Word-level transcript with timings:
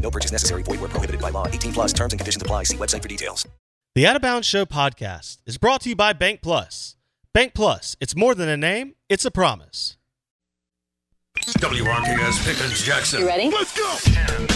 No 0.00 0.10
purchase 0.10 0.32
necessary. 0.32 0.62
Void 0.62 0.80
where 0.80 0.88
prohibited 0.88 1.20
by 1.20 1.30
law. 1.30 1.48
18 1.48 1.72
plus 1.72 1.92
terms 1.92 2.12
and 2.12 2.20
conditions 2.20 2.42
apply. 2.42 2.62
See 2.62 2.76
website 2.76 3.02
for 3.02 3.08
details. 3.08 3.46
The 3.96 4.06
Out 4.06 4.14
of 4.16 4.20
Bounds 4.20 4.46
Show 4.46 4.66
podcast 4.66 5.38
is 5.46 5.56
brought 5.56 5.80
to 5.80 5.88
you 5.88 5.96
by 5.96 6.12
Bank 6.12 6.42
Plus. 6.42 6.96
Bank 7.32 7.54
Plus, 7.54 7.96
it's 7.98 8.14
more 8.14 8.34
than 8.34 8.46
a 8.46 8.56
name, 8.56 8.94
it's 9.08 9.24
a 9.24 9.30
promise. 9.30 9.96
WRKS 11.38 12.44
Pickens 12.46 12.82
Jackson. 12.82 13.20
You 13.20 13.26
ready? 13.26 13.50
Let's 13.50 13.74
go. 13.76 14.55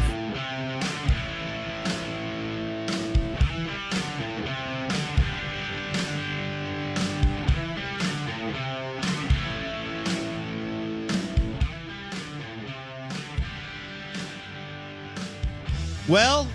Well, 16.11 16.45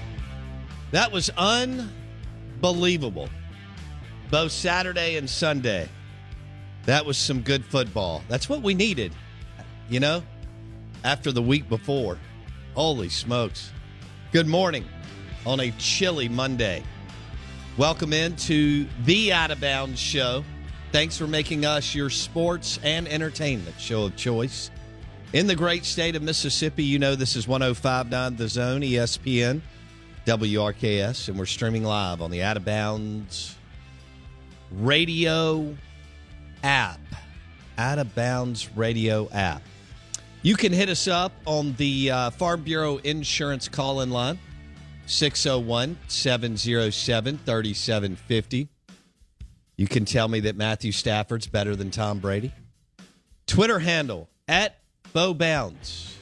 that 0.91 1.11
was 1.11 1.31
unbelievable. 1.31 3.31
Both 4.31 4.53
Saturday 4.53 5.17
and 5.17 5.31
Sunday. 5.31 5.89
That 6.84 7.06
was 7.06 7.17
some 7.17 7.41
good 7.41 7.65
football. 7.65 8.22
That's 8.28 8.50
what 8.50 8.61
we 8.61 8.75
needed, 8.75 9.15
you 9.89 9.99
know, 9.99 10.22
after 11.05 11.33
the 11.33 11.41
week 11.41 11.71
before. 11.71 12.19
Holy 12.75 13.09
smokes. 13.09 13.72
Good 14.31 14.47
morning 14.47 14.84
on 15.47 15.61
a 15.61 15.71
chilly 15.78 16.28
Monday. 16.28 16.83
Welcome 17.78 18.12
into 18.12 18.87
the 19.06 19.33
Out 19.33 19.50
of 19.50 19.59
Bounds 19.59 19.99
show. 19.99 20.45
Thanks 20.93 21.16
for 21.16 21.27
making 21.27 21.65
us 21.65 21.95
your 21.95 22.11
sports 22.11 22.78
and 22.83 23.09
entertainment 23.09 23.81
show 23.81 24.05
of 24.05 24.16
choice. 24.16 24.71
In 25.33 25.49
the 25.49 25.57
great 25.57 25.85
state 25.85 26.15
of 26.15 26.23
Mississippi, 26.23 26.85
you 26.85 27.01
know 27.01 27.17
this 27.17 27.35
is 27.35 27.49
1059 27.49 28.37
The 28.37 28.49
Zone, 28.49 28.81
ESPN, 28.83 29.61
WRKS, 30.25 31.29
and 31.29 31.37
we're 31.37 31.47
streaming 31.47 31.83
live 31.83 32.23
on 32.23 32.31
the 32.31 32.45
Out 32.45 32.57
of 32.57 32.65
Bounds 32.65 33.57
radio 34.71 35.77
app. 36.63 37.01
Out 37.77 37.99
of 37.99 38.15
Bounds 38.15 38.71
radio 38.77 39.29
app. 39.33 39.63
You 40.43 40.55
can 40.55 40.73
hit 40.73 40.89
us 40.89 41.09
up 41.09 41.33
on 41.45 41.75
the 41.75 42.13
uh, 42.13 42.31
Farm 42.31 42.63
Bureau 42.63 42.99
Insurance 42.99 43.69
call 43.69 44.03
in 44.03 44.11
line, 44.11 44.39
601 45.07 45.99
707 46.07 47.39
3750. 47.39 48.69
You 49.77 49.89
can 49.89 50.05
tell 50.05 50.29
me 50.29 50.39
that 50.41 50.55
Matthew 50.55 50.93
Stafford's 50.93 51.49
better 51.49 51.75
than 51.75 51.91
Tom 51.91 52.21
Brady. 52.21 52.53
Twitter 53.49 53.81
handle 53.81 54.29
at 54.47 54.79
Bo 55.16 55.32
Bounds. 55.32 56.15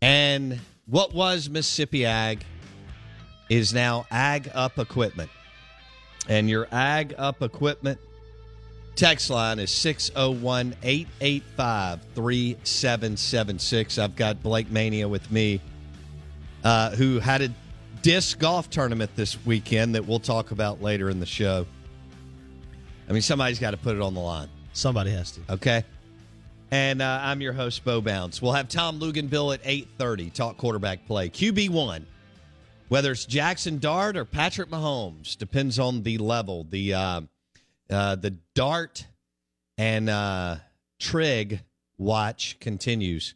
And 0.00 0.58
what 0.86 1.14
was 1.14 1.48
Mississippi 1.48 2.04
Ag 2.04 2.44
is 3.48 3.72
now 3.72 4.04
Ag 4.10 4.50
Up 4.52 4.80
Equipment. 4.80 5.30
And 6.28 6.50
your 6.50 6.66
Ag 6.72 7.14
Up 7.16 7.40
Equipment 7.40 8.00
text 8.96 9.30
line 9.30 9.60
is 9.60 9.70
601 9.70 10.74
885 10.82 12.00
3776. 12.16 13.96
I've 13.96 14.16
got 14.16 14.42
Blake 14.42 14.72
Mania 14.72 15.06
with 15.06 15.30
me, 15.30 15.60
uh, 16.64 16.90
who 16.96 17.20
had 17.20 17.42
a 17.42 17.54
disc 18.02 18.40
golf 18.40 18.70
tournament 18.70 19.12
this 19.14 19.38
weekend 19.46 19.94
that 19.94 20.04
we'll 20.04 20.18
talk 20.18 20.50
about 20.50 20.82
later 20.82 21.08
in 21.08 21.20
the 21.20 21.26
show. 21.26 21.64
I 23.08 23.12
mean, 23.12 23.22
somebody's 23.22 23.60
got 23.60 23.70
to 23.70 23.76
put 23.76 23.94
it 23.94 24.02
on 24.02 24.14
the 24.14 24.20
line. 24.20 24.48
Somebody 24.72 25.12
has 25.12 25.30
to. 25.30 25.40
Okay. 25.48 25.84
And 26.72 27.02
uh, 27.02 27.20
I'm 27.22 27.42
your 27.42 27.52
host, 27.52 27.84
Bo 27.84 28.00
Bounds. 28.00 28.40
We'll 28.40 28.54
have 28.54 28.66
Tom 28.66 28.98
Luginbill 28.98 29.52
at 29.52 29.62
8.30, 29.62 30.32
talk 30.32 30.56
quarterback 30.56 31.06
play. 31.06 31.28
QB1, 31.28 32.04
whether 32.88 33.12
it's 33.12 33.26
Jackson 33.26 33.78
Dart 33.78 34.16
or 34.16 34.24
Patrick 34.24 34.70
Mahomes, 34.70 35.36
depends 35.36 35.78
on 35.78 36.02
the 36.02 36.16
level. 36.16 36.64
The 36.64 36.94
uh, 36.94 37.20
uh, 37.90 38.14
the 38.14 38.38
Dart 38.54 39.06
and 39.76 40.08
uh, 40.08 40.56
Trigg 40.98 41.60
watch 41.98 42.56
continues. 42.58 43.34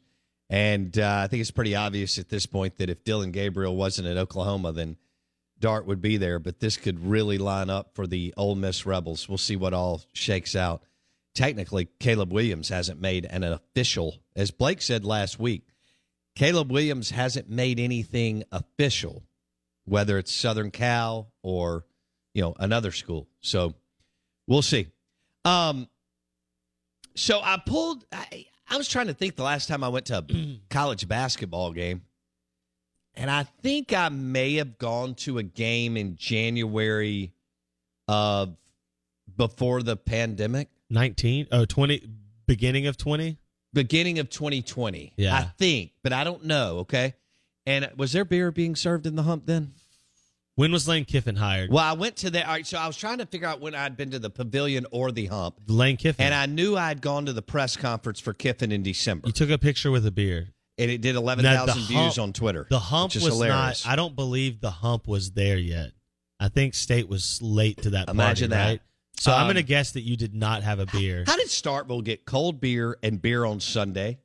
And 0.48 0.98
uh, 0.98 1.20
I 1.24 1.26
think 1.26 1.42
it's 1.42 1.50
pretty 1.50 1.74
obvious 1.74 2.18
at 2.18 2.30
this 2.30 2.46
point 2.46 2.78
that 2.78 2.88
if 2.88 3.04
Dillon 3.04 3.32
Gabriel 3.32 3.76
wasn't 3.76 4.08
at 4.08 4.16
Oklahoma, 4.16 4.72
then 4.72 4.96
Dart 5.60 5.84
would 5.84 6.00
be 6.00 6.16
there. 6.16 6.38
But 6.38 6.60
this 6.60 6.78
could 6.78 7.06
really 7.06 7.36
line 7.36 7.68
up 7.68 7.90
for 7.94 8.06
the 8.06 8.32
Ole 8.38 8.54
Miss 8.54 8.86
Rebels. 8.86 9.28
We'll 9.28 9.36
see 9.36 9.56
what 9.56 9.74
all 9.74 10.00
shakes 10.14 10.56
out 10.56 10.82
technically 11.36 11.88
Caleb 12.00 12.32
Williams 12.32 12.70
hasn't 12.70 13.00
made 13.00 13.26
an 13.26 13.44
official, 13.44 14.16
as 14.34 14.50
Blake 14.50 14.82
said 14.82 15.04
last 15.04 15.38
week. 15.38 15.68
Caleb 16.34 16.72
Williams 16.72 17.10
hasn't 17.10 17.48
made 17.48 17.78
anything 17.78 18.42
official, 18.50 19.22
whether 19.84 20.18
it's 20.18 20.34
Southern 20.34 20.70
Cal 20.70 21.32
or 21.42 21.84
you 22.34 22.42
know 22.42 22.54
another 22.58 22.90
school. 22.90 23.28
So 23.40 23.74
we'll 24.46 24.62
see. 24.62 24.88
Um, 25.44 25.88
so 27.14 27.40
I 27.42 27.62
pulled. 27.64 28.04
I, 28.12 28.46
I 28.68 28.76
was 28.76 28.88
trying 28.88 29.06
to 29.06 29.14
think 29.14 29.36
the 29.36 29.44
last 29.44 29.68
time 29.68 29.84
I 29.84 29.88
went 29.88 30.06
to 30.06 30.18
a 30.18 30.58
college 30.70 31.06
basketball 31.06 31.72
game, 31.72 32.02
and 33.14 33.30
I 33.30 33.44
think 33.62 33.92
I 33.92 34.08
may 34.08 34.54
have 34.54 34.78
gone 34.78 35.14
to 35.16 35.38
a 35.38 35.42
game 35.42 35.96
in 35.96 36.16
January 36.16 37.32
of 38.08 38.56
before 39.36 39.82
the 39.82 39.96
pandemic. 39.96 40.68
19 40.90 41.48
oh 41.52 41.64
20 41.64 42.08
beginning 42.46 42.86
of 42.86 42.96
20 42.96 43.38
beginning 43.72 44.18
of 44.18 44.30
2020 44.30 45.12
Yeah. 45.16 45.34
i 45.34 45.42
think 45.58 45.92
but 46.02 46.12
i 46.12 46.24
don't 46.24 46.44
know 46.44 46.78
okay 46.78 47.14
and 47.66 47.90
was 47.96 48.12
there 48.12 48.24
beer 48.24 48.50
being 48.52 48.76
served 48.76 49.06
in 49.06 49.16
the 49.16 49.22
hump 49.24 49.46
then 49.46 49.72
when 50.54 50.72
was 50.72 50.86
lane 50.88 51.04
kiffin 51.04 51.36
hired 51.36 51.70
well 51.70 51.84
i 51.84 51.92
went 51.92 52.16
to 52.16 52.30
the 52.30 52.42
all 52.46 52.52
right 52.54 52.66
so 52.66 52.78
i 52.78 52.86
was 52.86 52.96
trying 52.96 53.18
to 53.18 53.26
figure 53.26 53.48
out 53.48 53.60
when 53.60 53.74
i'd 53.74 53.96
been 53.96 54.10
to 54.12 54.18
the 54.18 54.30
pavilion 54.30 54.86
or 54.92 55.10
the 55.12 55.26
hump 55.26 55.56
lane 55.66 55.96
kiffin 55.96 56.24
and 56.24 56.34
i 56.34 56.46
knew 56.46 56.76
i'd 56.76 57.00
gone 57.02 57.26
to 57.26 57.32
the 57.32 57.42
press 57.42 57.76
conference 57.76 58.20
for 58.20 58.32
kiffin 58.32 58.70
in 58.72 58.82
december 58.82 59.26
you 59.26 59.32
took 59.32 59.50
a 59.50 59.58
picture 59.58 59.90
with 59.90 60.06
a 60.06 60.12
beer 60.12 60.48
and 60.78 60.90
it 60.90 61.00
did 61.00 61.16
eleven 61.16 61.42
Now, 61.42 61.64
the 61.66 61.72
thousand 61.72 61.88
views 61.88 62.18
on 62.18 62.34
Twitter. 62.34 62.66
The 62.68 62.78
hump 62.78 63.14
was 63.14 63.24
hilarious. 63.24 63.86
not. 63.86 63.90
I 63.90 63.96
don't 63.96 64.14
believe 64.14 64.60
the 64.60 64.70
hump 64.70 65.08
was 65.08 65.30
there 65.30 65.56
yet. 65.56 65.92
I 66.38 66.50
think 66.50 66.74
State 66.74 67.08
was 67.08 67.40
late 67.40 67.80
to 67.84 67.90
that. 67.90 68.10
Imagine 68.10 68.50
party, 68.50 68.62
that. 68.62 68.68
Right? 68.72 68.80
So 69.18 69.32
I'm 69.32 69.42
Um, 69.42 69.46
going 69.46 69.56
to 69.56 69.62
guess 69.62 69.92
that 69.92 70.02
you 70.02 70.16
did 70.16 70.34
not 70.34 70.62
have 70.62 70.78
a 70.78 70.86
beer. 70.86 71.24
How 71.26 71.36
did 71.36 71.48
Starkville 71.48 72.04
get 72.04 72.26
cold 72.26 72.60
beer 72.60 72.98
and 73.02 73.20
beer 73.20 73.44
on 73.44 73.60
Sunday 73.60 74.18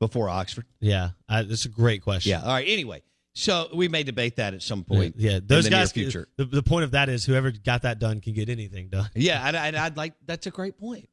before 0.00 0.28
Oxford? 0.28 0.66
Yeah, 0.80 1.10
I, 1.28 1.42
that's 1.42 1.64
a 1.64 1.68
great 1.68 2.02
question. 2.02 2.30
Yeah. 2.30 2.42
All 2.42 2.48
right. 2.52 2.66
Anyway, 2.66 3.02
so 3.34 3.68
we 3.74 3.88
may 3.88 4.02
debate 4.02 4.36
that 4.36 4.54
at 4.54 4.62
some 4.62 4.84
point. 4.84 5.16
Yeah, 5.18 5.40
those 5.42 5.66
in 5.66 5.72
the 5.72 5.78
guys. 5.78 5.92
Future. 5.92 6.28
The, 6.36 6.44
the 6.44 6.62
point 6.62 6.84
of 6.84 6.92
that 6.92 7.08
is 7.08 7.24
whoever 7.24 7.50
got 7.50 7.82
that 7.82 7.98
done 7.98 8.20
can 8.20 8.34
get 8.34 8.48
anything 8.48 8.88
done. 8.88 9.10
Yeah, 9.14 9.46
and, 9.46 9.56
and 9.56 9.76
I'd 9.76 9.96
like. 9.96 10.14
That's 10.24 10.46
a 10.46 10.50
great 10.50 10.78
point. 10.78 11.08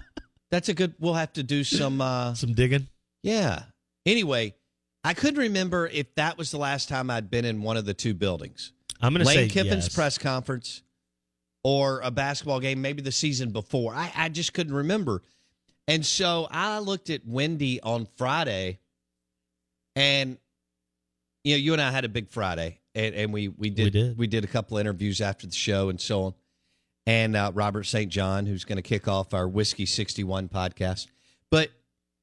that's 0.50 0.68
a 0.68 0.74
good. 0.74 0.94
We'll 0.98 1.14
have 1.14 1.32
to 1.34 1.42
do 1.42 1.64
some. 1.64 2.00
uh 2.00 2.34
Some 2.34 2.54
digging. 2.54 2.88
Yeah. 3.22 3.64
Anyway, 4.06 4.54
I 5.04 5.14
couldn't 5.14 5.38
remember 5.38 5.86
if 5.86 6.14
that 6.14 6.38
was 6.38 6.50
the 6.50 6.58
last 6.58 6.88
time 6.88 7.10
I'd 7.10 7.30
been 7.30 7.44
in 7.44 7.62
one 7.62 7.76
of 7.76 7.84
the 7.84 7.94
two 7.94 8.14
buildings. 8.14 8.72
I'm 9.00 9.12
going 9.12 9.24
to 9.24 9.30
say 9.30 9.42
Lane 9.42 9.50
Kiffin's 9.50 9.84
yes. 9.86 9.94
press 9.94 10.18
conference 10.18 10.82
or 11.64 12.00
a 12.02 12.10
basketball 12.10 12.60
game, 12.60 12.80
maybe 12.80 13.02
the 13.02 13.12
season 13.12 13.50
before. 13.50 13.94
I, 13.94 14.12
I 14.16 14.28
just 14.28 14.52
couldn't 14.52 14.74
remember. 14.74 15.22
And 15.86 16.04
so 16.04 16.46
I 16.50 16.78
looked 16.80 17.10
at 17.10 17.26
Wendy 17.26 17.80
on 17.80 18.06
Friday, 18.16 18.78
and 19.96 20.38
you 21.44 21.54
know, 21.54 21.58
you 21.58 21.72
and 21.72 21.80
I 21.82 21.90
had 21.90 22.04
a 22.04 22.08
big 22.08 22.28
Friday, 22.28 22.78
and, 22.94 23.14
and 23.14 23.32
we 23.32 23.48
we 23.48 23.70
did 23.70 24.16
We 24.18 24.26
did. 24.26 24.44
a 24.44 24.48
couple 24.48 24.76
interviews 24.78 25.20
after 25.20 25.46
the 25.46 25.54
show 25.54 25.88
and 25.88 26.00
so 26.00 26.22
on. 26.24 26.34
And 27.06 27.36
uh, 27.36 27.52
Robert 27.54 27.84
St. 27.84 28.10
John, 28.12 28.44
who's 28.44 28.64
going 28.66 28.76
to 28.76 28.82
kick 28.82 29.08
off 29.08 29.32
our 29.32 29.48
Whiskey 29.48 29.86
sixty 29.86 30.24
one 30.24 30.48
podcast, 30.48 31.06
but 31.50 31.70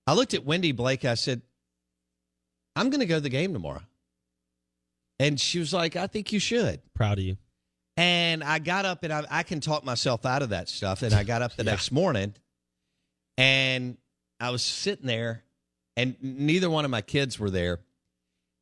I 0.06 0.14
looked 0.14 0.36
at 0.36 0.46
Wendy 0.46 0.72
Blake. 0.72 1.04
I 1.06 1.16
said, 1.16 1.42
"I'm 2.76 2.92
going 2.92 3.00
to 3.00 3.08
go 3.08 3.16
to 3.16 3.22
the 3.22 3.30
game 3.30 3.52
tomorrow," 3.52 3.82
and 5.20 5.40
she 5.40 5.58
was 5.58 5.74
like, 5.74 5.96
"I 5.96 6.06
think 6.06 6.32
you 6.32 6.40
should." 6.40 6.82
Proud 6.94 7.18
of 7.18 7.24
you. 7.26 7.38
And 7.98 8.44
I 8.44 8.60
got 8.60 8.86
up 8.86 9.04
and 9.04 9.14
I, 9.14 9.24
I 9.30 9.44
can 9.44 9.62
talk 9.62 9.84
myself 9.86 10.26
out 10.26 10.42
of 10.42 10.50
that 10.50 10.68
stuff. 10.70 11.02
And 11.02 11.14
I 11.14 11.24
got 11.24 11.42
up 11.42 11.56
the 11.56 11.64
Yeah. 11.64 11.72
next 11.72 11.92
morning 11.92 12.34
and 13.38 13.98
I 14.40 14.50
was 14.50 14.62
sitting 14.64 15.08
there 15.08 15.44
and 15.96 16.16
neither 16.22 16.70
one 16.70 16.84
of 16.86 16.92
my 16.92 17.02
kids 17.02 17.40
were 17.40 17.50
there. 17.50 17.80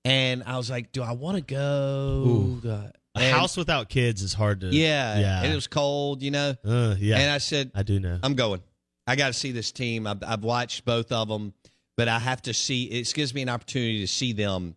And 0.05 0.43
I 0.45 0.57
was 0.57 0.69
like, 0.69 0.91
do 0.91 1.01
I 1.01 1.13
want 1.13 1.37
to 1.37 1.41
go? 1.41 2.59
Ooh. 2.63 2.69
And- 3.15 3.31
house 3.35 3.55
without 3.57 3.89
kids 3.89 4.21
is 4.21 4.33
hard 4.33 4.61
to. 4.61 4.67
Yeah. 4.67 5.17
yeah. 5.19 5.41
And 5.43 5.51
it 5.51 5.55
was 5.55 5.67
cold, 5.67 6.21
you 6.21 6.31
know? 6.31 6.55
Uh, 6.65 6.95
yeah. 6.99 7.17
And 7.19 7.31
I 7.31 7.37
said, 7.37 7.71
I 7.73 7.83
do 7.83 7.99
know. 7.99 8.19
I'm 8.21 8.33
going. 8.35 8.61
I 9.07 9.15
got 9.15 9.27
to 9.27 9.33
see 9.33 9.51
this 9.51 9.71
team. 9.71 10.05
I've, 10.07 10.23
I've 10.25 10.43
watched 10.43 10.83
both 10.85 11.11
of 11.11 11.27
them, 11.27 11.53
but 11.97 12.07
I 12.07 12.19
have 12.19 12.41
to 12.43 12.53
see. 12.53 12.85
It 12.85 13.11
gives 13.13 13.33
me 13.33 13.41
an 13.41 13.49
opportunity 13.49 14.01
to 14.01 14.07
see 14.07 14.33
them 14.33 14.75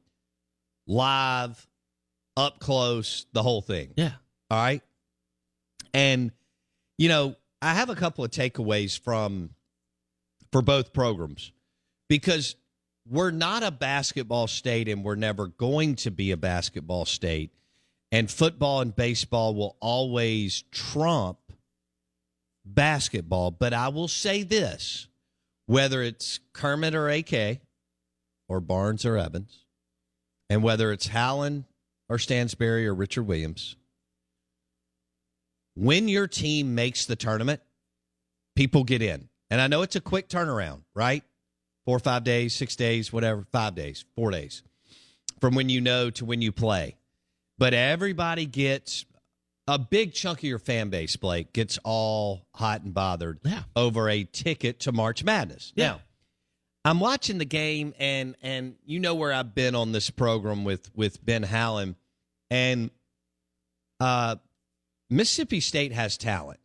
live, 0.87 1.67
up 2.37 2.59
close, 2.59 3.27
the 3.33 3.43
whole 3.43 3.63
thing. 3.63 3.93
yeah. 3.97 4.13
All 4.51 4.59
right. 4.59 4.83
And, 5.93 6.31
you 6.99 7.09
know, 7.09 7.37
I 7.63 7.75
have 7.75 7.91
a 7.91 7.95
couple 7.95 8.25
of 8.25 8.31
takeaways 8.31 8.99
from 8.99 9.51
for 10.53 10.63
both 10.63 10.93
programs 10.93 11.53
because 12.09 12.57
we're 13.09 13.31
not 13.31 13.63
a 13.63 13.71
basketball 13.71 14.47
state 14.47 14.89
and 14.89 15.05
we're 15.05 15.15
never 15.15 15.49
going 15.49 15.97
to 15.97 16.11
be 16.11 16.33
a 16.33 16.37
basketball 16.37 17.05
state. 17.05 17.51
And 18.13 18.31
football 18.31 18.81
and 18.81 18.95
baseball 18.95 19.55
will 19.55 19.77
always 19.81 20.63
trump 20.71 21.39
basketball. 22.65 23.51
But 23.51 23.73
I 23.73 23.89
will 23.89 24.09
say 24.09 24.43
this 24.43 25.09
whether 25.67 26.03
it's 26.03 26.39
Kermit 26.53 26.95
or 26.95 27.09
AK 27.09 27.61
or 28.49 28.61
Barnes 28.61 29.05
or 29.05 29.17
Evans, 29.17 29.65
and 30.49 30.63
whether 30.63 30.93
it's 30.93 31.09
Howland 31.09 31.65
or 32.09 32.19
Stansbury 32.19 32.87
or 32.87 32.95
Richard 32.95 33.25
Williams, 33.25 33.77
when 35.77 36.09
your 36.09 36.27
team 36.27 36.75
makes 36.75 37.07
the 37.07 37.15
tournament, 37.17 37.61
people 38.57 38.83
get 38.83 39.03
in. 39.03 39.29
And 39.51 39.61
I 39.61 39.69
know 39.69 39.83
it's 39.83 39.95
a 39.97 40.01
quick 40.01 40.29
turnaround, 40.29 40.81
right? 40.95 41.23
Four 41.85 41.97
or 41.97 42.01
five 42.01 42.25
days, 42.25 42.55
six 42.55 42.75
days, 42.75 43.13
whatever, 43.13 43.47
five 43.53 43.77
days, 43.77 44.05
four 44.17 44.33
days 44.33 44.63
from 45.41 45.55
when 45.55 45.69
you 45.69 45.81
know 45.81 46.11
to 46.11 46.25
when 46.25 46.43
you 46.43 46.51
play. 46.51 46.97
But 47.59 47.75
everybody 47.75 48.47
gets 48.47 49.05
a 49.69 49.79
big 49.79 50.13
chunk 50.15 50.39
of 50.39 50.45
your 50.45 50.59
fan 50.59 50.89
base, 50.91 51.15
Blake, 51.17 51.53
gets 51.53 51.79
all 51.85 52.47
hot 52.55 52.83
and 52.83 52.93
bothered 52.93 53.39
Yeah. 53.45 53.63
over 53.77 54.09
a 54.09 54.25
ticket 54.25 54.81
to 54.81 54.93
March 54.93 55.23
Madness. 55.23 55.73
Yeah. 55.77 55.87
Now, 55.87 56.01
I'm 56.85 57.01
watching 57.01 57.39
the 57.39 57.45
game, 57.45 57.95
and 57.99 58.37
and 58.43 58.77
you 58.85 59.01
know 59.01 59.17
where 59.17 59.33
I've 59.33 59.55
been 59.57 59.75
on 59.75 59.91
this 59.93 60.09
program 60.11 60.65
with 60.65 60.89
with 60.95 61.25
Ben 61.25 61.43
Howland, 61.43 61.97
and 62.49 62.91
uh, 63.99 64.37
Mississippi 65.09 65.61
State 65.61 65.93
has 65.93 66.17
talent. 66.17 66.61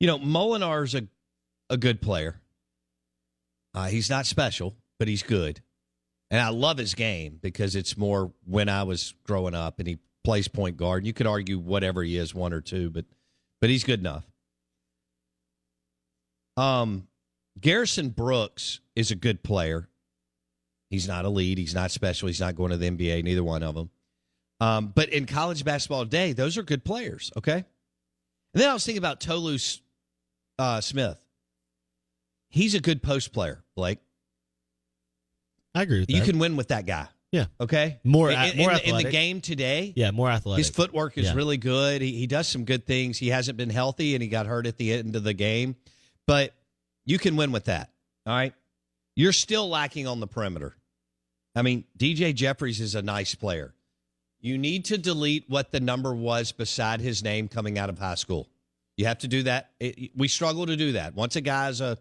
You 0.00 0.06
know, 0.06 0.18
Molinar's 0.18 0.94
a 0.94 1.06
a 1.70 1.76
good 1.76 2.02
player. 2.02 2.40
Uh, 3.74 3.86
he's 3.86 4.10
not 4.10 4.26
special, 4.26 4.76
but 4.98 5.08
he's 5.08 5.22
good, 5.22 5.62
and 6.30 6.40
I 6.40 6.50
love 6.50 6.76
his 6.76 6.94
game 6.94 7.38
because 7.40 7.76
it's 7.76 7.96
more 7.96 8.32
when 8.44 8.68
I 8.68 8.82
was 8.82 9.14
growing 9.24 9.54
up, 9.54 9.78
and 9.78 9.88
he 9.88 9.98
plays 10.24 10.48
point 10.48 10.76
guard. 10.76 11.06
You 11.06 11.12
could 11.12 11.26
argue 11.26 11.58
whatever 11.58 12.02
he 12.02 12.18
is, 12.18 12.34
one 12.34 12.52
or 12.52 12.60
two, 12.60 12.90
but 12.90 13.06
but 13.60 13.70
he's 13.70 13.84
good 13.84 14.00
enough. 14.00 14.24
Um, 16.56 17.06
Garrison 17.60 18.10
Brooks 18.10 18.80
is 18.94 19.10
a 19.10 19.14
good 19.14 19.42
player. 19.42 19.88
He's 20.90 21.08
not 21.08 21.24
elite. 21.24 21.58
He's 21.58 21.74
not 21.74 21.90
special. 21.90 22.26
He's 22.26 22.40
not 22.40 22.54
going 22.54 22.70
to 22.70 22.76
the 22.76 22.90
NBA. 22.90 23.24
Neither 23.24 23.44
one 23.44 23.62
of 23.62 23.74
them. 23.74 23.90
Um, 24.62 24.92
but 24.94 25.08
in 25.08 25.26
college 25.26 25.64
basketball 25.64 26.04
today, 26.04 26.32
those 26.34 26.56
are 26.56 26.62
good 26.62 26.84
players. 26.84 27.32
Okay. 27.36 27.54
And 27.54 27.64
then 28.62 28.68
I 28.68 28.74
was 28.74 28.84
thinking 28.86 28.98
about 28.98 29.20
Tolu 29.20 29.58
uh, 30.58 30.80
Smith. 30.80 31.18
He's 32.48 32.74
a 32.74 32.80
good 32.80 33.02
post 33.02 33.32
player, 33.32 33.64
Blake. 33.74 33.98
I 35.74 35.82
agree 35.82 36.00
with 36.00 36.08
that. 36.08 36.14
You 36.14 36.22
can 36.22 36.38
win 36.38 36.56
with 36.56 36.68
that 36.68 36.86
guy. 36.86 37.08
Yeah. 37.32 37.46
Okay. 37.60 37.98
More 38.04 38.30
in, 38.30 38.38
in 38.38 38.56
more 38.58 38.74
the, 38.74 38.88
in 38.88 38.96
the 38.96 39.10
game 39.10 39.40
today. 39.40 39.92
Yeah, 39.96 40.10
more 40.10 40.30
athletic. 40.30 40.58
His 40.66 40.70
footwork 40.70 41.16
is 41.18 41.24
Yeah. 41.26 41.34
really 41.34 41.56
good. 41.56 42.02
He, 42.02 42.12
he 42.12 42.26
does 42.26 42.46
some 42.46 42.64
good 42.64 42.86
things. 42.86 43.18
He 43.18 43.28
hasn't 43.28 43.56
been 43.56 43.70
healthy 43.70 44.14
and 44.14 44.22
he 44.22 44.28
got 44.28 44.46
hurt 44.46 44.66
at 44.66 44.76
the 44.76 44.92
end 44.92 45.16
of 45.16 45.24
the 45.24 45.32
game, 45.32 45.74
but 46.26 46.54
you 47.06 47.18
can 47.18 47.34
win 47.36 47.50
with 47.50 47.64
that. 47.64 47.90
All 48.26 48.34
right. 48.34 48.52
You're 49.16 49.32
still 49.32 49.68
lacking 49.68 50.06
on 50.06 50.20
the 50.20 50.26
perimeter. 50.26 50.76
I 51.56 51.62
mean, 51.62 51.84
DJ 51.98 52.34
Jeffries 52.34 52.80
is 52.80 52.94
a 52.94 53.02
nice 53.02 53.34
player. 53.34 53.74
You 54.42 54.58
need 54.58 54.86
to 54.86 54.98
delete 54.98 55.48
what 55.48 55.70
the 55.70 55.80
number 55.80 56.12
was 56.14 56.52
beside 56.52 57.00
his 57.00 57.22
name 57.22 57.48
coming 57.48 57.78
out 57.78 57.88
of 57.88 57.98
high 57.98 58.16
school. 58.16 58.48
You 58.96 59.06
have 59.06 59.18
to 59.18 59.28
do 59.28 59.44
that. 59.44 59.70
It, 59.80 60.10
we 60.16 60.28
struggle 60.28 60.66
to 60.66 60.76
do 60.76 60.92
that. 60.92 61.14
Once 61.14 61.36
a 61.36 61.40
guy's 61.40 61.80
a 61.80 61.96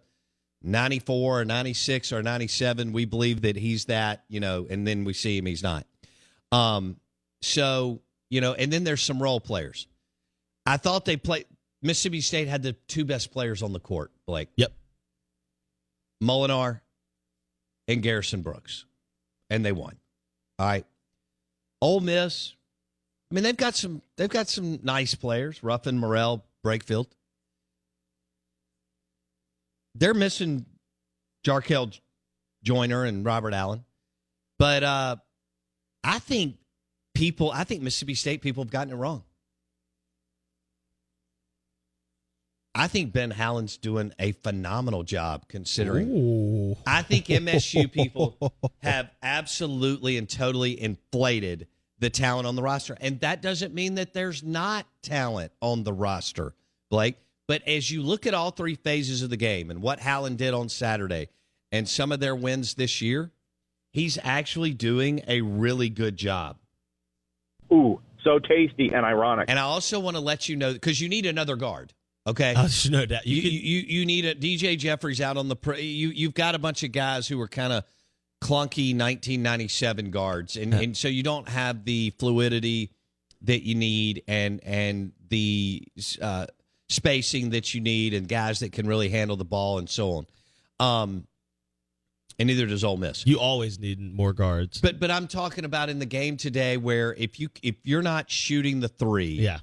94 0.64 1.42
or 1.42 1.46
96 1.46 2.12
or 2.12 2.24
97, 2.24 2.92
we 2.92 3.06
believe 3.06 3.42
that 3.42 3.56
he's 3.56 3.86
that, 3.86 4.24
you 4.28 4.40
know, 4.40 4.68
and 4.70 4.86
then 4.86 5.06
we 5.06 5.14
see 5.14 5.38
him, 5.38 5.46
he's 5.46 5.64
not. 5.64 5.86
Um, 6.52 6.98
so, 7.42 8.02
you 8.30 8.42
know, 8.42 8.54
and 8.54 8.74
then 8.74 8.84
there's 8.84 9.02
some 9.02 9.22
role 9.22 9.40
players. 9.40 9.88
I 10.66 10.78
thought 10.78 11.06
they 11.06 11.18
played 11.18 11.46
Mississippi 11.82 12.22
State 12.22 12.48
had 12.48 12.64
the 12.64 12.74
two 12.74 13.06
best 13.06 13.32
players 13.32 13.64
on 13.64 13.74
the 13.74 13.80
court, 13.80 14.12
Blake. 14.28 14.50
Yep. 14.56 14.74
Molinar 16.24 16.82
and 17.88 18.02
Garrison 18.02 18.42
Brooks. 18.42 18.86
And 19.50 19.66
they 19.66 19.72
won. 19.72 19.98
All 20.60 20.68
right. 20.68 20.86
Ole 21.82 22.00
Miss, 22.00 22.54
I 23.32 23.36
mean, 23.36 23.44
they've 23.44 23.58
got 23.58 23.76
some 23.76 24.02
they've 24.18 24.30
got 24.30 24.50
some 24.50 24.80
nice 24.84 25.16
players, 25.16 25.64
Ruffin, 25.64 25.98
Murrell, 25.98 26.44
Brakefield. 26.66 27.08
They're 29.96 30.14
missing 30.14 30.66
Jarkel 31.46 31.98
Joiner 32.64 33.06
and 33.06 33.26
Robert 33.26 33.54
Allen. 33.54 33.86
But 34.60 34.84
uh 34.84 35.16
I 36.04 36.20
think 36.20 36.58
people 37.14 37.52
I 37.52 37.64
think 37.64 37.82
Mississippi 37.82 38.16
State 38.16 38.42
people 38.42 38.64
have 38.64 38.72
gotten 38.72 38.94
it 38.94 38.98
wrong. 38.98 39.24
I 42.74 42.88
think 42.88 43.12
Ben 43.12 43.32
Howland's 43.32 43.78
doing 43.78 44.14
a 44.18 44.32
phenomenal 44.32 45.04
job 45.04 45.48
considering 45.50 46.10
Ooh. 46.10 46.78
I 46.88 47.02
think 47.02 47.26
MSU 47.26 47.92
people 47.92 48.54
have 48.82 49.12
absolutely 49.22 50.18
and 50.18 50.30
totally 50.30 50.82
inflated 50.82 51.68
the 52.00 52.10
talent 52.10 52.48
on 52.48 52.56
the 52.56 52.62
roster. 52.62 52.98
And 53.02 53.20
that 53.20 53.42
doesn't 53.42 53.74
mean 53.74 53.96
that 53.96 54.14
there's 54.14 54.42
not 54.42 54.86
talent 55.04 55.52
on 55.62 55.84
the 55.84 55.94
roster, 55.94 56.54
Blake. 56.90 57.18
But 57.48 57.68
as 57.68 57.92
you 57.92 58.02
look 58.02 58.26
at 58.26 58.34
all 58.34 58.52
three 58.52 58.76
phases 58.76 59.22
of 59.22 59.30
the 59.30 59.38
game 59.38 59.70
and 59.70 59.82
what 59.82 60.00
Howland 60.00 60.38
did 60.38 60.54
on 60.54 60.70
Saturday 60.70 61.28
and 61.72 61.88
some 61.88 62.12
of 62.12 62.22
their 62.22 62.36
wins 62.36 62.76
this 62.76 63.02
year, 63.02 63.32
he's 63.92 64.18
actually 64.24 64.74
doing 64.74 65.22
a 65.28 65.42
really 65.42 65.90
good 65.90 66.16
job. 66.16 66.58
Ooh, 67.74 68.00
so 68.24 68.40
tasty 68.40 68.92
and 68.94 69.06
ironic. 69.06 69.50
And 69.50 69.60
I 69.60 69.64
also 69.64 70.00
want 70.00 70.16
to 70.16 70.22
let 70.22 70.48
you 70.48 70.56
know 70.56 70.74
because 70.74 71.02
you 71.02 71.10
need 71.10 71.26
another 71.26 71.58
guard. 71.58 71.94
Okay, 72.28 72.54
there's 72.54 72.90
no 72.90 73.06
doubt. 73.06 73.26
you, 73.26 73.36
You, 73.38 73.42
you, 73.42 73.60
could, 73.60 73.68
you 73.68 74.00
you 74.00 74.06
need 74.06 74.26
a 74.26 74.36
DJ 74.36 74.78
Jeffries 74.78 75.22
out 75.22 75.38
on 75.38 75.48
the 75.48 75.58
you 75.80 76.10
you've 76.10 76.34
got 76.36 76.56
a 76.56 76.60
bunch 76.60 76.84
of 76.84 76.92
guys 76.92 77.28
who 77.28 77.40
are 77.42 77.48
kind 77.48 77.74
of 77.74 77.84
clunky 78.42 78.98
1997 78.98 80.10
guards 80.10 80.56
and, 80.58 80.74
and 80.74 80.98
so 80.98 81.08
you 81.08 81.22
don't 81.22 81.48
have 81.48 81.86
the 81.86 82.12
fluidity 82.18 82.92
that 83.44 83.64
you 83.64 83.76
need 83.76 84.24
and 84.28 84.60
and 84.64 85.12
the 85.30 85.84
uh, 86.22 86.48
spacing 86.90 87.52
that 87.52 87.74
you 87.74 87.82
need 87.82 88.14
and 88.14 88.28
guys 88.28 88.60
that 88.60 88.72
can 88.72 88.88
really 88.88 89.10
handle 89.10 89.38
the 89.38 89.46
ball 89.46 89.78
and 89.80 89.90
so 89.90 90.12
on. 90.14 90.26
Um, 90.80 91.28
and 92.40 92.48
neither 92.48 92.66
does 92.66 92.84
Ole 92.84 92.98
Miss. 92.98 93.26
you 93.28 93.40
always 93.40 93.80
need 93.80 94.00
more 94.00 94.34
guards. 94.34 94.82
But 94.82 95.00
but 95.00 95.12
I'm 95.12 95.28
talking 95.28 95.66
about 95.66 95.90
in 95.90 96.00
the 96.00 96.06
game 96.06 96.38
today 96.38 96.78
where 96.78 97.14
if 97.14 97.40
you 97.40 97.50
if 97.62 97.76
you're 97.84 98.02
not 98.02 98.30
shooting 98.32 98.80
the 98.80 98.88
three, 98.88 99.34
yeah, 99.34 99.60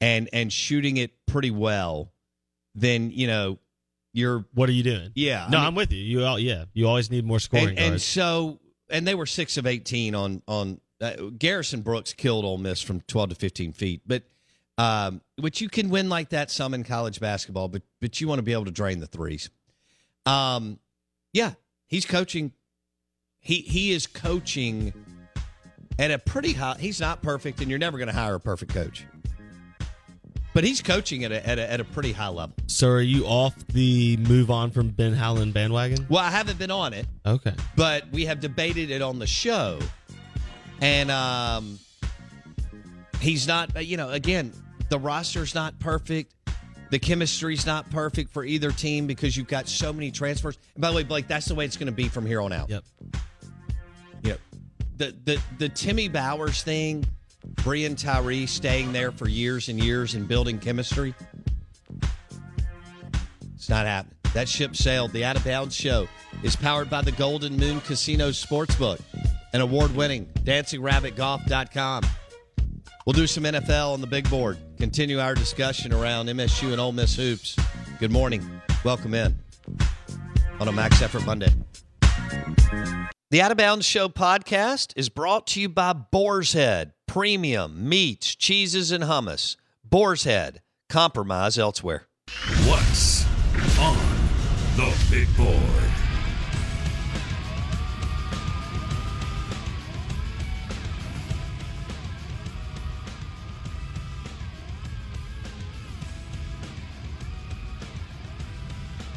and 0.00 0.28
and 0.32 0.52
shooting 0.52 0.96
it 0.96 1.12
pretty 1.26 1.50
well, 1.50 2.12
then 2.74 3.10
you 3.10 3.26
know 3.26 3.58
you're 4.12 4.44
what 4.54 4.68
are 4.68 4.72
you 4.72 4.82
doing? 4.82 5.12
yeah. 5.14 5.46
no, 5.50 5.58
I 5.58 5.60
mean- 5.60 5.66
I'm 5.68 5.74
with 5.74 5.92
you. 5.92 6.02
You 6.02 6.24
all, 6.24 6.38
yeah, 6.38 6.64
you 6.72 6.88
always 6.88 7.10
need 7.10 7.24
more 7.24 7.38
scoring 7.38 7.70
and, 7.70 7.78
and 7.78 8.02
so 8.02 8.58
and 8.88 9.06
they 9.06 9.14
were 9.14 9.26
six 9.26 9.56
of 9.56 9.66
eighteen 9.66 10.14
on 10.14 10.42
on 10.48 10.80
uh, 11.00 11.12
Garrison 11.38 11.82
Brooks 11.82 12.12
killed 12.12 12.44
Ole 12.44 12.58
Miss 12.58 12.82
from 12.82 13.00
twelve 13.02 13.30
to 13.30 13.34
fifteen 13.34 13.72
feet, 13.72 14.02
but 14.06 14.22
um, 14.78 15.20
which 15.38 15.60
you 15.60 15.68
can 15.68 15.90
win 15.90 16.08
like 16.08 16.30
that 16.30 16.50
some 16.50 16.74
in 16.74 16.84
college 16.84 17.20
basketball, 17.20 17.68
but 17.68 17.82
but 18.00 18.20
you 18.20 18.28
want 18.28 18.38
to 18.38 18.42
be 18.42 18.52
able 18.52 18.64
to 18.64 18.70
drain 18.70 18.98
the 19.00 19.06
threes. 19.06 19.50
Um, 20.26 20.78
yeah, 21.32 21.52
he's 21.86 22.06
coaching. 22.06 22.52
He 23.40 23.56
he 23.56 23.92
is 23.92 24.06
coaching 24.06 24.92
at 25.98 26.10
a 26.10 26.18
pretty 26.18 26.52
high. 26.52 26.76
He's 26.78 27.00
not 27.00 27.22
perfect, 27.22 27.60
and 27.60 27.70
you're 27.70 27.78
never 27.78 27.98
going 27.98 28.08
to 28.08 28.14
hire 28.14 28.34
a 28.34 28.40
perfect 28.40 28.72
coach. 28.72 29.06
But 30.52 30.64
he's 30.64 30.82
coaching 30.82 31.24
at 31.24 31.30
a, 31.32 31.46
at 31.46 31.58
a 31.60 31.70
at 31.72 31.80
a 31.80 31.84
pretty 31.84 32.12
high 32.12 32.28
level. 32.28 32.54
so 32.66 32.88
are 32.88 33.00
you 33.00 33.24
off 33.24 33.54
the 33.68 34.16
move 34.16 34.50
on 34.50 34.70
from 34.72 34.88
Ben 34.88 35.12
Howland 35.12 35.54
bandwagon? 35.54 36.06
Well, 36.08 36.22
I 36.24 36.30
haven't 36.30 36.58
been 36.58 36.70
on 36.72 36.92
it. 36.92 37.06
Okay. 37.24 37.54
but 37.76 38.10
we 38.10 38.24
have 38.26 38.40
debated 38.40 38.90
it 38.90 39.00
on 39.02 39.18
the 39.20 39.26
show 39.26 39.78
and 40.80 41.10
um 41.10 41.78
he's 43.20 43.46
not 43.46 43.76
uh, 43.76 43.80
you 43.80 43.96
know 43.96 44.08
again 44.10 44.52
the 44.88 44.98
roster's 44.98 45.54
not 45.54 45.78
perfect 45.78 46.34
the 46.90 46.98
chemistry's 46.98 47.66
not 47.66 47.88
perfect 47.90 48.32
for 48.32 48.44
either 48.44 48.72
team 48.72 49.06
because 49.06 49.36
you've 49.36 49.46
got 49.46 49.68
so 49.68 49.92
many 49.92 50.10
transfers 50.10 50.58
and 50.74 50.80
by 50.82 50.90
the 50.90 50.96
way 50.96 51.04
blake 51.04 51.28
that's 51.28 51.46
the 51.46 51.54
way 51.54 51.64
it's 51.64 51.76
going 51.76 51.86
to 51.86 51.92
be 51.92 52.08
from 52.08 52.24
here 52.26 52.40
on 52.40 52.52
out 52.52 52.68
Yep. 52.70 52.84
you 54.22 54.30
know, 54.30 54.36
the 54.96 55.14
the 55.24 55.42
the 55.58 55.68
timmy 55.68 56.08
bowers 56.08 56.62
thing 56.62 57.04
brian 57.44 57.96
tyree 57.96 58.46
staying 58.46 58.92
there 58.92 59.12
for 59.12 59.28
years 59.28 59.68
and 59.68 59.82
years 59.82 60.14
and 60.14 60.28
building 60.28 60.58
chemistry 60.58 61.14
it's 63.60 63.68
not 63.68 63.84
happening. 63.84 64.16
That 64.32 64.48
ship 64.48 64.74
sailed. 64.74 65.12
The 65.12 65.22
Out 65.22 65.36
of 65.36 65.44
Bounds 65.44 65.76
show 65.76 66.08
is 66.42 66.56
powered 66.56 66.88
by 66.88 67.02
the 67.02 67.12
Golden 67.12 67.58
Moon 67.58 67.82
Casino 67.82 68.30
Sportsbook, 68.30 68.98
an 69.52 69.60
award 69.60 69.94
winning 69.94 70.24
dancingrabbitgolf.com. 70.44 72.04
We'll 73.04 73.12
do 73.12 73.26
some 73.26 73.44
NFL 73.44 73.92
on 73.92 74.00
the 74.00 74.06
big 74.06 74.30
board, 74.30 74.56
continue 74.78 75.20
our 75.20 75.34
discussion 75.34 75.92
around 75.92 76.28
MSU 76.28 76.72
and 76.72 76.80
Ole 76.80 76.92
Miss 76.92 77.14
hoops. 77.16 77.54
Good 77.98 78.10
morning. 78.10 78.48
Welcome 78.82 79.12
in 79.12 79.36
on 80.58 80.68
a 80.68 80.72
Max 80.72 81.02
Effort 81.02 81.26
Monday. 81.26 81.52
The 83.30 83.42
Out 83.42 83.50
of 83.50 83.58
Bounds 83.58 83.84
Show 83.84 84.08
podcast 84.08 84.94
is 84.96 85.10
brought 85.10 85.46
to 85.48 85.60
you 85.60 85.68
by 85.68 85.92
Boar's 85.92 86.54
Head, 86.54 86.94
premium 87.10 87.88
meats, 87.88 88.36
cheeses, 88.36 88.92
and 88.92 89.02
hummus. 89.02 89.56
Boar's 89.82 90.22
Head, 90.22 90.62
compromise 90.88 91.58
elsewhere. 91.58 92.06
What's 92.68 93.26
on 93.80 93.96
the 94.76 94.96
big 95.10 95.26
board? 95.36 95.58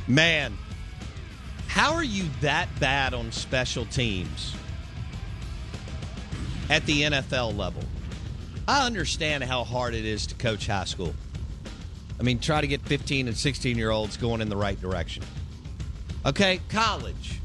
Man, 0.07 0.57
how 1.67 1.93
are 1.93 2.03
you 2.03 2.23
that 2.41 2.67
bad 2.79 3.13
on 3.13 3.31
special 3.31 3.85
teams 3.85 4.55
at 6.73 6.83
the 6.87 7.03
NFL 7.03 7.55
level? 7.55 7.83
I 8.67 8.83
understand 8.85 9.43
how 9.43 9.63
hard 9.63 9.93
it 9.93 10.05
is 10.05 10.25
to 10.27 10.35
coach 10.35 10.65
high 10.65 10.85
school. 10.85 11.13
I 12.19 12.23
mean, 12.23 12.39
try 12.39 12.61
to 12.61 12.67
get 12.67 12.81
15 12.81 13.27
and 13.27 13.37
16 13.37 13.77
year 13.77 13.91
olds 13.91 14.17
going 14.17 14.41
in 14.41 14.49
the 14.49 14.57
right 14.57 14.79
direction. 14.81 15.23
Okay, 16.25 16.61
college, 16.69 17.39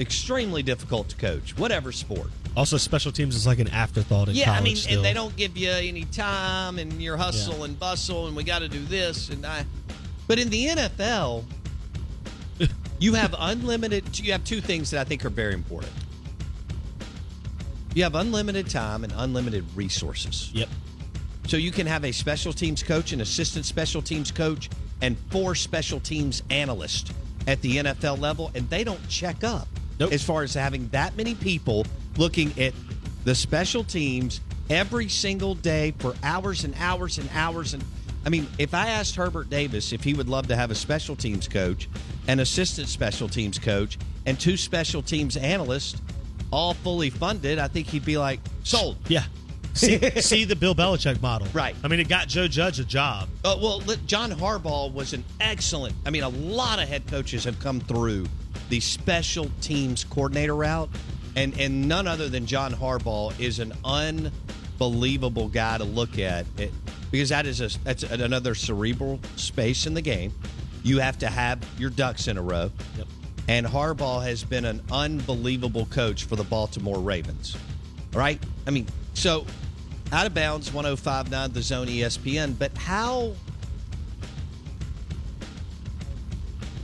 extremely 0.00 0.62
difficult 0.64 1.10
to 1.10 1.16
coach, 1.16 1.56
whatever 1.56 1.92
sport. 1.92 2.28
Also, 2.56 2.76
special 2.76 3.12
teams 3.12 3.36
is 3.36 3.46
like 3.46 3.58
an 3.60 3.68
afterthought 3.68 4.28
in 4.28 4.34
Yeah, 4.34 4.46
college. 4.46 4.60
I 4.60 4.64
mean, 4.64 4.76
still. 4.76 4.96
and 4.96 5.04
they 5.04 5.12
don't 5.12 5.36
give 5.36 5.56
you 5.56 5.70
any 5.70 6.04
time, 6.06 6.78
and 6.78 7.00
you're 7.00 7.16
hustle 7.16 7.62
and 7.64 7.78
bustle, 7.78 8.26
and 8.26 8.34
we 8.36 8.42
got 8.42 8.60
to 8.60 8.68
do 8.68 8.82
this, 8.84 9.28
and 9.28 9.44
I. 9.46 9.64
But 10.26 10.38
in 10.40 10.48
the 10.50 10.66
NFL, 10.68 11.44
you 12.98 13.14
have 13.14 13.34
unlimited. 13.38 14.18
You 14.18 14.32
have 14.32 14.42
two 14.44 14.60
things 14.60 14.90
that 14.90 15.00
I 15.00 15.04
think 15.04 15.24
are 15.24 15.30
very 15.30 15.54
important. 15.54 15.92
You 17.94 18.02
have 18.02 18.16
unlimited 18.16 18.68
time 18.68 19.04
and 19.04 19.12
unlimited 19.16 19.64
resources. 19.76 20.50
Yep. 20.52 20.68
So 21.46 21.56
you 21.56 21.70
can 21.70 21.86
have 21.86 22.04
a 22.04 22.12
special 22.12 22.52
teams 22.52 22.82
coach, 22.82 23.12
an 23.12 23.20
assistant 23.20 23.66
special 23.66 24.02
teams 24.02 24.30
coach, 24.30 24.68
and 25.00 25.16
four 25.30 25.54
special 25.54 26.00
teams 26.00 26.42
analysts 26.50 27.12
at 27.46 27.60
the 27.60 27.76
NFL 27.76 28.18
level, 28.18 28.50
and 28.54 28.68
they 28.70 28.82
don't 28.82 29.06
check 29.08 29.44
up 29.44 29.68
Nope. 30.00 30.12
as 30.12 30.24
far 30.24 30.42
as 30.42 30.54
having 30.54 30.88
that 30.88 31.16
many 31.16 31.34
people 31.34 31.86
looking 32.16 32.58
at 32.60 32.72
the 33.24 33.34
special 33.34 33.84
teams 33.84 34.40
every 34.70 35.08
single 35.08 35.54
day 35.54 35.92
for 35.98 36.14
hours 36.22 36.64
and 36.64 36.74
hours 36.78 37.18
and 37.18 37.28
hours. 37.32 37.74
And 37.74 37.84
I 38.24 38.30
mean, 38.30 38.48
if 38.58 38.74
I 38.74 38.88
asked 38.88 39.14
Hubert 39.14 39.50
Davis 39.50 39.92
if 39.92 40.02
he 40.02 40.14
would 40.14 40.28
love 40.28 40.48
to 40.48 40.56
have 40.56 40.70
a 40.70 40.74
special 40.74 41.14
teams 41.14 41.46
coach, 41.46 41.88
an 42.26 42.40
assistant 42.40 42.88
special 42.88 43.28
teams 43.28 43.58
coach, 43.58 43.98
and 44.26 44.40
two 44.40 44.56
special 44.56 45.02
teams 45.02 45.36
analysts, 45.36 46.00
all 46.54 46.74
fully 46.74 47.10
funded, 47.10 47.58
I 47.58 47.68
think 47.68 47.88
he'd 47.88 48.04
be 48.04 48.16
like, 48.16 48.40
sold. 48.62 48.96
Yeah. 49.08 49.24
See, 49.74 49.98
see 50.20 50.44
the 50.44 50.56
Bill 50.56 50.74
Belichick 50.74 51.20
model. 51.20 51.48
Right. 51.52 51.74
I 51.82 51.88
mean, 51.88 52.00
it 52.00 52.08
got 52.08 52.28
Joe 52.28 52.46
Judge 52.46 52.78
a 52.78 52.84
job. 52.84 53.28
Uh, 53.44 53.58
well, 53.60 53.80
John 54.06 54.30
Harbaugh 54.30 54.92
was 54.92 55.12
an 55.12 55.24
excellent. 55.40 55.94
I 56.06 56.10
mean, 56.10 56.22
a 56.22 56.28
lot 56.28 56.80
of 56.80 56.88
head 56.88 57.06
coaches 57.06 57.44
have 57.44 57.58
come 57.58 57.80
through 57.80 58.26
the 58.68 58.80
special 58.80 59.50
teams 59.60 60.04
coordinator 60.04 60.54
route, 60.54 60.88
and 61.36 61.58
and 61.58 61.88
none 61.88 62.06
other 62.06 62.28
than 62.28 62.46
John 62.46 62.72
Harbaugh 62.72 63.38
is 63.38 63.58
an 63.58 63.72
unbelievable 63.84 65.48
guy 65.48 65.78
to 65.78 65.84
look 65.84 66.18
at 66.18 66.46
it, 66.56 66.72
because 67.10 67.28
that 67.30 67.46
is 67.46 67.60
a 67.60 67.78
that's 67.80 68.04
another 68.04 68.54
cerebral 68.54 69.20
space 69.36 69.86
in 69.86 69.94
the 69.94 70.02
game. 70.02 70.32
You 70.84 71.00
have 71.00 71.18
to 71.18 71.28
have 71.28 71.66
your 71.78 71.90
ducks 71.90 72.28
in 72.28 72.38
a 72.38 72.42
row. 72.42 72.70
Yep. 72.96 73.06
And 73.48 73.66
Harbaugh 73.66 74.22
has 74.22 74.42
been 74.42 74.64
an 74.64 74.82
unbelievable 74.90 75.86
coach 75.86 76.24
for 76.24 76.36
the 76.36 76.44
Baltimore 76.44 76.98
Ravens. 76.98 77.56
All 78.14 78.20
right? 78.20 78.42
I 78.66 78.70
mean, 78.70 78.86
so 79.12 79.44
out 80.12 80.26
of 80.26 80.34
bounds 80.34 80.72
1059 80.72 81.52
the 81.52 81.62
zone 81.62 81.88
ESPN, 81.88 82.58
but 82.58 82.76
how 82.78 83.34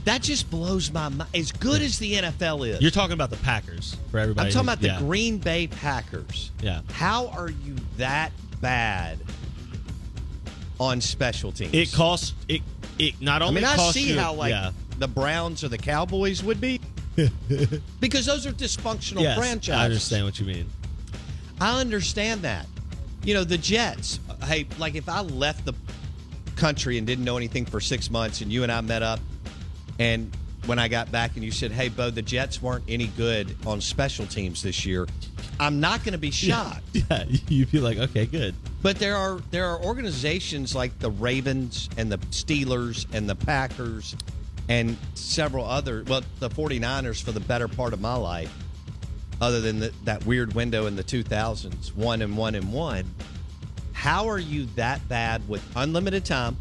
that 0.05 0.21
just 0.21 0.49
blows 0.49 0.91
my 0.91 1.09
mind. 1.09 1.29
As 1.35 1.51
good 1.51 1.81
as 1.81 1.99
the 1.99 2.13
NFL 2.13 2.67
is, 2.67 2.81
You're 2.81 2.91
talking 2.91 3.13
about 3.13 3.29
the 3.29 3.37
Packers 3.37 3.95
for 4.09 4.19
everybody. 4.19 4.47
I'm 4.47 4.53
talking 4.53 4.67
about 4.67 4.81
the 4.81 4.87
yeah. 4.87 4.99
Green 4.99 5.37
Bay 5.37 5.67
Packers. 5.67 6.51
Yeah. 6.61 6.81
How 6.91 7.27
are 7.27 7.49
you 7.49 7.75
that 7.97 8.31
bad 8.59 9.19
on 10.79 11.01
special 11.01 11.51
teams? 11.51 11.73
It 11.73 11.93
costs 11.93 12.33
it. 12.47 12.61
It 12.97 13.21
not 13.21 13.41
I 13.41 13.45
only 13.45 13.61
mean, 13.61 13.69
I 13.69 13.77
see 13.91 14.09
you, 14.09 14.19
how 14.19 14.33
like 14.33 14.51
yeah, 14.51 14.71
the 15.01 15.07
Browns 15.07 15.63
or 15.63 15.67
the 15.67 15.77
Cowboys 15.77 16.43
would 16.43 16.61
be, 16.61 16.79
because 17.99 18.25
those 18.25 18.45
are 18.45 18.51
dysfunctional 18.51 19.21
yes, 19.21 19.37
franchises. 19.37 19.81
I 19.81 19.85
understand 19.85 20.25
what 20.25 20.39
you 20.39 20.45
mean. 20.45 20.69
I 21.59 21.81
understand 21.81 22.43
that. 22.43 22.67
You 23.23 23.33
know, 23.33 23.43
the 23.43 23.57
Jets. 23.57 24.19
Hey, 24.43 24.67
like 24.77 24.95
if 24.95 25.09
I 25.09 25.21
left 25.21 25.65
the 25.65 25.73
country 26.55 26.97
and 26.97 27.05
didn't 27.05 27.25
know 27.25 27.37
anything 27.37 27.65
for 27.65 27.79
six 27.79 28.09
months, 28.09 28.41
and 28.41 28.51
you 28.51 28.63
and 28.63 28.71
I 28.71 28.81
met 28.81 29.03
up, 29.03 29.19
and 29.99 30.35
when 30.65 30.77
I 30.79 30.87
got 30.87 31.11
back 31.11 31.35
and 31.35 31.43
you 31.43 31.51
said, 31.51 31.71
"Hey, 31.71 31.89
Bo, 31.89 32.11
the 32.11 32.21
Jets 32.21 32.61
weren't 32.61 32.85
any 32.87 33.07
good 33.07 33.55
on 33.65 33.81
special 33.81 34.25
teams 34.27 34.61
this 34.61 34.85
year," 34.85 35.07
I'm 35.59 35.79
not 35.79 36.03
going 36.03 36.13
to 36.13 36.19
be 36.19 36.31
shocked. 36.31 36.81
Yeah, 36.93 37.23
you'd 37.47 37.71
be 37.71 37.79
like, 37.79 37.97
okay, 37.97 38.25
good. 38.25 38.55
But 38.81 38.97
there 38.97 39.15
are 39.15 39.39
there 39.51 39.65
are 39.67 39.81
organizations 39.81 40.75
like 40.75 40.97
the 40.99 41.09
Ravens 41.09 41.89
and 41.97 42.11
the 42.11 42.17
Steelers 42.17 43.05
and 43.13 43.29
the 43.29 43.35
Packers 43.35 44.15
and 44.71 44.97
several 45.15 45.65
other 45.65 46.03
well 46.07 46.21
the 46.39 46.49
49ers 46.49 47.21
for 47.21 47.31
the 47.31 47.39
better 47.39 47.67
part 47.67 47.93
of 47.93 47.99
my 47.99 48.15
life 48.15 48.53
other 49.41 49.59
than 49.59 49.79
the, 49.79 49.93
that 50.05 50.25
weird 50.25 50.53
window 50.53 50.85
in 50.85 50.95
the 50.95 51.03
2000s 51.03 51.93
one 51.95 52.21
and 52.21 52.37
one 52.37 52.55
and 52.55 52.71
one 52.71 53.05
how 53.91 54.27
are 54.27 54.39
you 54.39 54.65
that 54.75 55.07
bad 55.09 55.47
with 55.49 55.63
unlimited 55.75 56.25
time 56.25 56.57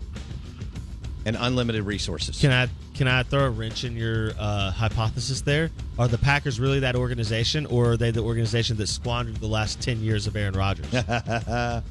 and 1.27 1.37
unlimited 1.39 1.83
resources. 1.85 2.41
Can 2.41 2.51
I 2.53 2.69
can 2.95 3.09
I 3.09 3.23
throw 3.23 3.47
a 3.47 3.51
wrench 3.51 3.85
in 3.85 3.97
your 3.97 4.33
uh, 4.39 4.71
hypothesis 4.71 5.41
there? 5.41 5.71
Are 5.99 6.09
the 6.09 6.19
Packers 6.19 6.61
really 6.61 6.81
that 6.81 6.97
organization, 6.97 7.67
or 7.67 7.93
are 7.93 7.97
they 7.97 8.11
the 8.11 8.21
organization 8.21 8.77
that 8.79 8.89
squandered 8.89 9.37
the 9.37 9.47
last 9.47 9.81
ten 9.81 10.01
years 10.01 10.27
of 10.27 10.37
Aaron 10.37 10.55
Rodgers? 10.55 10.87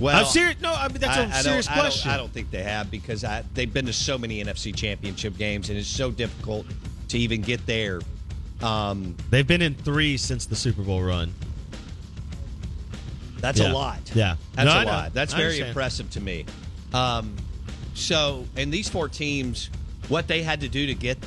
well, 0.00 0.18
I'm 0.18 0.26
serious. 0.26 0.60
No, 0.60 0.72
I 0.72 0.88
mean 0.88 0.98
that's 0.98 1.16
a 1.16 1.20
I- 1.20 1.22
I 1.22 1.26
don't- 1.26 1.42
serious 1.42 1.68
I 1.68 1.74
don't- 1.74 1.80
question. 1.84 2.10
I 2.10 2.16
don't, 2.16 2.32
think 2.32 2.50
they 2.50 2.62
have 2.62 2.90
because 2.90 3.22
I, 3.24 3.44
they've 3.54 3.72
been 3.72 3.86
to 3.86 3.92
so 3.92 4.16
many 4.18 4.42
NFC 4.42 4.74
Championship 4.74 5.36
games, 5.36 5.68
and 5.68 5.78
it's 5.78 5.88
so 5.88 6.10
difficult 6.10 6.66
to 7.08 7.18
even 7.18 7.42
get 7.42 7.64
there. 7.66 8.00
Um, 8.62 9.16
They've 9.30 9.46
been 9.46 9.62
in 9.62 9.74
three 9.74 10.16
since 10.16 10.46
the 10.46 10.54
Super 10.56 10.82
Bowl 10.82 11.02
run. 11.02 11.32
that's 13.38 13.58
Yeah. 13.60 13.72
a 13.72 13.74
lot. 13.74 14.10
Yeah. 14.14 14.36
That's 14.54 14.66
No, 14.66 14.72
a 14.72 14.76
I 14.80 14.84
lot. 14.84 15.14
That's 15.14 15.32
very 15.32 15.60
impressive 15.60 16.10
to 16.10 16.20
me. 16.20 16.44
Um, 16.92 17.34
so, 17.94 18.46
and 18.56 18.72
these 18.72 18.88
four 18.88 19.08
teams, 19.08 19.70
what 20.08 20.28
they 20.28 20.42
had 20.42 20.60
to 20.60 20.68
do 20.68 20.86
to 20.86 20.94
get 20.94 21.18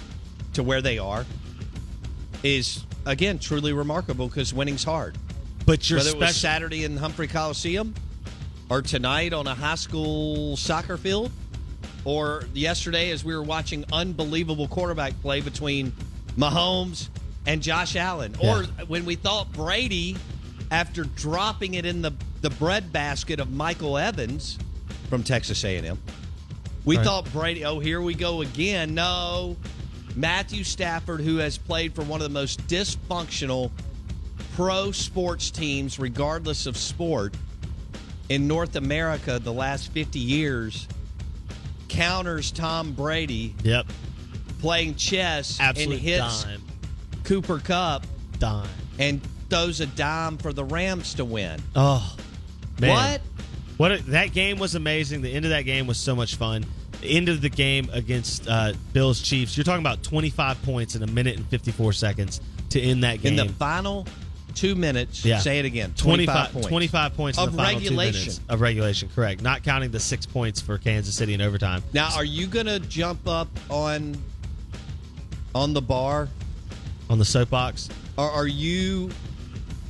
to 0.54 0.62
where 0.64 0.82
they 0.82 1.00
are 1.00 1.26
is 2.44 2.84
again 3.06 3.40
truly 3.40 3.74
remarkable 3.74 4.28
because 4.28 4.54
winning's 4.54 4.84
hard. 4.84 5.18
But 5.66 5.90
you're 5.90 6.00
Whether 6.00 6.10
it 6.12 6.18
was 6.18 6.30
special. 6.36 6.42
Saturday 6.42 6.84
in 6.84 6.98
Humphrey 6.98 7.28
Coliseum, 7.28 7.96
or 8.70 8.82
tonight 8.82 9.34
on 9.34 9.48
a 9.48 9.54
high 9.56 9.76
school 9.76 10.58
soccer 10.58 10.98
field, 10.98 11.32
or 12.06 12.46
yesterday 12.54 13.12
as 13.12 13.24
we 13.24 13.36
were 13.36 13.44
watching 13.44 13.86
unbelievable 13.92 14.68
quarterback 14.68 15.20
play 15.22 15.42
between 15.42 15.92
Mahomes 16.38 17.10
and 17.46 17.62
Josh 17.62 17.96
Allen, 17.96 18.36
or 18.42 18.64
when 18.88 19.06
we 19.06 19.16
thought 19.16 19.52
Brady, 19.52 20.18
after 20.72 21.04
dropping 21.04 21.76
it 21.76 21.86
in 21.86 22.02
the 22.02 22.14
the 22.42 22.50
breadbasket 22.50 23.40
of 23.40 23.52
Michael 23.52 23.98
Evans 23.98 24.58
from 25.10 25.24
Texas 25.24 25.64
A&M, 25.64 25.98
we 26.84 26.98
Right. 26.98 27.06
thought 27.06 27.32
Brady. 27.32 27.64
Oh, 27.64 27.80
here 27.80 28.02
we 28.02 28.14
go 28.16 28.42
again. 28.42 28.94
No, 28.94 29.56
Matthew 30.16 30.66
Stafford, 30.66 31.22
who 31.22 31.38
has 31.38 31.58
played 31.58 31.96
for 31.96 32.04
one 32.04 32.20
of 32.22 32.26
the 32.28 32.34
most 32.34 32.66
dysfunctional 32.68 33.72
pro 34.56 34.92
sports 34.92 35.52
teams, 35.52 36.00
regardless 36.00 36.66
of 36.66 36.76
sport, 36.76 37.34
in 38.30 38.48
North 38.48 38.76
America 38.76 39.40
the 39.40 39.54
last 39.54 39.92
50 39.92 40.20
years, 40.20 40.88
counters 41.90 42.52
Tom 42.52 42.94
Brady 42.94 43.56
Yep. 43.64 43.88
playing 44.60 44.96
chess 44.96 45.60
Absolute 45.60 45.92
and 45.94 46.02
hits 46.02 46.44
dime. 46.44 46.62
Cooper 47.24 47.60
Kupp 47.60 48.06
Dime. 48.40 48.68
and 49.00 49.22
throws 49.50 49.80
a 49.82 49.86
dime 49.86 50.38
for 50.38 50.52
the 50.54 50.64
Rams 50.64 51.14
to 51.16 51.26
win. 51.26 51.62
Oh, 51.76 52.16
man. 52.80 52.90
What? 52.90 53.22
What 53.78 53.92
a, 53.92 54.04
that 54.12 54.34
game 54.34 54.58
was 54.60 54.76
amazing. 54.76 55.22
The 55.22 55.30
end 55.34 55.46
of 55.46 55.52
that 55.52 55.64
game 55.64 55.88
was 55.88 55.98
so 55.98 56.16
much 56.16 56.36
fun. 56.36 56.66
The 57.02 57.08
end 57.18 57.28
of 57.30 57.42
the 57.42 57.50
game 57.50 57.90
against 57.92 58.48
uh, 58.48 58.74
Bills 58.94 59.22
Chiefs. 59.22 59.58
You're 59.58 59.64
talking 59.64 59.82
about 59.84 60.04
25 60.04 60.62
points 60.64 60.96
in 60.96 61.04
a 61.04 61.08
minute 61.08 61.38
and 61.38 61.46
54 61.48 61.92
seconds 61.94 62.40
to 62.70 62.80
end 62.82 63.04
that 63.04 63.22
game. 63.22 63.38
In 63.38 63.48
the 63.48 63.54
final 63.54 64.06
two 64.54 64.76
minutes, 64.76 65.24
Yeah. 65.26 65.40
say 65.40 65.60
it 65.60 65.66
again 65.66 65.94
25, 65.98 66.52
25, 66.52 66.54
points. 66.54 66.68
25 66.68 67.16
points 67.18 67.38
in 67.38 67.44
Of 67.44 67.52
the 67.52 67.58
final 67.58 67.80
two 67.82 67.98
regulation. 67.98 68.34
of 68.50 68.62
regulation. 68.62 69.10
Correct. 69.14 69.42
Not 69.42 69.64
counting 69.64 69.92
the 69.92 70.00
six 70.00 70.26
points 70.26 70.62
for 70.62 70.78
Kansas 70.78 71.16
City 71.16 71.34
in 71.34 71.42
overtime. 71.42 71.84
Now, 71.94 72.10
are 72.16 72.26
you 72.26 72.48
going 72.48 72.66
to 72.68 72.80
jump 72.80 73.28
up 73.28 73.48
on 73.70 74.18
on 75.56 75.74
the 75.74 75.82
bar 75.82 76.30
on 77.10 77.20
the 77.20 77.26
soapbox. 77.26 77.90
Or 78.18 78.30
are 78.30 78.48
you 78.48 79.12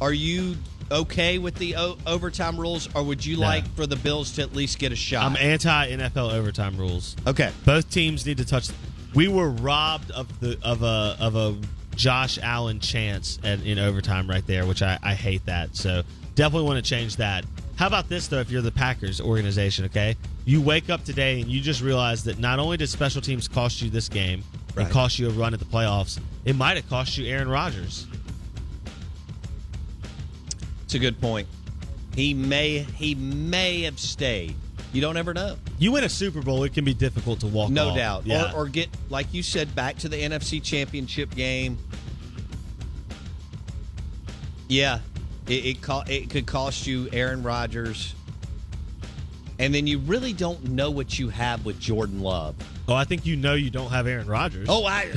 are 0.02 0.14
you 0.14 0.58
okay 0.92 1.38
with 1.38 1.56
the 1.56 1.76
o- 1.78 1.98
overtime 2.06 2.58
rules, 2.58 2.90
or 2.94 3.04
would 3.04 3.26
you 3.26 3.38
No. 3.38 3.44
like 3.44 3.76
for 3.76 3.88
the 3.88 3.96
Bills 3.96 4.32
to 4.32 4.42
at 4.42 4.54
least 4.54 4.80
get 4.80 4.92
a 4.92 4.96
shot? 4.96 5.24
I'm 5.26 5.38
anti 5.38 5.90
NFL 5.92 6.32
overtime 6.32 6.76
rules. 6.78 7.16
Okay. 7.26 7.52
Both 7.66 7.90
teams 7.90 8.26
need 8.26 8.38
to 8.38 8.46
touch. 8.46 8.68
We 9.14 9.28
were 9.28 9.50
robbed 9.50 10.12
of 10.12 10.28
the 10.40 10.58
of 10.62 10.84
a 10.84 11.16
of 11.20 11.36
a 11.36 11.56
Josh 11.96 12.40
Allen 12.42 12.80
chance 12.80 13.40
at, 13.44 13.62
in 13.62 13.80
overtime 13.80 14.30
right 14.30 14.46
there, 14.48 14.66
which 14.66 14.82
I, 14.82 14.98
I 15.04 15.14
hate 15.14 15.46
that. 15.46 15.76
So 15.76 16.04
definitely 16.36 16.68
want 16.68 16.84
to 16.84 16.90
change 16.90 17.18
that. 17.18 17.46
How 17.76 17.88
about 17.88 18.10
this 18.10 18.28
though? 18.28 18.40
If 18.40 18.52
you're 18.52 18.62
the 18.62 18.72
Packers 18.72 19.20
organization, 19.22 19.86
okay, 19.86 20.16
you 20.46 20.62
wake 20.62 20.90
up 20.90 21.04
today 21.04 21.42
and 21.42 21.50
you 21.50 21.60
just 21.62 21.82
realize 21.82 22.24
that 22.26 22.40
not 22.40 22.60
only 22.60 22.78
did 22.78 22.88
special 22.90 23.22
teams 23.22 23.48
cost 23.48 23.82
you 23.82 23.90
this 23.90 24.10
game 24.10 24.44
Right. 24.76 24.86
and 24.86 24.92
cost 24.92 25.20
you 25.20 25.28
a 25.28 25.32
run 25.32 25.54
at 25.54 25.60
the 25.60 25.66
playoffs, 25.66 26.20
it 26.46 26.56
might 26.56 26.78
have 26.78 26.90
cost 26.90 27.16
you 27.18 27.28
Aaron 27.28 27.48
Rodgers. 27.48 28.08
It's 30.84 30.96
a 30.96 31.00
good 31.00 31.20
point. 31.22 31.48
He 32.16 32.34
may 32.34 32.80
he 32.80 33.16
may 33.16 33.82
have 33.84 34.00
stayed. 34.00 34.56
You 34.94 35.02
don't 35.02 35.18
ever 35.18 35.34
know. 35.34 35.58
You 35.80 35.92
win 35.92 36.04
a 36.04 36.10
Super 36.10 36.42
Bowl, 36.42 36.64
it 36.64 36.74
can 36.74 36.86
be 36.86 36.94
difficult 36.94 37.40
to 37.42 37.48
walk. 37.48 37.72
No 37.72 37.90
off. 37.90 37.98
doubt. 37.98 38.26
Yeah. 38.28 38.54
Or, 38.54 38.66
or 38.66 38.68
get, 38.68 38.90
like 39.10 39.34
you 39.34 39.42
said, 39.44 39.74
back 39.76 39.98
to 39.98 40.08
the 40.08 40.18
NFC 40.18 40.62
Championship 40.64 41.34
game. 41.36 41.78
Yeah, 44.70 45.00
it 45.48 45.66
it, 45.66 45.82
co- 45.82 46.04
it 46.08 46.30
could 46.30 46.46
cost 46.46 46.88
you 46.88 47.10
Aaron 47.12 47.44
Rodgers, 47.44 48.16
and 49.60 49.74
then 49.74 49.88
you 49.88 49.98
really 50.00 50.32
don't 50.34 50.70
know 50.70 50.90
what 50.90 51.18
you 51.20 51.30
have 51.30 51.66
with 51.66 51.80
Jordan 51.80 52.22
Love. 52.22 52.56
oh, 52.88 52.94
I 52.94 53.04
think 53.04 53.26
you 53.26 53.36
know 53.36 53.54
you 53.56 53.70
don't 53.70 53.90
have 53.92 54.08
Aaron 54.08 54.28
Rodgers. 54.28 54.68
Oh, 54.70 54.86
I, 54.86 55.12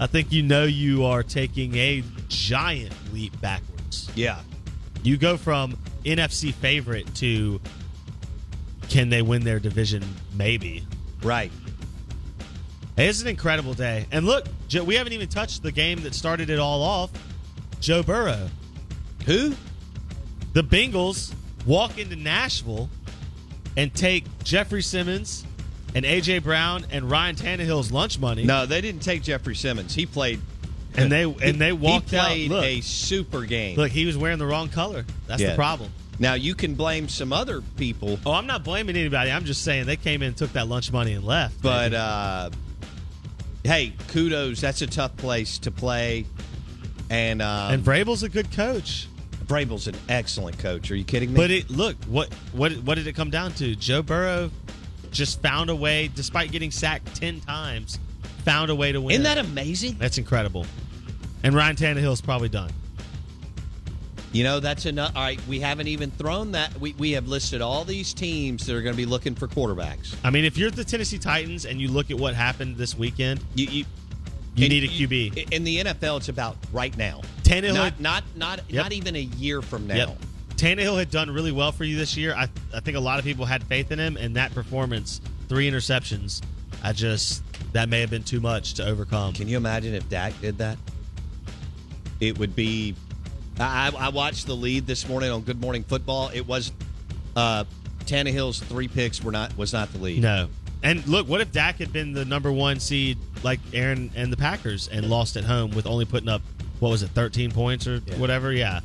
I 0.00 0.06
think 0.06 0.32
you 0.32 0.42
know 0.42 0.64
you 0.64 1.04
are 1.04 1.22
taking 1.22 1.74
a 1.76 2.02
giant 2.28 2.94
leap 3.12 3.38
backwards. 3.40 4.10
yeah. 4.14 4.40
You 5.04 5.16
go 5.16 5.36
from 5.36 5.76
NFC 6.04 6.52
favorite 6.52 7.14
to 7.16 7.60
can 8.88 9.10
they 9.10 9.22
win 9.22 9.44
their 9.44 9.60
division? 9.60 10.02
Maybe. 10.34 10.86
Right. 11.22 11.52
It's 12.96 13.20
an 13.20 13.28
incredible 13.28 13.74
day. 13.74 14.06
And 14.10 14.24
look, 14.24 14.46
Joe, 14.68 14.84
we 14.84 14.94
haven't 14.94 15.12
even 15.12 15.28
touched 15.28 15.62
the 15.62 15.72
game 15.72 16.00
that 16.02 16.14
started 16.14 16.48
it 16.48 16.58
all 16.58 16.82
off. 16.82 17.10
Joe 17.80 18.02
Burrow. 18.02 18.48
Who? 19.26 19.54
The 20.54 20.62
Bengals 20.62 21.34
walk 21.66 21.98
into 21.98 22.16
Nashville 22.16 22.88
and 23.76 23.92
take 23.92 24.24
Jeffrey 24.44 24.82
Simmons 24.82 25.44
and 25.94 26.04
AJ 26.04 26.44
Brown 26.44 26.86
and 26.90 27.10
Ryan 27.10 27.36
Tannehill's 27.36 27.92
lunch 27.92 28.18
money. 28.18 28.44
No, 28.44 28.64
they 28.66 28.80
didn't 28.80 29.02
take 29.02 29.22
Jeffrey 29.22 29.54
Simmons. 29.54 29.94
He 29.94 30.06
played, 30.06 30.40
And 30.96 31.10
they 31.10 31.24
and 31.24 31.60
they 31.60 31.72
walked 31.72 32.10
he 32.10 32.16
played 32.18 32.50
out. 32.52 32.54
Look, 32.56 32.64
a 32.64 32.80
super 32.80 33.42
game. 33.44 33.76
look, 33.76 33.90
he 33.90 34.06
was 34.06 34.16
wearing 34.16 34.38
the 34.38 34.46
wrong 34.46 34.68
color. 34.68 35.04
That's 35.26 35.42
Yeah. 35.42 35.50
the 35.50 35.56
problem. 35.56 35.90
Now 36.20 36.34
you 36.34 36.54
can 36.54 36.74
blame 36.74 37.08
some 37.08 37.32
other 37.32 37.60
people, 37.76 38.18
Oh, 38.24 38.32
I'm 38.32 38.46
not 38.46 38.62
blaming 38.62 38.94
anybody. 38.96 39.32
I'm 39.32 39.44
just 39.44 39.62
saying 39.62 39.86
they 39.86 39.96
came 39.96 40.22
in, 40.22 40.34
took 40.34 40.52
that 40.52 40.68
lunch 40.68 40.92
money, 40.92 41.12
and 41.14 41.24
left. 41.24 41.60
but 41.60 41.92
uh, 41.92 42.50
hey, 43.64 43.92
kudos. 44.08 44.60
That's 44.60 44.82
a 44.82 44.86
tough 44.86 45.16
place 45.16 45.58
to 45.58 45.70
play, 45.70 46.26
and 47.10 47.42
um, 47.42 47.72
and 47.74 47.84
Vrabel's 47.84 48.22
a 48.22 48.28
good 48.28 48.52
coach. 48.52 49.08
Vrabel's 49.46 49.88
an 49.88 49.96
excellent 50.08 50.58
coach. 50.58 50.90
Are 50.90 50.96
you 50.96 51.04
kidding 51.04 51.32
me? 51.32 51.36
But 51.36 51.50
it 51.50 51.70
look 51.70 51.96
what 52.04 52.32
what 52.52 52.72
what 52.78 52.94
did 52.94 53.06
it 53.06 53.14
come 53.14 53.30
down 53.30 53.52
to? 53.54 53.74
Joe 53.74 54.02
Burrow 54.02 54.50
just 55.10 55.42
found 55.42 55.70
a 55.70 55.76
way, 55.76 56.08
despite 56.14 56.50
getting 56.52 56.70
sacked 56.70 57.14
ten 57.16 57.40
times, 57.40 57.98
found 58.44 58.70
a 58.70 58.74
way 58.74 58.92
to 58.92 59.00
win. 59.00 59.12
Isn't 59.12 59.24
that 59.24 59.38
amazing? 59.38 59.96
That's 59.98 60.18
incredible. 60.18 60.66
And 61.42 61.54
Ryan 61.54 61.76
Tannehill's 61.76 62.20
probably 62.20 62.48
done. 62.48 62.70
You 64.32 64.42
know, 64.42 64.58
that's 64.58 64.84
enough. 64.84 65.12
All 65.14 65.22
right, 65.22 65.40
we 65.46 65.60
haven't 65.60 65.86
even 65.86 66.10
thrown 66.10 66.52
that. 66.52 66.78
We, 66.80 66.92
we 66.94 67.12
have 67.12 67.28
listed 67.28 67.60
all 67.60 67.84
these 67.84 68.12
teams 68.12 68.66
that 68.66 68.74
are 68.74 68.82
going 68.82 68.92
to 68.94 68.96
be 68.96 69.06
looking 69.06 69.36
for 69.36 69.46
quarterbacks. 69.46 70.16
I 70.24 70.30
mean, 70.30 70.44
if 70.44 70.58
you're 70.58 70.72
the 70.72 70.82
Tennessee 70.84 71.18
Titans 71.18 71.64
and 71.66 71.80
you 71.80 71.86
look 71.88 72.10
at 72.10 72.18
what 72.18 72.34
happened 72.34 72.76
this 72.76 72.96
weekend, 72.98 73.44
You, 73.54 73.66
you, 73.66 73.84
you 74.56 74.68
need 74.68 74.82
a 74.82 74.88
QB. 74.88 75.52
In 75.52 75.62
the 75.62 75.84
NFL, 75.84 76.16
it's 76.18 76.28
about 76.28 76.56
right 76.72 76.96
now. 76.96 77.20
Tannehill 77.44 77.74
not 77.74 78.00
not 78.00 78.24
not, 78.34 78.60
Yep. 78.68 78.82
not 78.82 78.92
even 78.92 79.14
a 79.14 79.20
year 79.20 79.62
from 79.62 79.86
now. 79.86 79.94
Yep. 79.96 80.18
Tannehill 80.56 80.98
had 80.98 81.10
done 81.10 81.30
really 81.30 81.52
well 81.52 81.70
for 81.70 81.84
you 81.84 81.96
this 81.96 82.16
year. 82.16 82.34
I, 82.34 82.48
I 82.74 82.80
think 82.80 82.96
a 82.96 83.00
lot 83.00 83.18
of 83.20 83.24
people 83.24 83.44
had 83.44 83.62
faith 83.64 83.92
in 83.92 83.98
him, 84.00 84.16
and 84.16 84.34
that 84.36 84.52
performance, 84.54 85.20
three 85.48 85.70
interceptions, 85.70 86.42
I 86.82 86.92
just 86.92 87.42
that 87.74 87.88
may 87.88 88.00
have 88.00 88.08
been 88.10 88.22
too 88.22 88.40
much 88.40 88.74
to 88.74 88.86
overcome. 88.86 89.34
Can 89.34 89.48
you 89.48 89.56
imagine 89.56 89.94
if 89.94 90.08
Dak 90.08 90.32
did 90.40 90.56
that? 90.58 90.78
It 92.20 92.38
would 92.38 92.56
be. 92.56 92.94
I, 93.60 93.92
I 93.96 94.08
watched 94.08 94.46
the 94.46 94.54
lead 94.56 94.86
this 94.86 95.08
morning 95.08 95.30
on 95.30 95.42
Good 95.42 95.60
Morning 95.60 95.82
Football. 95.84 96.30
It 96.32 96.46
was 96.46 96.72
uh, 97.36 97.64
Tannehill's 98.06 98.60
three 98.60 98.88
picks 98.88 99.22
were 99.22 99.32
not 99.32 99.56
was 99.58 99.72
not 99.72 99.92
the 99.92 99.98
lead. 99.98 100.22
No. 100.22 100.48
And 100.82 101.06
look, 101.06 101.28
what 101.28 101.40
if 101.40 101.50
Dak 101.50 101.76
had 101.78 101.92
been 101.92 102.12
the 102.12 102.24
number 102.24 102.52
one 102.52 102.78
seed 102.78 103.18
like 103.42 103.58
Aaron 103.72 104.10
and 104.14 104.32
the 104.32 104.36
Packers 104.36 104.88
and 104.88 105.08
lost 105.08 105.36
at 105.36 105.44
home 105.44 105.70
with 105.72 105.86
only 105.86 106.04
putting 106.04 106.28
up 106.28 106.42
what 106.80 106.90
was 106.90 107.02
it, 107.02 107.10
thirteen 107.10 107.50
points 107.50 107.86
or 107.86 108.00
Yeah. 108.06 108.16
whatever? 108.18 108.52
Yeah. 108.52 108.80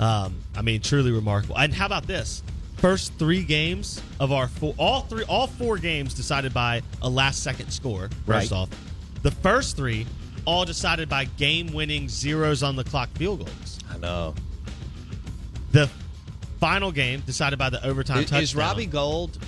Um, 0.00 0.34
I 0.56 0.62
mean, 0.62 0.80
truly 0.82 1.12
remarkable. 1.12 1.56
And 1.58 1.72
how 1.72 1.86
about 1.86 2.06
this? 2.06 2.42
First 2.82 3.14
three 3.14 3.44
games 3.44 4.02
of 4.18 4.32
our 4.32 4.48
four, 4.48 4.74
all 4.76 5.02
three, 5.02 5.22
all 5.28 5.46
four 5.46 5.78
games 5.78 6.14
decided 6.14 6.52
by 6.52 6.82
a 7.00 7.08
last 7.08 7.44
second 7.44 7.70
score. 7.70 8.10
First 8.26 8.50
Right. 8.50 8.52
off, 8.52 8.68
the 9.22 9.30
first 9.30 9.76
three 9.76 10.04
all 10.46 10.64
decided 10.64 11.08
by 11.08 11.26
game 11.26 11.72
winning 11.72 12.08
zeros 12.08 12.64
on 12.64 12.74
the 12.74 12.82
clock 12.82 13.08
field 13.10 13.46
goals. 13.46 13.78
I 13.88 13.98
know. 13.98 14.34
The 15.70 15.88
final 16.58 16.90
game 16.90 17.20
decided 17.24 17.56
by 17.56 17.70
the 17.70 17.86
overtime 17.86 18.18
Is, 18.18 18.24
touchdown. 18.24 18.42
is 18.42 18.56
Robbie 18.56 18.86
Gould 18.86 19.38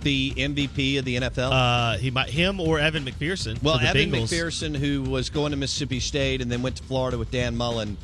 the 0.00 0.32
MVP 0.36 0.98
of 0.98 1.04
the 1.04 1.16
NFL? 1.18 1.52
Uh, 1.52 1.98
he 1.98 2.10
might 2.10 2.30
him 2.30 2.60
or 2.60 2.80
Evan 2.80 3.04
McPherson. 3.04 3.62
well, 3.62 3.78
Evan 3.78 4.10
Bengals. 4.10 4.24
McPherson, 4.24 4.76
who 4.76 5.02
was 5.02 5.30
going 5.30 5.52
to 5.52 5.56
Mississippi 5.56 6.00
State 6.00 6.40
and 6.40 6.50
then 6.50 6.62
went 6.62 6.76
to 6.78 6.82
Florida 6.82 7.16
with 7.16 7.30
Dan 7.30 7.56
Mullen. 7.56 7.96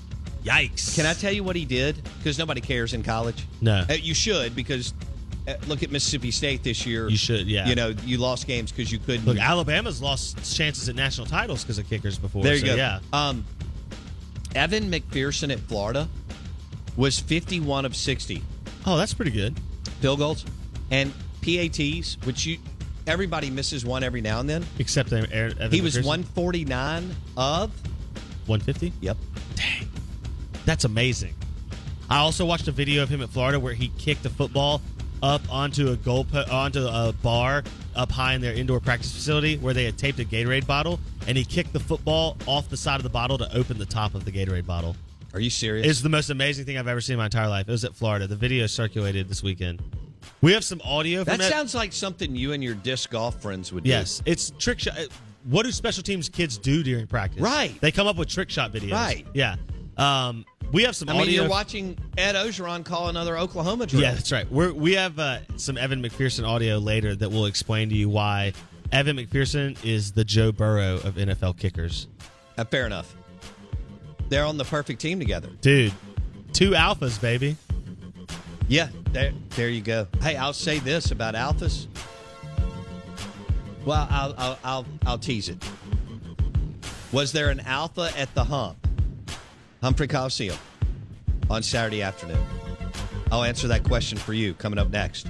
Yikes! 0.45 0.95
Can 0.97 1.07
I 1.07 1.13
tell 1.15 1.33
you 1.33 1.43
what 1.45 1.57
he 1.57 1.65
did? 1.65 2.03
Because 2.19 2.39
nobody 2.39 2.61
cares 2.61 2.95
in 2.95 3.03
college. 3.03 3.45
No. 3.61 3.85
Uh, 3.89 3.95
you 3.95 4.15
should 4.15 4.55
because 4.55 4.95
uh, 5.47 5.55
look 5.67 5.83
at 5.83 5.91
Mississippi 5.91 6.31
State 6.31 6.63
this 6.63 6.87
year. 6.87 7.09
You 7.09 7.17
should, 7.17 7.47
yeah. 7.47 7.67
You 7.69 7.75
know, 7.75 7.89
you 8.05 8.19
lost 8.19 8.47
games 8.47 8.71
because 8.71 8.91
you 8.93 8.99
couldn't. 8.99 9.27
Look, 9.27 9.39
Alabama's 9.39 10.01
lost 10.01 10.37
chances 10.55 10.89
at 10.89 10.95
national 10.95 11.27
titles 11.27 11.63
because 11.65 11.79
of 11.79 11.89
kickers 11.89 12.19
before. 12.19 12.43
there 12.43 12.55
you 12.55 12.61
so, 12.61 12.67
go. 12.67 12.75
Yeah. 12.77 13.01
Um, 13.13 13.45
Evan 14.55 14.91
McPherson 14.91 15.53
at 15.53 15.59
Florida 15.61 16.09
was 16.97 17.19
51 17.21 17.85
of 17.85 17.95
60 17.95 18.43
Oh, 18.87 18.97
that's 18.97 19.13
pretty 19.15 19.31
good. 19.31 19.59
field 20.01 20.19
goals 20.19 20.45
and 20.91 21.13
PATs, 21.43 22.17
which 22.25 22.47
you 22.47 22.59
everybody 23.07 23.51
misses 23.51 23.85
one 23.85 24.03
every 24.03 24.21
now 24.21 24.41
and 24.41 24.49
then. 24.49 24.65
Except 24.79 25.13
Evan 25.13 25.33
Evan 25.33 25.71
He 25.71 25.81
was 25.81 25.97
McPherson. 25.97 26.05
149 26.07 27.17
of. 27.37 27.71
150. 28.47 28.93
Yep. 29.01 29.17
That's 30.69 30.85
amazing. 30.85 31.35
I 32.11 32.19
also 32.19 32.45
watched 32.45 32.69
a 32.69 32.73
video 32.73 33.03
of 33.03 33.09
him 33.09 33.23
at 33.23 33.31
Florida 33.31 33.59
where 33.59 33.73
he 33.73 33.89
kicked 33.97 34.27
a 34.27 34.29
football 34.29 34.83
up 35.23 35.41
onto 35.51 35.93
a 35.93 35.97
goal 35.97 36.27
onto 36.51 36.87
a 36.87 37.15
bar 37.23 37.65
up 37.97 38.13
high 38.13 38.35
in 38.35 38.43
their 38.43 38.53
indoor 38.53 38.79
practice 38.79 39.11
facility 39.11 39.57
where 39.57 39.73
they 39.73 39.87
had 39.87 39.97
taped 39.97 40.21
a 40.21 40.27
Gatorade 40.27 40.67
bottle, 40.67 41.01
and 41.27 41.39
he 41.39 41.45
kicked 41.47 41.73
the 41.73 41.81
football 41.81 42.37
off 42.47 42.69
the 42.69 42.77
side 42.77 42.97
of 42.97 43.03
the 43.03 43.09
bottle 43.09 43.39
to 43.39 43.57
open 43.57 43.79
the 43.79 43.87
top 43.87 44.15
of 44.15 44.27
the 44.27 44.31
Gatorade 44.31 44.67
bottle. 44.67 44.95
Are 45.33 45.41
you 45.41 45.49
serious? 45.49 45.87
It's 45.87 46.03
the 46.03 46.11
most 46.11 46.29
amazing 46.29 46.67
thing 46.67 46.77
I've 46.77 46.87
ever 46.87 47.01
seen 47.01 47.15
in 47.15 47.19
my 47.19 47.25
entire 47.25 47.49
life. 47.49 47.67
It 47.67 47.73
was 47.73 47.87
at 47.87 47.95
Florida. 47.95 48.27
The 48.27 48.37
video 48.37 48.67
circulated 48.67 49.27
this 49.27 49.43
weekend. 49.43 49.83
We 50.43 50.53
have 50.53 50.65
some 50.65 50.83
audio 50.85 51.25
from 51.25 51.39
that 51.39 51.51
sounds 51.51 51.75
like 51.75 51.95
something 51.95 52.37
you 52.37 52.53
and 52.53 52.63
your 52.63 52.75
disc 52.75 53.09
golf 53.09 53.41
friends 53.41 53.73
would 53.73 53.85
do. 53.85 53.91
Yes, 53.91 54.23
it's 54.27 54.51
trick 54.59 54.81
shot. 54.81 54.99
Uh, 54.99 55.05
what 55.45 55.65
do 55.65 55.73
special 55.73 56.03
teams 56.03 56.29
kids 56.29 56.59
do 56.59 56.83
during 56.83 57.07
practice? 57.07 57.41
Right. 57.41 57.81
They 57.81 57.91
come 57.91 58.07
up 58.07 58.17
with 58.17 58.29
trick 58.29 58.51
shot 58.51 58.71
videos. 58.71 58.93
Right. 58.93 59.27
Yeah. 59.33 59.57
Um, 59.99 60.45
we 60.73 60.85
have 60.85 60.95
some 60.95 61.09
I 61.09 61.13
mean, 61.13 61.23
audio. 61.23 61.43
you're 61.43 61.51
watching 61.51 61.99
Ed 62.17 62.35
Orgeron 62.35 62.85
call 62.85 63.09
another 63.09 63.37
Oklahoma 63.37 63.87
drill. 63.87 64.03
Yeah, 64.03 64.15
that's 64.15 64.31
right. 64.31 64.51
We're, 64.51 64.73
we 64.73 64.95
have 64.95 65.19
uh, 65.19 65.41
some 65.57 65.77
Evan 65.77 66.03
McPherson 66.03 66.47
audio 66.47 66.79
later 66.79 67.17
that 67.17 67.31
will 67.31 67.47
explain 67.47 67.89
to 67.89 67.95
you 67.95 68.09
why 68.09 68.53
Evan 68.93 69.17
McPherson 69.17 69.83
is 69.85 70.13
the 70.13 70.25
Joe 70.25 70.53
Burrow 70.53 70.97
of 70.97 71.15
NFL 71.15 71.59
kickers. 71.59 72.07
Uh, 72.57 72.65
fair 72.65 72.87
enough. 72.87 73.15
They're 74.29 74.45
on 74.45 74.57
the 74.57 74.65
perfect 74.65 75.01
team 75.01 75.19
together. 75.19 75.49
Dude, 75.61 75.93
two 76.53 76.71
alphas, 76.73 77.21
baby. 77.21 77.57
Yeah, 78.69 78.89
there, 79.13 79.33
there 79.57 79.69
you 79.71 79.81
go. 79.81 80.07
Hey, 80.21 80.37
I'll 80.37 80.53
say 80.53 80.79
this 80.79 81.11
about 81.11 81.35
alphas. 81.35 81.87
Well, 83.85 84.07
I'll, 84.11 84.35
I'll, 84.37 84.59
I'll, 84.65 84.87
I'll 85.07 85.19
tease 85.19 85.49
it. 85.49 85.65
Was 87.11 87.33
there 87.33 87.49
an 87.49 87.61
alpha 87.61 88.13
at 88.19 88.35
the 88.35 88.45
hump, 88.45 88.87
Humphrey 89.83 90.09
Coliseum, 90.09 90.57
on 91.49 91.63
Saturday 91.63 92.03
afternoon? 92.03 92.45
I'll 93.31 93.45
answer 93.45 93.69
that 93.69 93.85
question 93.85 94.19
for 94.19 94.33
you 94.33 94.55
coming 94.55 94.79
up 94.79 94.91
next. 94.91 95.29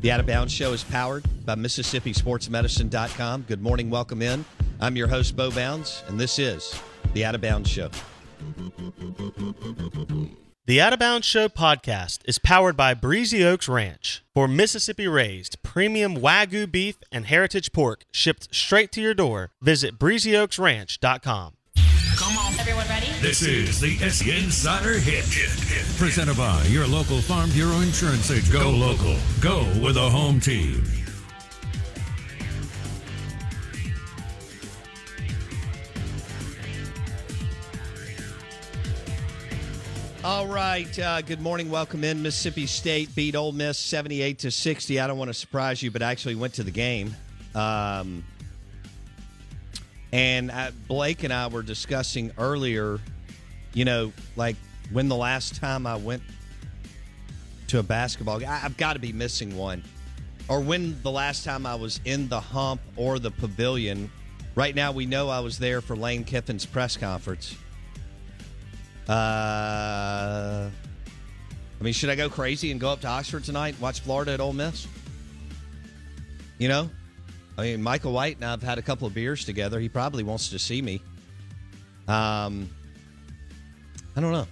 The 0.00 0.10
Out 0.10 0.20
of 0.20 0.26
Bounds 0.26 0.52
Show 0.52 0.72
is 0.72 0.84
powered 0.84 1.24
by 1.44 1.54
MississippiSportsMedicine.com. 1.54 3.44
Good 3.48 3.62
morning, 3.62 3.90
welcome 3.90 4.22
in. 4.22 4.44
I'm 4.80 4.96
your 4.96 5.08
host, 5.08 5.36
Bo 5.36 5.50
Bounds, 5.50 6.02
and 6.08 6.18
this 6.18 6.38
is 6.38 6.74
the 7.12 7.24
Out 7.24 7.34
of 7.34 7.40
Bounds 7.40 7.68
Show. 7.68 7.90
The 10.66 10.80
Out 10.80 10.92
of 10.92 10.98
Bounds 10.98 11.26
Show 11.26 11.48
podcast 11.48 12.20
is 12.26 12.38
powered 12.38 12.76
by 12.76 12.94
Breezy 12.94 13.44
Oaks 13.44 13.68
Ranch. 13.68 14.22
For 14.34 14.46
Mississippi 14.46 15.08
raised 15.08 15.62
premium 15.62 16.16
Wagyu 16.16 16.70
beef 16.70 16.96
and 17.10 17.26
heritage 17.26 17.72
pork 17.72 18.04
shipped 18.12 18.54
straight 18.54 18.92
to 18.92 19.00
your 19.00 19.14
door, 19.14 19.50
visit 19.60 19.98
breezyoaksranch.com. 19.98 21.54
Come 22.60 22.68
on. 22.68 22.82
Everyone 22.82 22.88
ready? 22.88 23.20
This 23.20 23.42
is 23.42 23.80
the 23.80 23.96
SE 24.04 24.44
Insider 24.44 24.98
Hit. 24.98 25.24
Presented 25.98 26.36
by 26.36 26.62
your 26.64 26.86
local 26.86 27.20
Farm 27.20 27.50
Bureau 27.50 27.80
Insurance 27.80 28.30
agent. 28.30 28.52
Go 28.52 28.70
local. 28.70 29.16
Go 29.40 29.60
with 29.82 29.96
a 29.96 30.10
home 30.10 30.40
team. 30.40 30.84
All 40.22 40.46
right. 40.46 40.98
Uh, 40.98 41.22
good 41.22 41.40
morning. 41.40 41.70
Welcome 41.70 42.04
in. 42.04 42.22
Mississippi 42.22 42.66
State 42.66 43.14
beat 43.14 43.34
Ole 43.34 43.52
Miss 43.52 43.78
78 43.78 44.38
to 44.40 44.50
60. 44.50 45.00
I 45.00 45.06
don't 45.06 45.16
want 45.16 45.28
to 45.28 45.34
surprise 45.34 45.82
you, 45.82 45.90
but 45.90 46.02
I 46.02 46.10
actually 46.10 46.34
went 46.34 46.54
to 46.54 46.62
the 46.62 46.70
game. 46.70 47.14
Um, 47.54 48.22
and 50.12 50.50
uh, 50.50 50.70
Blake 50.88 51.22
and 51.24 51.32
I 51.32 51.46
were 51.46 51.62
discussing 51.62 52.32
earlier, 52.38 52.98
you 53.74 53.84
know, 53.84 54.12
like 54.36 54.56
when 54.92 55.08
the 55.08 55.16
last 55.16 55.56
time 55.56 55.86
I 55.86 55.96
went 55.96 56.22
to 57.68 57.78
a 57.78 57.82
basketball 57.82 58.44
I- 58.44 58.62
I've 58.64 58.76
got 58.76 58.94
to 58.94 58.98
be 58.98 59.12
missing 59.12 59.56
one. 59.56 59.84
Or 60.48 60.60
when 60.60 61.00
the 61.02 61.10
last 61.12 61.44
time 61.44 61.64
I 61.64 61.76
was 61.76 62.00
in 62.04 62.28
the 62.28 62.40
hump 62.40 62.80
or 62.96 63.18
the 63.20 63.30
pavilion. 63.30 64.10
Right 64.56 64.74
now, 64.74 64.90
we 64.90 65.06
know 65.06 65.28
I 65.28 65.38
was 65.38 65.60
there 65.60 65.80
for 65.80 65.94
Lane 65.94 66.24
Kiffin's 66.24 66.66
press 66.66 66.96
conference. 66.96 67.54
Uh, 69.08 70.68
I 71.80 71.82
mean, 71.84 71.92
should 71.92 72.10
I 72.10 72.16
go 72.16 72.28
crazy 72.28 72.72
and 72.72 72.80
go 72.80 72.90
up 72.90 73.00
to 73.02 73.06
Oxford 73.08 73.44
tonight 73.44 73.74
and 73.74 73.80
watch 73.80 74.00
Florida 74.00 74.32
at 74.32 74.40
Ole 74.40 74.52
Miss? 74.52 74.88
You 76.58 76.68
know, 76.68 76.90
I 77.60 77.64
mean, 77.64 77.82
Michael 77.82 78.12
White 78.12 78.36
and 78.36 78.44
I've 78.44 78.62
had 78.62 78.78
a 78.78 78.82
couple 78.82 79.06
of 79.06 79.14
beers 79.14 79.44
together. 79.44 79.78
He 79.78 79.88
probably 79.88 80.22
wants 80.22 80.48
to 80.48 80.58
see 80.58 80.80
me. 80.80 81.02
Um, 82.08 82.70
I 84.16 84.20
don't 84.20 84.32
know. 84.32 84.46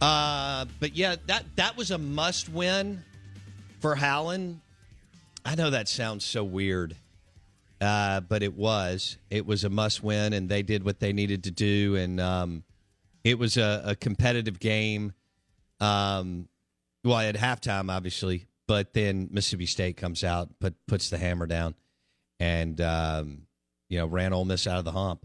Uh, 0.00 0.66
but 0.78 0.94
yeah, 0.94 1.16
that 1.26 1.44
that 1.56 1.76
was 1.76 1.90
a 1.90 1.98
must 1.98 2.48
win 2.48 3.02
for 3.80 3.94
Howland. 3.94 4.60
I 5.44 5.54
know 5.54 5.70
that 5.70 5.88
sounds 5.88 6.24
so 6.24 6.44
weird, 6.44 6.96
uh, 7.80 8.20
but 8.20 8.42
it 8.42 8.54
was. 8.54 9.16
It 9.30 9.46
was 9.46 9.64
a 9.64 9.70
must 9.70 10.02
win, 10.02 10.32
and 10.32 10.48
they 10.48 10.62
did 10.62 10.84
what 10.84 11.00
they 11.00 11.12
needed 11.12 11.44
to 11.44 11.50
do, 11.50 11.96
and 11.96 12.20
um, 12.20 12.62
it 13.24 13.38
was 13.38 13.56
a, 13.56 13.82
a 13.86 13.96
competitive 13.96 14.60
game. 14.60 15.12
Um, 15.80 16.48
well, 17.04 17.18
at 17.18 17.36
halftime, 17.36 17.90
obviously, 17.90 18.46
but 18.66 18.92
then 18.92 19.28
Mississippi 19.32 19.66
State 19.66 19.96
comes 19.96 20.22
out, 20.22 20.48
put 20.60 20.74
puts 20.86 21.10
the 21.10 21.18
hammer 21.18 21.46
down, 21.46 21.74
and 22.42 22.80
um, 22.80 23.42
you 23.88 23.98
know 23.98 24.06
ran 24.06 24.32
Ole 24.32 24.44
Miss 24.44 24.66
out 24.66 24.78
of 24.78 24.84
the 24.84 24.90
hump. 24.92 25.24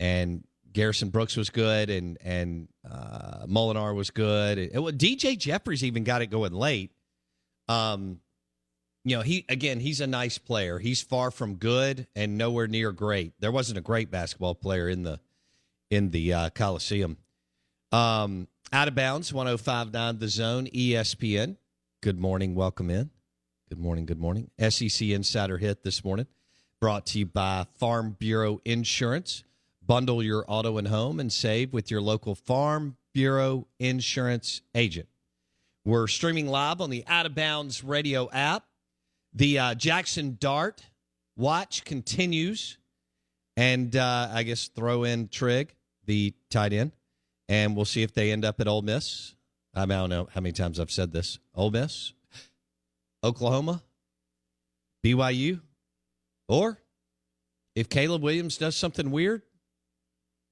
And 0.00 0.42
Garrison 0.72 1.10
Brooks 1.10 1.36
was 1.36 1.48
good, 1.48 1.88
and 1.90 2.18
and 2.22 2.68
uh, 2.84 3.46
Molinar 3.46 3.94
was 3.94 4.10
good. 4.10 4.58
It, 4.58 4.72
it- 4.74 4.98
DJ 4.98 5.38
Jeffries 5.38 5.84
even 5.84 6.02
got 6.04 6.22
it 6.22 6.26
going 6.26 6.52
late. 6.52 6.90
Um, 7.68 8.20
you 9.04 9.16
know, 9.16 9.22
he 9.22 9.44
again, 9.48 9.78
he's 9.78 10.00
a 10.00 10.06
nice 10.06 10.38
player. 10.38 10.78
He's 10.80 11.00
far 11.00 11.30
from 11.30 11.54
good 11.54 12.08
and 12.16 12.36
nowhere 12.36 12.66
near 12.66 12.90
great. 12.90 13.32
There 13.38 13.52
wasn't 13.52 13.78
a 13.78 13.82
great 13.82 14.10
basketball 14.10 14.56
player 14.56 14.88
in 14.88 15.02
the 15.04 15.20
in 15.90 16.10
the 16.10 16.32
uh, 16.34 16.50
Coliseum. 16.50 17.16
Um, 17.92 18.48
out 18.72 18.88
of 18.88 18.96
bounds, 18.96 19.32
1059 19.32 20.18
the 20.18 20.28
zone, 20.28 20.66
ESPN. 20.66 21.56
Good 22.02 22.18
morning, 22.18 22.56
welcome 22.56 22.90
in. 22.90 23.10
Good 23.68 23.78
morning, 23.78 24.04
good 24.06 24.18
morning. 24.20 24.50
SEC 24.58 25.08
Insider 25.08 25.58
Hit 25.58 25.84
this 25.84 26.04
morning, 26.04 26.26
brought 26.80 27.06
to 27.06 27.18
you 27.18 27.26
by 27.26 27.66
Farm 27.78 28.16
Bureau 28.18 28.60
Insurance. 28.64 29.44
Bundle 29.84 30.22
your 30.22 30.44
auto 30.48 30.78
and 30.78 30.88
home 30.88 31.20
and 31.20 31.32
save 31.32 31.72
with 31.72 31.90
your 31.90 32.00
local 32.00 32.34
Farm 32.34 32.96
Bureau 33.14 33.66
Insurance 33.78 34.62
agent. 34.74 35.08
We're 35.84 36.08
streaming 36.08 36.48
live 36.48 36.80
on 36.80 36.90
the 36.90 37.04
Out 37.06 37.26
of 37.26 37.34
Bounds 37.34 37.84
radio 37.84 38.28
app. 38.30 38.64
The 39.32 39.58
uh, 39.58 39.74
Jackson 39.74 40.36
Dart 40.40 40.82
watch 41.36 41.84
continues. 41.84 42.78
And 43.56 43.96
uh, 43.96 44.28
I 44.32 44.42
guess 44.42 44.68
throw 44.68 45.04
in 45.04 45.28
Trigg, 45.28 45.74
the 46.04 46.34
tight 46.50 46.74
end, 46.74 46.92
and 47.48 47.74
we'll 47.74 47.86
see 47.86 48.02
if 48.02 48.12
they 48.12 48.30
end 48.30 48.44
up 48.44 48.60
at 48.60 48.68
Ole 48.68 48.82
Miss. 48.82 49.34
I 49.74 49.86
don't 49.86 50.10
know 50.10 50.28
how 50.32 50.40
many 50.40 50.52
times 50.52 50.78
I've 50.78 50.90
said 50.90 51.12
this. 51.12 51.38
Ole 51.54 51.70
Miss, 51.70 52.12
Oklahoma, 53.24 53.82
BYU, 55.04 55.60
or 56.48 56.78
if 57.74 57.88
Caleb 57.88 58.22
Williams 58.22 58.56
does 58.56 58.76
something 58.76 59.10
weird, 59.10 59.42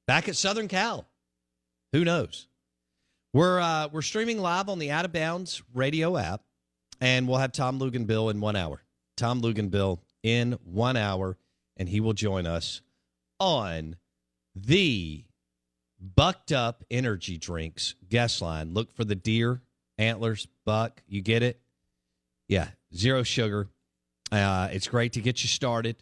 back 0.07 0.28
at 0.28 0.37
Southern 0.37 0.68
Cal. 0.68 1.07
Who 1.92 2.04
knows? 2.04 2.48
We're 3.33 3.61
uh, 3.61 3.88
we're 3.88 4.02
streaming 4.02 4.38
live 4.38 4.68
on 4.68 4.78
the 4.78 4.90
Out 4.90 5.04
of 5.04 5.12
Bounds 5.12 5.62
radio 5.74 6.16
app, 6.16 6.42
and 7.00 7.26
we'll 7.26 7.38
have 7.38 7.52
Tom 7.52 7.80
Luginbill 7.80 8.30
in 8.30 8.40
one 8.40 8.57
hour. 8.57 8.83
Tom 9.16 9.40
Luginbill 9.40 9.98
in 10.22 10.52
one 10.64 10.96
hour, 10.96 11.37
and 11.76 11.88
he 11.88 12.00
will 12.00 12.12
join 12.12 12.46
us 12.46 12.80
on 13.40 13.96
the 14.54 15.24
Bucked 15.98 16.52
Up 16.52 16.85
Energy 16.90 17.38
Drinks 17.38 17.94
guest 18.09 18.42
line. 18.42 18.74
Look 18.74 18.92
for 18.92 19.04
the 19.04 19.14
deer 19.14 19.62
antlers, 19.98 20.46
buck. 20.64 21.02
You 21.07 21.22
get 21.22 21.42
it? 21.42 21.61
Yeah, 22.48 22.68
zero 22.94 23.22
sugar. 23.22 23.68
Uh, 24.35 24.68
it's 24.73 24.88
great 24.88 25.12
to 25.12 25.20
get 25.20 25.42
you 25.42 25.49
started. 25.49 25.97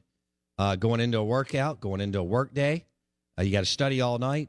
Uh, 0.59 0.77
going 0.77 1.01
into 1.01 1.19
a 1.19 1.25
workout, 1.25 1.81
going 1.81 2.01
into 2.01 2.19
a 2.19 2.23
work 2.25 2.55
day. 2.55 2.85
Uh, 3.39 3.43
you 3.43 3.53
got 3.53 3.61
to 3.61 3.67
study 3.67 4.01
all 4.01 4.19
night. 4.19 4.49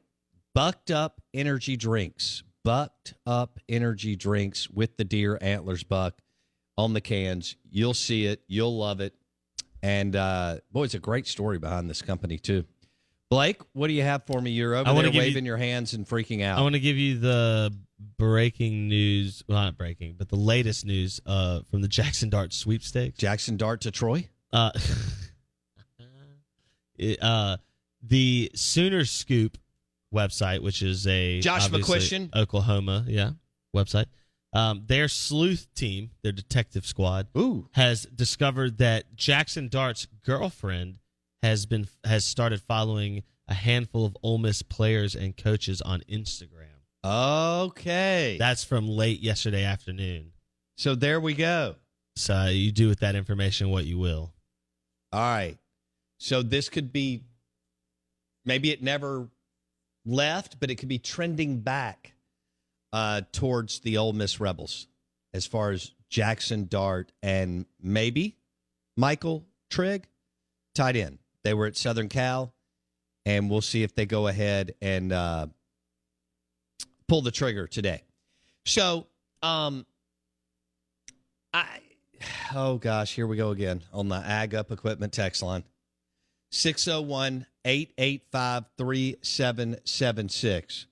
Bucked 0.53 0.91
up 0.91 1.21
energy 1.33 1.75
drinks. 1.75 2.43
Bucked 2.63 3.13
up 3.25 3.59
energy 3.67 4.15
drinks 4.15 4.69
with 4.69 4.95
the 4.97 5.03
deer 5.03 5.37
antlers 5.41 5.83
buck 5.83 6.15
on 6.77 6.93
the 6.93 7.01
cans. 7.01 7.55
You'll 7.69 7.93
see 7.93 8.25
it. 8.25 8.41
You'll 8.47 8.77
love 8.77 8.99
it. 9.01 9.13
And 9.81 10.15
uh, 10.15 10.57
boy, 10.71 10.83
it's 10.83 10.93
a 10.93 10.99
great 10.99 11.27
story 11.27 11.57
behind 11.59 11.89
this 11.89 12.01
company 12.01 12.37
too. 12.37 12.63
Blake, 13.29 13.61
what 13.73 13.87
do 13.87 13.93
you 13.93 14.03
have 14.03 14.23
for 14.25 14.39
me? 14.39 14.51
You're 14.51 14.75
over 14.75 14.89
I 14.89 14.93
there 14.93 15.03
give 15.03 15.15
you- 15.15 15.21
waving 15.21 15.45
your 15.45 15.57
hands 15.57 15.93
and 15.93 16.07
freaking 16.07 16.43
out. 16.43 16.59
I 16.59 16.61
want 16.61 16.75
to 16.75 16.79
give 16.79 16.97
you 16.97 17.17
the 17.17 17.73
breaking 18.17 18.87
news. 18.87 19.43
Well, 19.47 19.61
not 19.61 19.77
breaking, 19.77 20.15
but 20.17 20.29
the 20.29 20.35
latest 20.35 20.85
news 20.85 21.21
uh, 21.25 21.61
from 21.69 21.81
the 21.81 21.87
Jackson 21.87 22.29
Dart 22.29 22.53
sweepstakes. 22.53 23.17
Jackson 23.17 23.57
Dart 23.57 23.81
to 23.81 23.91
Troy. 23.91 24.29
Uh, 24.51 24.71
it, 26.95 27.21
uh, 27.21 27.57
the 28.01 28.51
Sooner 28.55 29.05
Scoop 29.05 29.57
website, 30.13 30.61
which 30.61 30.81
is 30.81 31.07
a 31.07 31.39
Josh 31.39 31.69
McCuistion. 31.69 32.33
Oklahoma, 32.35 33.05
yeah, 33.07 33.31
website. 33.75 34.05
Um, 34.53 34.83
their 34.85 35.07
sleuth 35.07 35.67
team, 35.73 36.11
their 36.21 36.31
detective 36.31 36.85
squad, 36.85 37.27
Ooh. 37.35 37.67
has 37.71 38.03
discovered 38.03 38.77
that 38.77 39.15
Jackson 39.15 39.67
Dart's 39.67 40.07
girlfriend 40.23 40.97
has 41.41 41.65
been 41.65 41.87
has 42.03 42.23
started 42.23 42.61
following 42.61 43.23
a 43.47 43.53
handful 43.53 44.05
of 44.05 44.15
Ole 44.21 44.37
Miss 44.37 44.61
players 44.61 45.15
and 45.15 45.35
coaches 45.35 45.81
on 45.81 46.01
Instagram. 46.09 46.62
Okay. 47.05 48.37
That's 48.39 48.63
from 48.63 48.87
late 48.87 49.19
yesterday 49.19 49.63
afternoon. 49.63 50.31
so 50.77 50.95
there 50.95 51.19
we 51.19 51.33
go. 51.33 51.75
So 52.15 52.45
you 52.45 52.71
do 52.71 52.87
with 52.87 52.99
that 52.99 53.15
information 53.15 53.69
what 53.69 53.85
you 53.85 53.97
will. 53.97 54.33
All 55.11 55.19
right. 55.19 55.57
So 56.19 56.41
this 56.41 56.69
could 56.69 56.93
be 56.93 57.23
maybe 58.45 58.71
it 58.71 58.81
never 58.81 59.27
left, 60.05 60.59
but 60.59 60.69
it 60.71 60.75
could 60.75 60.89
be 60.89 60.99
trending 60.99 61.59
back 61.59 62.13
uh, 62.93 63.21
towards 63.31 63.79
the 63.79 63.97
Ole 63.97 64.13
Miss 64.13 64.39
Rebels 64.39 64.87
as 65.33 65.45
far 65.47 65.71
as 65.71 65.91
Jackson 66.09 66.67
Dart 66.67 67.11
and 67.23 67.65
maybe 67.81 68.37
Michael 68.95 69.45
Trigg 69.69 70.07
tied 70.75 70.95
in. 70.95 71.17
They 71.43 71.53
were 71.53 71.65
at 71.65 71.75
Southern 71.75 72.07
Cal, 72.07 72.53
and 73.25 73.49
we'll 73.49 73.61
see 73.61 73.83
if 73.83 73.95
they 73.95 74.05
go 74.05 74.27
ahead 74.27 74.75
and 74.81 75.11
uh, 75.11 75.47
pull 77.13 77.21
the 77.21 77.29
trigger 77.29 77.67
today. 77.67 78.01
So, 78.65 79.05
um, 79.43 79.85
I 81.53 81.67
oh 82.55 82.79
gosh, 82.79 83.13
here 83.13 83.27
we 83.27 83.37
go 83.37 83.51
again 83.51 83.83
on 83.93 84.09
the 84.09 84.15
Ag 84.15 84.55
Up 84.55 84.71
Equipment 84.71 85.13
text 85.13 85.43
line. 85.43 85.63
601 86.49 87.45
885 87.65 88.63
3776. 88.79 90.87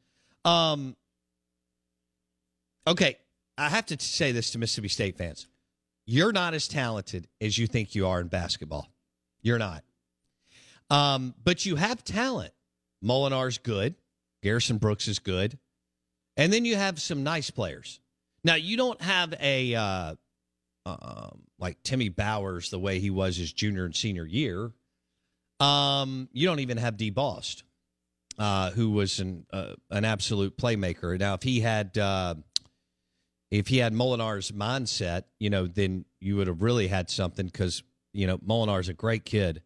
Um, 0.46 0.96
okay, 2.86 3.18
I 3.58 3.70
have 3.70 3.88
to 3.88 4.00
say 4.00 4.32
this 4.32 4.52
to 4.52 4.60
Mississippi 4.60 4.90
State 4.90 5.18
fans. 5.18 5.48
You're 6.06 6.34
not 6.34 6.54
as 6.54 6.68
talented 6.68 7.28
as 7.42 7.58
you 7.58 7.66
think 7.66 7.96
you 7.96 8.06
are 8.06 8.22
in 8.22 8.28
basketball. 8.28 8.92
You're 9.42 9.58
not. 9.58 9.84
Um, 10.92 11.34
but 11.44 11.66
you 11.66 11.78
have 11.78 12.04
talent. 12.04 12.54
Molinar's 13.04 13.58
good. 13.58 13.96
Garrison 14.44 14.78
Brooks 14.78 15.08
is 15.08 15.18
good. 15.18 15.58
And 16.38 16.52
then 16.52 16.65
you 16.65 16.76
have 16.76 17.00
some 17.02 17.24
nice 17.24 17.50
players. 17.50 18.00
Now, 18.44 18.56
you 18.56 18.78
don't 18.78 19.02
have 19.02 19.34
a 19.39 19.76
uh, 19.76 20.15
um, 20.86 21.44
like 21.60 21.82
Timmy 21.84 22.10
Bowers 22.10 22.70
the 22.70 22.80
way 22.80 23.00
he 23.00 23.10
was 23.10 23.38
his 23.38 23.54
junior 23.54 23.86
and 23.86 23.96
senior 23.96 24.26
year. 24.26 24.72
Um, 25.60 26.28
you 26.34 26.48
don't 26.48 26.60
even 26.60 26.78
have 26.78 26.98
Dee 26.98 27.12
Bost, 27.12 27.63
uh, 28.39 28.72
who 28.72 28.91
was 28.91 29.20
an 29.20 29.46
uh, 29.54 29.74
an 29.91 30.06
absolute 30.06 30.58
playmaker. 30.58 31.20
Now, 31.20 31.36
if 31.36 31.44
he 31.44 31.60
had 31.60 31.98
uh, 31.98 32.36
if 33.52 33.67
he 33.67 33.78
had 33.78 33.94
Molinar's 33.94 34.52
mindset, 34.52 35.26
you 35.39 35.50
know, 35.50 35.67
then 35.67 36.06
you 36.20 36.38
would 36.38 36.48
have 36.48 36.63
really 36.63 36.88
had 36.88 37.10
something 37.10 37.46
because 37.46 37.84
you 38.13 38.26
know 38.26 38.39
Molinar's 38.39 38.89
a 38.89 38.94
great 38.94 39.24
kid. 39.24 39.62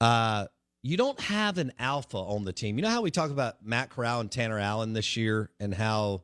Uh, 0.00 0.46
you 0.82 0.96
don't 0.96 1.20
have 1.20 1.58
an 1.58 1.72
alpha 1.78 2.16
on 2.16 2.44
the 2.44 2.52
team. 2.52 2.78
You 2.78 2.82
know 2.82 2.90
how 2.90 3.02
we 3.02 3.10
talk 3.10 3.30
about 3.30 3.64
Matt 3.64 3.90
Corral 3.90 4.20
and 4.20 4.30
Tanner 4.30 4.58
Allen 4.58 4.92
this 4.92 5.16
year, 5.16 5.50
and 5.60 5.74
how 5.74 6.22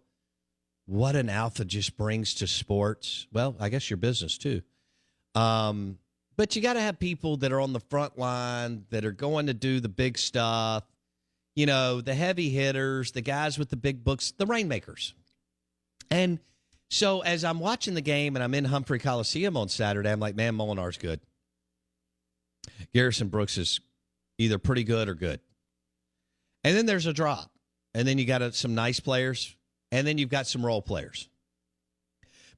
what 0.87 1.16
an 1.16 1.29
alpha 1.29 1.64
just 1.64 1.97
brings 1.97 2.35
to 2.35 2.47
sports. 2.47 3.27
Well, 3.33 3.57
I 3.59 3.69
guess 3.69 3.90
your 3.90 3.97
business 3.97 4.38
too. 4.38 4.62
Um, 5.35 5.99
but 6.37 6.55
you 6.55 6.62
got 6.62 6.75
to 6.75 6.81
have 6.81 6.99
people 6.99 7.38
that 7.38 7.53
are 7.53 7.61
on 7.61 7.73
the 7.73 7.81
front 7.81 8.19
line 8.19 8.85
that 8.90 9.05
are 9.05 9.12
going 9.12 9.47
to 9.47 9.55
do 9.55 9.81
the 9.81 9.88
big 9.88 10.16
stuff. 10.16 10.85
You 11.55 11.66
know, 11.66 12.01
the 12.01 12.14
heavy 12.14 12.51
hitters, 12.51 13.12
the 13.12 13.23
guys 13.23 13.59
with 13.59 13.71
the 13.71 13.77
big 13.77 14.05
books, 14.05 14.33
the 14.37 14.47
rainmakers. 14.47 15.14
And 16.11 16.38
so 16.90 17.21
as 17.21 17.45
I'm 17.45 17.59
watching 17.59 17.95
the 17.95 18.03
game 18.03 18.37
and 18.37 18.42
I'm 18.42 18.55
in 18.55 18.66
Humphrey 18.66 18.99
Coliseum 18.99 19.57
on 19.57 19.69
Saturday, 19.69 20.11
I'm 20.11 20.21
like, 20.21 20.37
man, 20.37 20.55
Molinar's 20.55 20.99
good. 20.99 21.21
Garrison 22.92 23.29
Brooks 23.29 23.59
is 23.59 23.81
either 24.38 24.59
pretty 24.59 24.85
good 24.85 25.09
or 25.09 25.14
good. 25.14 25.40
And 26.64 26.77
then 26.77 26.87
there's 26.87 27.07
a 27.07 27.12
drop. 27.12 27.51
And 27.94 28.07
then 28.07 28.18
you 28.18 28.27
got 28.27 28.55
some 28.55 28.75
nice 28.75 29.01
players, 29.01 29.57
and 29.90 30.07
then 30.07 30.18
you've 30.18 30.29
got 30.29 30.46
some 30.46 30.64
role 30.64 30.83
players. 30.83 31.31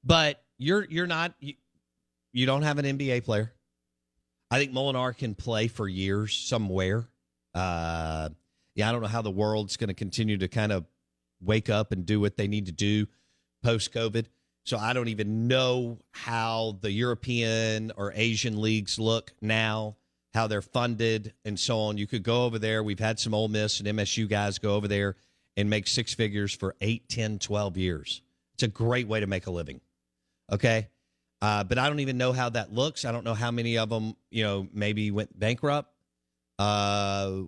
But 0.03 0.43
you're 0.59 0.85
you're 0.85 1.07
not 1.07 1.35
you, 1.39 1.55
you 2.33 2.47
don't 2.47 2.63
have 2.63 2.79
an 2.79 2.99
NBA 2.99 3.25
player. 3.25 3.53
I 4.51 4.59
think 4.59 4.73
Molinar 4.73 5.17
can 5.17 5.35
play 5.35 5.69
for 5.69 5.87
years 5.87 6.35
somewhere. 6.35 7.07
Uh, 7.55 8.31
yeah, 8.75 8.89
I 8.89 8.93
don't 8.93 9.03
know 9.03 9.09
how 9.09 9.23
the 9.23 9.31
world's 9.31 9.77
going 9.77 9.89
to 9.89 9.95
continue 9.95 10.39
to 10.39 10.49
kind 10.49 10.73
of 10.73 10.87
wake 11.41 11.69
up 11.69 11.93
and 11.93 12.05
do 12.05 12.19
what 12.21 12.37
they 12.37 12.49
need 12.49 12.67
to 12.67 12.73
do 12.73 13.07
post 13.63 13.93
COVID. 13.93 14.27
So 14.65 14.77
I 14.77 14.93
don't 14.93 15.09
even 15.09 15.49
know 15.49 15.99
how 16.13 16.79
the 16.81 16.91
European 16.91 17.93
or 17.97 18.13
Asian 18.15 18.61
leagues 18.61 18.99
look 18.99 19.33
now, 19.41 19.97
how 20.35 20.47
they're 20.47 20.63
funded 20.63 21.33
and 21.45 21.59
so 21.59 21.79
on. 21.81 21.99
You 21.99 22.07
could 22.07 22.23
go 22.23 22.45
over 22.45 22.59
there. 22.59 22.83
We've 22.83 22.99
had 22.99 23.19
some 23.19 23.35
Ole 23.35 23.49
Miss 23.49 23.81
and 23.81 23.89
MSU 23.89 24.29
guys 24.29 24.59
go 24.59 24.75
over 24.75 24.89
there 24.89 25.17
and 25.57 25.69
make 25.69 25.87
six 25.87 26.15
figures 26.15 26.55
for 26.55 26.77
8, 26.81 27.09
10, 27.09 27.39
12 27.39 27.77
years. 27.77 28.23
It's 28.55 28.63
a 28.63 28.69
great 28.69 29.09
way 29.09 29.21
to 29.21 29.27
make 29.27 29.47
a 29.47 29.51
living. 29.51 29.81
Okay? 30.53 30.89
Uh, 31.41 31.65
but 31.65 31.79
I 31.79 31.89
don't 31.89 32.01
even 32.01 32.19
know 32.19 32.33
how 32.33 32.49
that 32.51 32.73
looks. 32.73 33.05
I 33.05 33.13
don't 33.13 33.25
know 33.25 33.35
how 33.35 33.51
many 33.51 33.79
of 33.79 33.89
them, 33.89 34.17
you 34.31 34.45
know, 34.45 34.69
maybe 34.73 35.11
went 35.11 35.39
bankrupt. 35.39 35.93
Uh, 36.59 37.43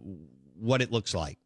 what 0.55 0.83
it 0.83 0.93
looks 0.93 1.15
like, 1.15 1.39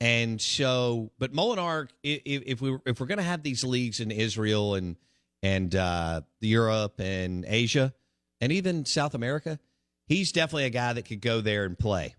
and 0.00 0.40
so, 0.40 1.10
but 1.18 1.32
Molinar, 1.32 1.88
if, 2.02 2.20
if 2.24 2.60
we 2.62 2.78
if 2.86 3.00
we're 3.00 3.06
going 3.06 3.18
to 3.18 3.24
have 3.24 3.42
these 3.42 3.64
leagues 3.64 4.00
in 4.00 4.10
Israel 4.10 4.76
and 4.76 4.96
and 5.42 5.74
uh, 5.74 6.22
Europe 6.40 6.98
and 6.98 7.44
Asia 7.46 7.92
and 8.40 8.50
even 8.52 8.84
South 8.86 9.14
America, 9.14 9.58
he's 10.06 10.32
definitely 10.32 10.64
a 10.64 10.70
guy 10.70 10.92
that 10.92 11.04
could 11.04 11.20
go 11.20 11.40
there 11.40 11.64
and 11.64 11.78
play. 11.78 12.14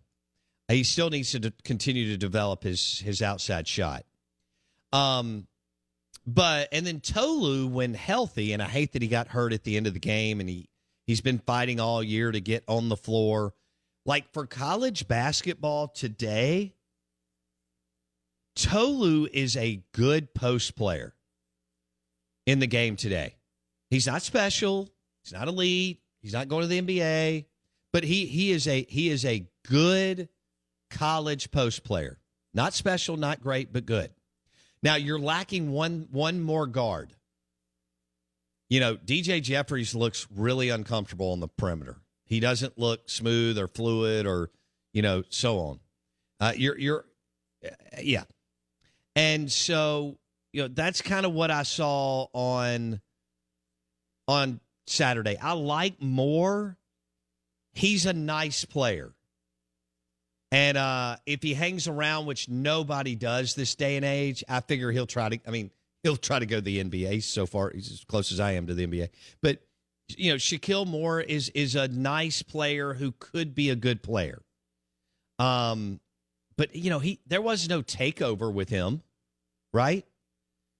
He 0.67 0.83
still 0.83 1.09
needs 1.09 1.31
to 1.31 1.39
de- 1.39 1.53
continue 1.63 2.09
to 2.09 2.17
develop 2.17 2.63
his 2.63 2.99
his 2.99 3.21
outside 3.21 3.67
shot. 3.67 4.05
Um, 4.91 5.47
but 6.25 6.67
and 6.71 6.85
then 6.85 6.99
Tolu, 6.99 7.67
when 7.67 7.93
healthy, 7.93 8.51
and 8.53 8.61
I 8.61 8.67
hate 8.67 8.93
that 8.93 9.01
he 9.01 9.07
got 9.07 9.29
hurt 9.29 9.53
at 9.53 9.63
the 9.63 9.77
end 9.77 9.87
of 9.87 9.93
the 9.93 9.99
game, 9.99 10.39
and 10.39 10.49
he 10.49 10.69
he's 11.05 11.21
been 11.21 11.39
fighting 11.39 11.79
all 11.79 12.03
year 12.03 12.31
to 12.31 12.41
get 12.41 12.63
on 12.67 12.89
the 12.89 12.97
floor. 12.97 13.53
Like 14.05 14.31
for 14.33 14.45
college 14.45 15.07
basketball 15.07 15.87
today, 15.87 16.75
Tolu 18.55 19.27
is 19.31 19.55
a 19.55 19.83
good 19.93 20.33
post 20.33 20.75
player 20.75 21.13
in 22.45 22.59
the 22.59 22.67
game 22.67 22.95
today. 22.95 23.35
He's 23.89 24.07
not 24.07 24.21
special. 24.21 24.89
He's 25.23 25.33
not 25.33 25.47
elite. 25.47 26.01
He's 26.21 26.33
not 26.33 26.47
going 26.47 26.61
to 26.61 26.67
the 26.67 26.81
NBA, 26.81 27.45
but 27.93 28.03
he 28.03 28.25
he 28.25 28.51
is 28.51 28.67
a 28.67 28.85
he 28.89 29.09
is 29.09 29.25
a 29.25 29.47
good 29.67 30.29
college 30.89 31.51
post 31.51 31.83
player. 31.83 32.19
Not 32.53 32.73
special, 32.73 33.17
not 33.17 33.41
great, 33.41 33.71
but 33.71 33.85
good. 33.85 34.11
Now 34.83 34.95
you're 34.95 35.19
lacking 35.19 35.71
one 35.71 36.07
one 36.11 36.41
more 36.41 36.67
guard. 36.67 37.13
You 38.69 38.79
know, 38.79 38.95
DJ 38.97 39.41
Jeffries 39.41 39.95
looks 39.95 40.27
really 40.35 40.69
uncomfortable 40.69 41.31
on 41.31 41.39
the 41.39 41.47
perimeter. 41.47 41.97
He 42.25 42.39
doesn't 42.39 42.77
look 42.77 43.09
smooth 43.09 43.57
or 43.57 43.67
fluid 43.67 44.25
or 44.25 44.51
you 44.93 45.01
know 45.01 45.23
so 45.29 45.59
on. 45.59 45.79
Uh, 46.39 46.53
you're 46.55 46.77
you're 46.77 47.05
yeah, 48.01 48.23
and 49.15 49.51
so 49.51 50.17
you 50.51 50.63
know 50.63 50.67
that's 50.67 51.01
kind 51.01 51.25
of 51.25 51.33
what 51.33 51.51
I 51.51 51.63
saw 51.63 52.27
on 52.33 53.01
on 54.27 54.59
Saturday. 54.85 55.37
I 55.37 55.53
like 55.53 56.01
Moore. 56.01 56.77
He's 57.77 58.07
a 58.07 58.13
nice 58.13 58.65
player. 58.65 59.13
And 60.51 60.77
uh, 60.77 61.17
if 61.27 61.43
he 61.43 61.53
hangs 61.53 61.87
around, 61.87 62.25
which 62.25 62.49
nobody 62.49 63.13
does 63.13 63.53
this 63.53 63.75
day 63.75 63.97
and 63.97 64.03
age, 64.03 64.43
I 64.49 64.61
figure 64.61 64.91
he'll 64.91 65.05
try 65.05 65.29
to. 65.29 65.39
I 65.45 65.51
mean, 65.51 65.69
he'll 66.01 66.17
try 66.17 66.39
to 66.39 66.47
go 66.47 66.55
to 66.55 66.61
the 66.61 66.83
NBA. 66.83 67.21
So 67.21 67.45
far, 67.45 67.69
he's 67.69 67.91
as 67.91 68.03
close 68.03 68.31
as 68.31 68.39
I 68.39 68.53
am 68.53 68.65
to 68.65 68.73
the 68.73 68.87
NBA. 68.87 69.09
But 69.43 69.59
you 70.09 70.31
know, 70.31 70.37
Shakeel 70.37 70.87
Moore 70.87 71.21
is 71.21 71.49
is 71.49 71.75
a 71.75 71.87
nice 71.87 72.41
player 72.41 72.95
who 72.95 73.11
could 73.11 73.53
be 73.53 73.69
a 73.69 73.75
good 73.75 74.01
player. 74.01 74.41
Um, 75.37 75.99
but 76.57 76.75
you 76.75 76.89
know, 76.89 76.97
he 76.97 77.19
there 77.27 77.43
was 77.43 77.69
no 77.69 77.83
takeover 77.83 78.51
with 78.51 78.69
him, 78.69 79.03
right? 79.71 80.03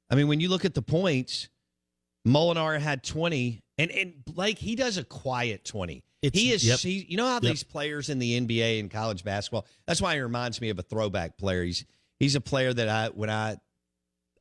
I 0.09 0.15
mean, 0.15 0.27
when 0.27 0.39
you 0.39 0.49
look 0.49 0.65
at 0.65 0.73
the 0.73 0.81
points, 0.81 1.47
Molinar 2.27 2.79
had 2.79 3.03
twenty, 3.03 3.61
and 3.77 3.91
and 3.91 4.25
Blake 4.25 4.57
he 4.57 4.75
does 4.75 4.97
a 4.97 5.03
quiet 5.03 5.63
twenty. 5.63 6.03
It's- 6.21 6.41
he 6.41 6.51
is, 6.51 6.65
yep. 6.65 6.79
he, 6.79 7.05
you 7.09 7.17
know 7.17 7.25
how 7.27 7.35
Yep. 7.35 7.41
these 7.43 7.63
players 7.63 8.09
in 8.09 8.17
the 8.19 8.35
NBA 8.39 8.79
and 8.79 8.89
college 8.89 9.23
basketball. 9.23 9.65
That's 9.85 10.01
why 10.01 10.15
he 10.15 10.19
reminds 10.21 10.59
me 10.59 10.69
of 10.69 10.79
a 10.79 10.81
throwback 10.81 11.37
player. 11.37 11.63
He's 11.63 11.85
he's 12.19 12.35
a 12.35 12.41
player 12.41 12.73
that 12.73 12.89
I 12.89 13.09
when 13.09 13.29
I 13.29 13.57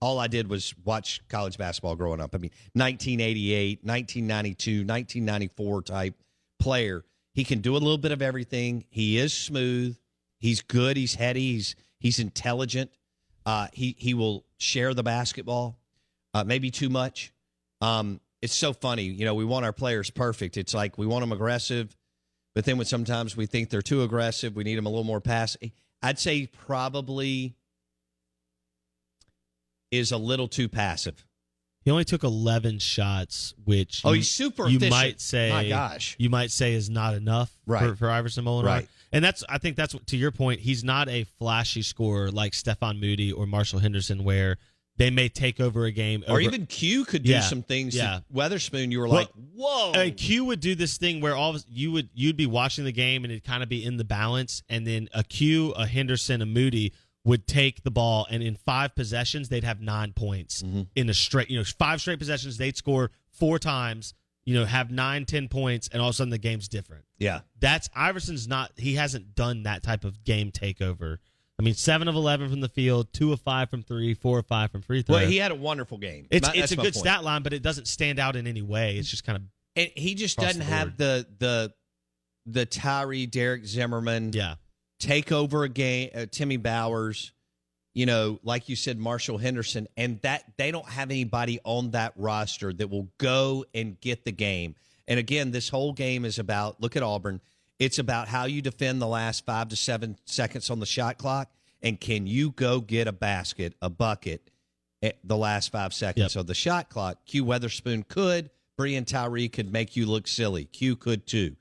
all 0.01 0.19
I 0.19 0.27
did 0.27 0.49
was 0.49 0.75
watch 0.85 1.21
college 1.29 1.57
basketball 1.59 1.97
growing 1.97 2.21
up. 2.21 2.35
I 2.35 2.39
mean, 2.39 2.51
1988, 2.75 3.85
1992, 3.85 4.85
1994 4.85 5.83
type 5.83 6.15
player. 6.59 7.05
He 7.35 7.45
can 7.45 7.61
do 7.61 7.73
a 7.73 7.79
little 7.79 7.99
bit 7.99 8.13
of 8.13 8.23
everything. 8.23 8.85
He 8.89 9.19
is 9.19 9.33
smooth. 9.35 9.99
He's 10.39 10.63
good. 10.63 10.97
He's 10.97 11.15
heady. 11.15 11.53
He's 11.53 11.77
he's 11.99 12.19
intelligent. 12.19 12.91
Uh, 13.45 13.69
he 13.73 13.95
he 13.99 14.15
will 14.15 14.45
share 14.59 14.95
the 14.95 15.03
basketball, 15.03 15.79
uh, 16.35 16.45
maybe 16.45 16.71
too 16.71 16.89
much. 16.89 17.33
Um, 17.81 18.21
it's 18.43 18.55
so 18.55 18.73
funny. 18.73 19.05
You 19.05 19.25
know, 19.25 19.35
we 19.35 19.45
want 19.45 19.65
our 19.65 19.73
players 19.73 20.11
perfect. 20.11 20.57
It's 20.57 20.75
like 20.75 20.99
we 20.99 21.07
want 21.07 21.23
them 21.23 21.33
aggressive, 21.33 21.97
but 22.55 22.65
then 22.65 22.77
when 22.79 22.87
sometimes 22.87 23.37
we 23.37 23.47
think 23.47 23.71
they're 23.71 23.83
too 23.83 24.03
aggressive, 24.03 24.55
we 24.57 24.65
need 24.65 24.77
them 24.77 24.87
a 24.87 24.91
little 24.91 25.05
more 25.05 25.21
passive. 25.21 25.71
I'd 26.03 26.19
say 26.19 26.47
probably 26.47 27.55
is 29.91 30.13
a 30.13 30.17
little 30.17 30.49
too 30.49 30.69
passive. 30.69 31.25
He 31.85 31.91
only 31.93 32.05
took 32.05 32.25
11 32.25 32.81
shots, 32.81 33.55
which 33.65 34.03
Oh, 34.05 34.11
you- 34.11 34.17
he's 34.17 34.31
super 34.31 34.69
You 34.69 34.77
efficient. 34.79 34.91
might 34.91 35.21
say, 35.21 35.51
My 35.51 35.69
gosh. 35.69 36.17
you 36.19 36.29
might 36.29 36.51
say 36.51 36.75
is 36.75 36.91
not 36.91 37.15
enough 37.15 37.57
Right. 37.65 37.91
for, 37.91 37.95
for 37.97 38.11
Iverson 38.11 38.45
Molinar. 38.45 38.65
Right. 38.65 38.89
And 39.13 39.25
that's, 39.25 39.45
I 39.49 39.59
think 39.59 39.77
that's 39.77 39.95
to 40.07 40.17
your 40.17 40.33
point. 40.33 40.61
He's 40.61 40.83
not 40.83 41.09
a 41.09 41.25
flashy 41.39 41.83
scorer 41.83 42.33
like 42.33 42.55
Stefan 42.55 42.99
Moody 42.99 43.31
or 43.31 43.47
Marshall 43.47 43.79
Henderson, 43.79 44.25
where 44.25 44.59
they 44.99 45.11
may 45.11 45.29
take 45.29 45.61
over 45.61 45.85
a 45.85 45.93
game, 45.93 46.25
Or 46.29 46.41
even 46.41 46.67
Q 46.67 47.05
could 47.05 47.23
do 47.23 47.31
Yeah, 47.33 47.41
some 47.41 47.63
things. 47.63 47.95
yeah. 47.95 48.21
Weatherspoon, 48.35 48.91
you 48.93 48.99
were 49.01 49.07
Well, 49.09 49.15
like, 49.17 49.31
whoa. 49.55 50.11
Q 50.17 50.45
would 50.47 50.61
do 50.61 50.75
this 50.75 50.97
thing 50.97 51.21
where 51.21 51.35
all 51.37 51.55
of, 51.55 51.65
you 51.69 51.93
would 51.93 52.09
you'd 52.15 52.37
be 52.37 52.47
watching 52.47 52.85
the 52.85 52.93
game 52.93 53.25
and 53.25 53.33
it'd 53.33 53.45
kind 53.45 53.63
of 53.63 53.69
be 53.69 53.85
in 53.85 53.97
the 53.99 54.05
balance, 54.05 54.63
and 54.69 54.87
then 54.87 55.09
a 55.13 55.23
Q, 55.23 55.73
a 55.73 55.87
Henderson, 55.87 56.41
a 56.43 56.47
Moody 56.47 56.93
would 57.25 57.47
take 57.47 57.83
the 57.83 57.91
ball, 57.91 58.27
and 58.31 58.43
in 58.43 58.55
five 58.55 58.95
possessions 58.95 59.49
they'd 59.49 59.65
have 59.65 59.81
nine 59.81 60.13
points 60.13 60.63
Mm-hmm. 60.63 60.83
in 60.95 61.11
a 61.11 61.15
straight, 61.15 61.51
you 61.51 61.59
know, 61.59 61.65
five 61.65 62.01
straight 62.01 62.19
possessions 62.19 62.57
they'd 62.57 62.77
score 62.77 63.11
four 63.33 63.59
times, 63.59 64.15
you 64.45 64.55
know, 64.55 64.65
have 64.65 64.91
nine, 64.93 65.25
ten 65.25 65.49
points, 65.49 65.89
and 65.93 66.01
all 66.01 66.09
of 66.09 66.15
a 66.15 66.17
sudden 66.17 66.31
the 66.31 66.39
game's 66.39 66.69
different. 66.69 67.05
yeah. 67.19 67.41
That's 67.59 67.89
Iverson's 67.97 68.47
not. 68.47 68.71
He 68.77 68.95
hasn't 68.95 69.35
done 69.35 69.65
that 69.65 69.83
type 69.83 70.05
of 70.05 70.23
game 70.25 70.53
takeover. 70.53 71.19
I 71.59 71.63
mean, 71.63 71.75
seven 71.75 72.07
of 72.07 72.15
eleven 72.15 72.51
from 72.51 72.61
the 72.61 72.69
field, 72.69 73.13
two 73.13 73.33
of 73.33 73.41
five 73.41 73.71
from 73.71 73.83
three, 73.83 74.13
four 74.15 74.41
of 74.41 74.47
five 74.47 74.71
from 74.71 74.83
free 74.83 75.03
throw. 75.03 75.17
Well, 75.17 75.27
he 75.27 75.39
had 75.39 75.53
a 75.53 75.55
wonderful 75.55 75.97
game. 75.99 76.27
it's 76.31 76.47
My- 76.47 76.55
it's 76.55 76.73
a 76.73 76.77
good 76.77 76.83
point. 76.93 76.97
stat 76.97 77.25
line, 77.25 77.43
but 77.43 77.53
it 77.53 77.63
doesn't 77.63 77.89
stand 77.89 78.19
out 78.19 78.37
in 78.37 78.47
any 78.47 78.63
way. 78.63 78.97
It's 78.99 79.09
just 79.11 79.25
kind 79.25 79.37
of 79.37 79.43
And 79.75 79.91
he 79.95 80.15
just 80.15 80.37
doesn't 80.39 80.59
the 80.59 80.65
have 80.67 80.97
the 80.99 81.27
the 81.39 81.73
the 82.45 82.67
Tyree 82.67 83.27
Derek 83.27 83.65
Zimmerman 83.67 84.33
yeah. 84.35 84.57
take 85.01 85.33
over 85.33 85.65
a 85.65 85.69
game. 85.69 86.11
Uh, 86.15 86.27
Timmy 86.31 86.59
Bowers, 86.59 87.33
you 87.95 88.05
know, 88.07 88.39
like 88.45 88.69
you 88.69 88.77
said, 88.77 88.99
Marshall 88.99 89.39
Henderson, 89.39 89.89
and 89.97 90.21
that 90.21 90.45
they 90.59 90.71
don't 90.71 90.89
have 90.89 91.11
anybody 91.11 91.59
on 91.65 91.93
that 91.93 92.13
roster 92.17 92.73
that 92.75 92.89
will 92.89 93.09
go 93.19 93.65
and 93.75 93.99
get 94.01 94.25
the 94.27 94.33
game. 94.33 94.75
And 95.09 95.19
again, 95.19 95.53
this 95.53 95.71
whole 95.71 95.93
game 95.95 96.25
is 96.27 96.39
about 96.39 96.81
look 96.83 96.97
at 96.97 97.03
Auburn. 97.03 97.41
It's 97.79 97.99
about 97.99 98.29
how 98.29 98.47
you 98.47 98.63
defend 98.63 99.03
the 99.03 99.07
last 99.07 99.45
five 99.45 99.69
to 99.69 99.77
seven 99.77 100.17
seconds 100.25 100.71
on 100.71 100.81
the 100.81 100.87
shot 100.87 101.19
clock, 101.19 101.51
and 101.83 102.01
can 102.01 102.27
you 102.27 102.51
go 102.53 102.81
get 102.81 103.07
a 103.07 103.13
basket, 103.13 103.75
a 103.83 103.91
bucket, 103.91 104.51
at 105.03 105.19
the 105.23 105.37
last 105.37 105.71
five 105.71 105.93
seconds 105.93 106.35
Yep. 106.35 106.41
of 106.41 106.47
the 106.47 106.55
shot 106.55 106.89
clock? 106.89 107.19
Q 107.27 107.45
Weatherspoon 107.45 108.09
could. 108.09 108.51
Breein 108.79 109.07
Tyree 109.07 109.49
could 109.49 109.71
make 109.73 109.95
you 109.97 110.07
look 110.07 110.27
silly. 110.27 110.65
Q 110.65 110.97
could 110.97 111.27
too. 111.27 111.57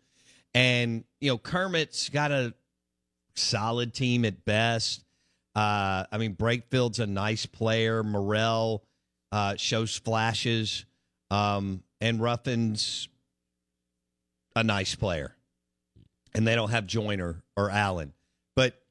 And 0.53 1.03
you 1.19 1.31
know, 1.31 1.37
Kermit's 1.37 2.09
got 2.09 2.31
a 2.31 2.53
solid 3.35 3.93
team 3.93 4.23
at 4.23 4.45
best. 4.45 5.03
Uh, 5.53 6.05
I 6.11 6.17
mean, 6.17 6.33
Brakefield's 6.33 6.99
a 6.99 7.07
nice 7.07 7.45
player. 7.45 8.03
Murrell 8.03 8.83
uh, 9.31 9.55
shows 9.57 9.97
flashes, 9.97 10.85
um, 11.29 11.83
and 11.99 12.21
Ruffin's 12.21 13.09
a 14.55 14.63
nice 14.63 14.95
player. 14.95 15.34
And 16.35 16.47
they 16.47 16.55
don't 16.55 16.69
have 16.71 16.85
Joiner 16.85 17.41
or 17.55 17.69
Allen, 17.69 18.13
but 18.55 18.81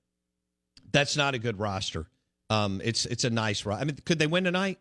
that's 0.93 1.17
not 1.17 1.35
a 1.35 1.39
good 1.39 1.59
roster. 1.59 2.07
Um, 2.51 2.81
it's 2.85 3.05
it's 3.07 3.25
a 3.25 3.31
nice. 3.31 3.65
ro- 3.67 3.75
I 3.77 3.85
mean, 3.85 3.97
could 4.05 4.19
they 4.19 4.27
win 4.27 4.45
tonight 4.45 4.79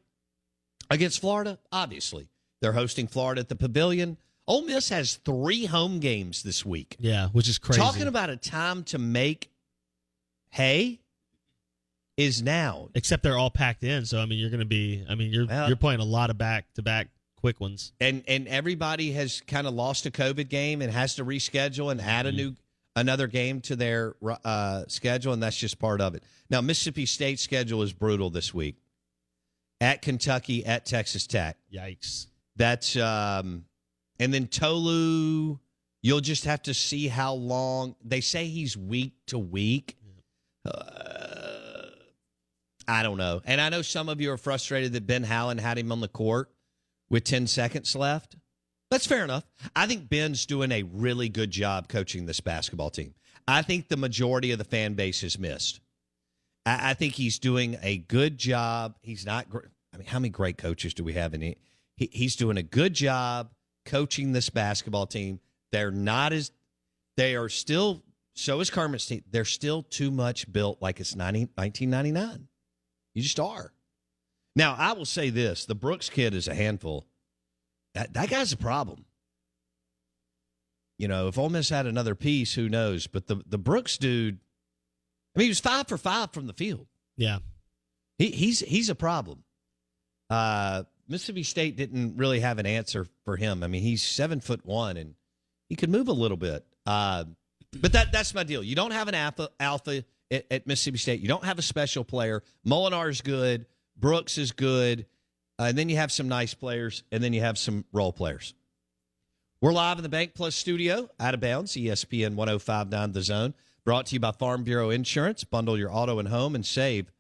against 0.90 1.20
Florida? 1.22 1.60
Obviously, 1.72 2.30
they're 2.62 2.74
hosting 2.74 3.08
Florida 3.08 3.42
at 3.42 3.50
the 3.50 3.56
Pavilion. 3.56 4.18
Ole 4.48 4.64
Miss 4.64 4.90
has 4.90 5.16
three 5.16 5.66
home 5.66 6.00
games 6.00 6.44
this 6.44 6.66
week. 6.66 6.96
Yeah, 7.00 7.30
which 7.30 7.48
is 7.48 7.58
crazy. 7.58 7.80
Talking 7.82 8.08
about 8.08 8.30
a 8.30 8.36
time 8.38 8.84
to 8.86 8.98
make 8.98 9.50
hay 10.50 11.00
is 12.18 12.42
now. 12.44 12.90
except 12.94 13.24
they're 13.24 13.38
all 13.38 13.50
packed 13.50 13.84
in, 13.84 14.06
so 14.06 14.20
I 14.22 14.26
mean, 14.26 14.40
you're 14.40 14.50
going 14.52 14.60
to 14.60 14.66
be. 14.66 15.04
I 15.10 15.16
mean, 15.16 15.32
you're 15.32 15.48
Well- 15.48 15.68
you're 15.68 15.78
playing 15.78 16.00
a 16.00 16.06
lot 16.06 16.30
of 16.30 16.38
back 16.38 16.72
to 16.76 16.82
back 16.82 17.08
quick 17.44 17.60
ones. 17.60 17.92
And 18.00 18.24
and 18.26 18.48
everybody 18.48 19.12
has 19.12 19.42
kind 19.42 19.68
of 19.68 19.74
lost 19.74 20.06
a 20.06 20.12
COVID 20.12 20.48
game 20.48 20.82
and 20.82 20.90
has 20.90 21.16
to 21.16 21.26
reschedule 21.26 21.92
and 21.92 22.00
add 22.00 22.26
a 22.26 22.32
new 22.32 22.56
another 22.96 23.28
game 23.28 23.60
to 23.62 23.76
their 23.76 24.16
uh, 24.46 24.86
schedule, 24.88 25.34
and 25.34 25.44
that's 25.44 25.58
just 25.58 25.78
part 25.78 26.00
of 26.00 26.16
it. 26.16 26.24
Now 26.50 26.62
Mississippi 26.62 27.06
State's 27.06 27.42
schedule 27.42 27.82
is 27.82 27.92
brutal 27.92 28.30
this 28.30 28.54
week. 28.54 28.78
At 29.82 30.02
Kentucky, 30.02 30.66
at 30.66 30.86
Texas 30.86 31.28
Tech. 31.28 31.58
Yikes! 31.74 32.28
That's 32.56 32.96
um, 32.96 33.66
and 34.20 34.34
then 34.34 34.48
Tolu. 34.48 35.60
You'll 36.02 36.22
just 36.22 36.46
have 36.46 36.64
to 36.64 36.74
see 36.74 37.10
how 37.10 37.34
long 37.34 37.96
they 38.04 38.22
say 38.22 38.46
he's 38.46 38.78
week 38.78 39.14
to 39.28 39.38
week. 39.40 39.98
Uh, 40.66 41.90
I 42.88 43.04
don't 43.04 43.18
know, 43.18 43.42
and 43.44 43.60
I 43.60 43.68
know 43.68 43.82
some 43.82 44.08
of 44.08 44.22
you 44.22 44.32
are 44.32 44.38
frustrated 44.38 44.94
that 44.94 45.06
Ben 45.06 45.24
Howland 45.24 45.60
had 45.60 45.78
him 45.78 45.92
on 45.92 46.00
the 46.00 46.08
court 46.08 46.50
with 47.14 47.24
ten 47.24 47.46
seconds 47.46 47.96
left. 47.96 48.36
That's 48.90 49.06
fair 49.06 49.24
enough. 49.24 49.44
I 49.76 49.86
think 49.86 50.10
Ben's 50.10 50.48
doing 50.48 50.72
a 50.72 50.82
really 50.82 51.30
good 51.30 51.52
job 51.52 51.88
coaching 51.88 52.26
this 52.26 52.42
basketball 52.42 52.90
team. 52.90 53.14
I 53.48 53.62
think 53.62 53.88
the 53.88 53.98
majority 53.98 54.52
of 54.52 54.58
the 54.58 54.64
fan 54.64 54.96
base 54.96 55.22
has 55.22 55.38
missed. 55.38 55.80
I, 56.66 56.90
I 56.90 56.94
think 56.96 57.14
he's 57.14 57.38
doing 57.38 57.78
a 57.84 57.98
good 57.98 58.40
job. 58.40 58.98
He's 59.02 59.28
not. 59.28 59.46
I 59.94 59.98
mean, 59.98 60.08
how 60.08 60.18
many 60.18 60.30
great 60.30 60.58
coaches 60.58 60.96
do 60.96 61.04
we 61.04 61.14
have 61.14 61.36
in 61.36 61.44
it? 61.44 61.60
He, 61.98 62.10
he's 62.12 62.36
doing 62.36 62.58
a 62.58 62.64
good 62.64 62.96
job 62.96 63.52
coaching 63.86 64.32
this 64.32 64.50
basketball 64.50 65.06
team. 65.06 65.40
They're 65.72 65.92
not 65.92 66.34
as. 66.34 66.52
They 67.16 67.36
are 67.36 67.48
still. 67.48 68.02
So 68.34 68.60
is 68.60 68.72
Carmen's 68.72 69.06
team. 69.06 69.24
They're 69.30 69.46
still 69.46 69.84
too 69.84 70.10
much 70.10 70.52
built 70.52 70.82
like 70.82 71.00
it's 71.00 71.16
90, 71.16 71.50
1999. 71.54 72.48
You 73.14 73.22
just 73.22 73.40
are. 73.40 73.72
Now, 74.56 74.76
I 74.78 74.94
will 74.94 75.06
say 75.06 75.30
this: 75.30 75.66
the 75.66 75.76
Brooks 75.76 76.10
kid 76.10 76.34
is 76.34 76.48
a 76.48 76.54
handful. 76.56 77.08
That 77.96 78.14
that 78.14 78.30
guy's 78.30 78.52
a 78.54 78.58
problem. 78.58 79.06
You 80.98 81.08
know, 81.08 81.28
if 81.28 81.38
Ole 81.38 81.50
Miss 81.50 81.70
had 81.70 81.86
another 81.88 82.16
piece, 82.16 82.54
who 82.54 82.70
knows? 82.70 83.08
But 83.08 83.28
the 83.28 83.42
the 83.46 83.58
Brooks 83.58 83.98
dude, 83.98 84.40
I 85.36 85.40
mean, 85.40 85.46
he 85.46 85.50
was 85.50 85.60
five 85.60 85.88
for 85.88 85.98
five 85.98 86.32
from 86.32 86.48
the 86.48 86.54
field. 86.54 86.88
Yeah, 87.18 87.40
He, 88.18 88.32
he's 88.32 88.60
he's 88.60 88.90
a 88.90 88.96
problem. 88.96 89.44
Uh, 90.30 90.84
Mississippi 91.08 91.44
State 91.44 91.76
didn't 91.76 92.18
really 92.18 92.40
have 92.40 92.60
an 92.60 92.66
answer 92.66 93.08
for 93.26 93.36
him. 93.36 93.64
I 93.64 93.68
mean, 93.68 93.82
he's 93.82 94.02
seven 94.02 94.40
foot 94.40 94.66
one 94.66 94.98
and 94.98 95.16
he 95.68 95.76
could 95.76 95.90
move 95.90 96.08
a 96.08 96.14
little 96.14 96.38
bit. 96.38 96.66
Uh, 96.86 97.26
but 97.82 97.92
that 97.94 98.12
that's 98.12 98.34
my 98.34 98.44
deal. 98.44 98.64
You 98.64 98.76
don't 98.76 98.92
have 98.92 99.08
an 99.08 99.16
alpha 99.16 99.50
alpha 99.60 100.06
at, 100.32 100.46
at 100.50 100.68
Mississippi 100.68 100.98
State. 100.98 101.20
You 101.22 101.28
don't 101.28 101.44
have 101.44 101.60
a 101.60 101.64
special 101.64 102.04
player. 102.04 102.44
Molinar 102.66 103.10
is 103.10 103.22
good. 103.22 103.66
Brooks 103.98 104.38
is 104.38 104.52
good. 104.52 105.06
Uh, 105.60 105.64
and 105.64 105.78
then 105.78 105.88
you 105.88 105.98
have 105.98 106.12
some 106.12 106.28
nice 106.28 106.54
players, 106.54 107.04
and 107.12 107.24
then 107.24 107.32
you 107.32 107.42
have 107.42 107.58
some 107.58 107.86
role 107.94 108.12
players. 108.12 108.56
We're 109.62 109.72
live 109.72 109.98
in 109.98 110.04
the 110.04 110.10
Bank 110.10 110.34
Plus 110.34 110.56
studio, 110.56 111.10
out 111.20 111.34
of 111.34 111.40
bounds, 111.40 111.74
ESPN 111.74 112.36
1059 112.36 113.12
The 113.12 113.22
Zone, 113.22 113.54
brought 113.86 114.08
to 114.08 114.16
you 114.16 114.20
by 114.20 114.32
Farm 114.32 114.64
Bureau 114.64 114.90
Insurance. 114.90 115.44
Bundle 115.44 115.78
your 115.78 115.94
auto 115.94 116.20
and 116.20 116.28
home 116.28 116.56
and 116.56 116.66
save 116.66 117.12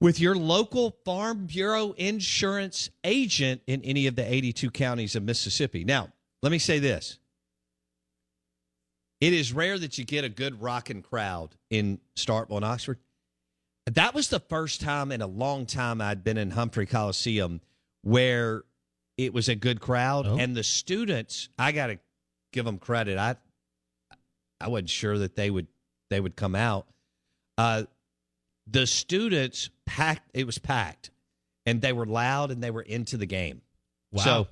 with 0.00 0.20
your 0.20 0.36
local 0.36 0.96
Farm 1.04 1.46
Bureau 1.46 1.92
insurance 1.92 2.90
agent 3.04 3.62
in 3.66 3.82
any 3.82 4.06
of 4.06 4.16
the 4.16 4.30
82 4.30 4.70
counties 4.70 5.16
of 5.16 5.22
Mississippi. 5.22 5.84
Now, 5.84 6.08
let 6.42 6.52
me 6.52 6.58
say 6.58 6.78
this. 6.78 7.18
It 9.20 9.32
is 9.32 9.52
rare 9.52 9.78
that 9.78 9.96
you 9.96 10.04
get 10.04 10.24
a 10.24 10.28
good 10.28 10.60
rocking 10.60 11.00
crowd 11.00 11.54
in 11.70 12.00
Starkville 12.16 12.56
and 12.56 12.64
Oxford. 12.64 12.98
That 13.86 14.14
was 14.14 14.28
the 14.28 14.40
first 14.40 14.80
time 14.80 15.12
in 15.12 15.22
a 15.22 15.26
long 15.26 15.66
time 15.66 16.00
I'd 16.00 16.24
been 16.24 16.36
in 16.38 16.50
Humphrey 16.50 16.86
Coliseum 16.86 17.60
where 18.02 18.64
it 19.16 19.32
was 19.32 19.48
a 19.48 19.54
good 19.54 19.80
crowd 19.80 20.26
Oh. 20.26 20.36
and 20.38 20.54
the 20.56 20.62
students. 20.64 21.48
I 21.58 21.72
got 21.72 21.86
to 21.88 21.98
give 22.52 22.64
them 22.64 22.78
credit. 22.78 23.18
I 23.18 23.36
I 24.60 24.68
wasn't 24.68 24.90
sure 24.90 25.18
that 25.18 25.36
they 25.36 25.50
would 25.50 25.66
they 26.10 26.20
would 26.20 26.36
come 26.36 26.54
out. 26.54 26.86
Uh, 27.58 27.84
the 28.66 28.86
students 28.86 29.70
packed. 29.86 30.30
It 30.34 30.44
was 30.46 30.58
packed, 30.58 31.10
and 31.66 31.80
they 31.80 31.92
were 31.92 32.06
loud 32.06 32.50
and 32.50 32.62
they 32.62 32.70
were 32.70 32.82
into 32.82 33.16
the 33.16 33.26
game. 33.26 33.60
Wow. 34.12 34.22
So 34.22 34.48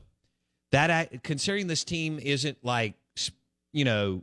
that 0.72 0.90
I, 0.90 1.08
considering 1.22 1.66
this 1.68 1.84
team 1.84 2.18
isn't 2.18 2.58
like 2.64 2.94
you 3.72 3.84
know, 3.84 4.22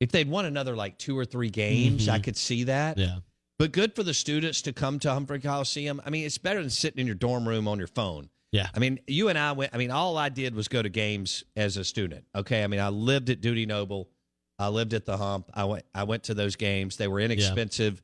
if 0.00 0.10
they'd 0.12 0.28
won 0.28 0.44
another 0.46 0.74
like 0.76 0.96
two 0.98 1.18
or 1.18 1.24
three 1.24 1.50
games, 1.50 2.06
Mhm. 2.06 2.12
I 2.12 2.18
could 2.20 2.36
see 2.36 2.64
that. 2.64 2.98
Yeah. 2.98 3.18
But 3.58 3.72
good 3.72 3.96
for 3.96 4.02
the 4.04 4.14
students 4.14 4.62
to 4.62 4.72
come 4.72 4.98
to 5.00 5.10
Humphrey 5.10 5.40
Coliseum. 5.40 6.00
I 6.06 6.10
mean, 6.10 6.24
it's 6.24 6.38
better 6.38 6.60
than 6.60 6.70
sitting 6.70 7.00
in 7.00 7.06
your 7.06 7.16
dorm 7.16 7.48
room 7.48 7.66
on 7.66 7.78
your 7.78 7.88
phone. 7.88 8.30
Yeah. 8.52 8.68
I 8.74 8.78
mean, 8.78 9.00
you 9.06 9.28
and 9.28 9.38
I 9.38 9.52
went. 9.52 9.74
I 9.74 9.78
mean, 9.78 9.90
all 9.90 10.16
I 10.16 10.28
did 10.28 10.54
was 10.54 10.68
go 10.68 10.80
to 10.80 10.88
games 10.88 11.44
as 11.56 11.76
a 11.76 11.84
student. 11.84 12.24
Okay. 12.34 12.62
I 12.62 12.66
mean, 12.66 12.80
I 12.80 12.88
lived 12.88 13.30
at 13.30 13.40
Dudy 13.40 13.66
Noble. 13.66 14.08
I 14.58 14.68
lived 14.68 14.94
at 14.94 15.04
the 15.04 15.16
Hump. 15.16 15.50
I 15.54 15.64
went. 15.64 15.84
I 15.94 16.04
went 16.04 16.24
to 16.24 16.34
those 16.34 16.56
games. 16.56 16.96
They 16.96 17.08
were 17.08 17.20
inexpensive, 17.20 18.02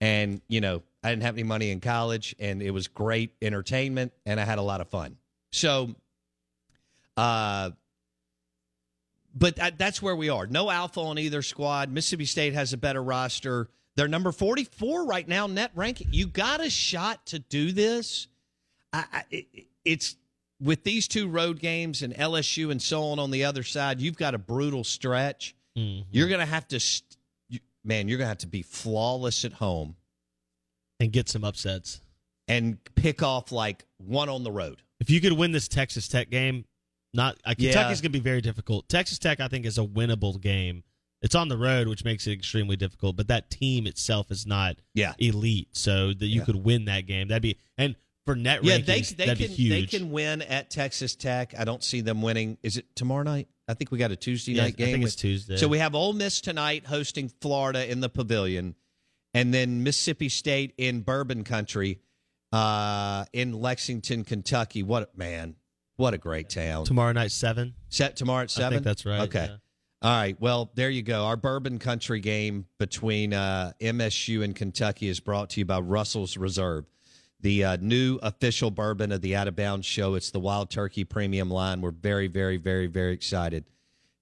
and 0.00 0.40
you 0.48 0.60
know, 0.60 0.82
I 1.04 1.10
didn't 1.10 1.22
have 1.22 1.36
any 1.36 1.44
money 1.44 1.70
in 1.70 1.80
college, 1.80 2.34
and 2.40 2.60
it 2.62 2.72
was 2.72 2.88
great 2.88 3.34
entertainment, 3.40 4.12
and 4.26 4.40
I 4.40 4.44
had 4.44 4.58
a 4.58 4.62
lot 4.62 4.80
of 4.80 4.88
fun. 4.88 5.18
So, 5.52 5.94
uh, 7.16 7.70
but 9.36 9.56
that, 9.56 9.78
that's 9.78 10.02
where 10.02 10.16
we 10.16 10.30
are. 10.30 10.48
No 10.48 10.68
alpha 10.68 11.00
on 11.00 11.18
either 11.18 11.42
squad. 11.42 11.92
Mississippi 11.92 12.24
State 12.24 12.54
has 12.54 12.72
a 12.72 12.76
better 12.76 13.02
roster. 13.02 13.68
They're 13.96 14.08
number 14.08 14.32
44 14.32 15.04
right 15.06 15.26
now 15.26 15.46
net 15.46 15.70
ranking. 15.74 16.08
You 16.10 16.26
got 16.26 16.60
a 16.60 16.68
shot 16.70 17.26
to 17.26 17.38
do 17.38 17.72
this. 17.72 18.26
I, 18.92 19.04
I, 19.12 19.22
it, 19.30 19.46
it's 19.84 20.16
with 20.60 20.82
these 20.84 21.06
two 21.08 21.28
road 21.28 21.60
games 21.60 22.02
and 22.02 22.14
LSU 22.14 22.70
and 22.70 22.80
so 22.80 23.02
on 23.04 23.18
on 23.18 23.30
the 23.30 23.44
other 23.44 23.62
side. 23.62 24.00
You've 24.00 24.16
got 24.16 24.34
a 24.34 24.38
brutal 24.38 24.82
stretch. 24.84 25.54
Mhm. 25.78 26.04
You're 26.10 26.28
going 26.28 26.40
to 26.40 26.46
have 26.46 26.66
to, 26.68 26.80
st- 26.80 27.16
you, 27.48 27.60
man. 27.84 28.08
You're 28.08 28.18
going 28.18 28.26
to 28.26 28.30
have 28.30 28.38
to 28.38 28.46
be 28.46 28.62
flawless 28.62 29.44
at 29.44 29.52
home 29.52 29.96
And 31.00 31.12
get 31.12 31.28
some 31.28 31.44
upsets. 31.44 32.00
and 32.48 32.78
pick 32.94 33.22
off 33.22 33.52
like 33.52 33.84
one 33.98 34.28
on 34.28 34.42
the 34.44 34.52
road. 34.52 34.82
If 35.00 35.10
you 35.10 35.20
could 35.20 35.32
win 35.32 35.52
this 35.52 35.66
Texas 35.68 36.08
Tech 36.08 36.30
game, 36.30 36.64
not 37.12 37.36
uh, 37.44 37.54
Yeah. 37.58 37.72
Kentucky's 37.72 38.00
going 38.00 38.12
to 38.12 38.18
be 38.18 38.22
very 38.22 38.40
difficult. 38.40 38.88
Texas 38.88 39.18
Tech, 39.18 39.40
I 39.40 39.48
think, 39.48 39.66
is 39.66 39.78
a 39.78 39.82
winnable 39.84 40.40
game. 40.40 40.82
It's 41.24 41.34
on 41.34 41.48
the 41.48 41.56
road, 41.56 41.88
which 41.88 42.04
makes 42.04 42.26
it 42.26 42.32
extremely 42.32 42.76
difficult. 42.76 43.16
But 43.16 43.28
that 43.28 43.50
team 43.50 43.86
itself 43.86 44.30
is 44.30 44.46
not 44.46 44.76
Yeah. 44.94 45.14
elite, 45.18 45.68
so 45.72 46.12
that 46.12 46.26
you 46.26 46.40
Yeah. 46.40 46.44
could 46.44 46.56
win 46.56 46.84
that 46.84 47.06
game. 47.06 47.28
That'd 47.28 47.42
be 47.42 47.56
and 47.78 47.96
for 48.26 48.36
net 48.36 48.62
Yeah, 48.62 48.78
rankings, 48.78 49.16
they 49.16 49.26
they 49.26 49.34
can 49.34 49.68
they 49.70 49.86
can 49.86 50.10
win 50.10 50.42
at 50.42 50.70
Texas 50.70 51.16
Tech. 51.16 51.54
I 51.58 51.64
don't 51.64 51.82
see 51.82 52.00
them 52.02 52.22
winning. 52.22 52.58
Is 52.62 52.76
it 52.76 52.94
tomorrow 52.94 53.22
night? 53.22 53.48
I 53.66 53.72
think 53.74 53.90
we 53.90 53.98
got 53.98 54.12
a 54.12 54.16
Tuesday 54.16 54.52
Yeah, 54.52 54.64
night 54.64 54.76
game. 54.76 54.88
I 54.88 54.92
think 54.92 55.04
it's 55.04 55.16
Tuesday. 55.16 55.56
So 55.56 55.66
we 55.66 55.78
have 55.78 55.94
Ole 55.94 56.12
Miss 56.12 56.40
tonight 56.42 56.84
hosting 56.86 57.30
Florida 57.40 57.90
in 57.90 58.00
the 58.00 58.08
Pavilion, 58.10 58.74
and 59.32 59.52
then 59.54 59.82
Mississippi 59.82 60.28
State 60.28 60.74
in 60.76 61.00
Bourbon 61.00 61.42
Country, 61.42 62.00
uh, 62.52 63.24
in 63.32 63.52
Lexington, 63.52 64.24
Kentucky. 64.24 64.82
What 64.82 65.16
man! 65.16 65.56
What 65.96 66.12
a 66.12 66.18
great 66.18 66.50
town. 66.50 66.84
tomorrow 66.84 67.12
night 67.12 67.30
seven. 67.32 67.74
Set 67.88 68.16
tomorrow 68.16 68.42
at 68.44 68.50
I 68.50 68.60
seven. 68.60 68.72
think 68.78 68.84
that's 68.84 69.06
right. 69.06 69.20
Okay. 69.22 69.46
yeah. 69.50 69.56
All 70.04 70.10
right. 70.10 70.38
Well, 70.38 70.70
there 70.74 70.90
you 70.90 71.00
go. 71.00 71.24
Our 71.24 71.36
Bourbon 71.38 71.78
Country 71.78 72.20
game 72.20 72.66
between 72.78 73.32
uh, 73.32 73.72
MSU 73.80 74.44
and 74.44 74.54
Kentucky 74.54 75.08
is 75.08 75.18
brought 75.18 75.48
to 75.50 75.60
you 75.60 75.64
by 75.64 75.80
Russell's 75.80 76.36
Reserve, 76.36 76.84
the 77.40 77.64
uh, 77.64 77.76
new 77.80 78.18
official 78.22 78.70
bourbon 78.70 79.12
of 79.12 79.22
the 79.22 79.34
Out 79.34 79.48
of 79.48 79.56
Bounds 79.56 79.86
show. 79.86 80.14
It's 80.14 80.30
the 80.30 80.40
Wild 80.40 80.68
Turkey 80.68 81.04
Premium 81.04 81.50
line. 81.50 81.80
We're 81.80 81.90
very, 81.90 82.26
very, 82.26 82.58
very, 82.58 82.86
very 82.86 83.14
excited 83.14 83.64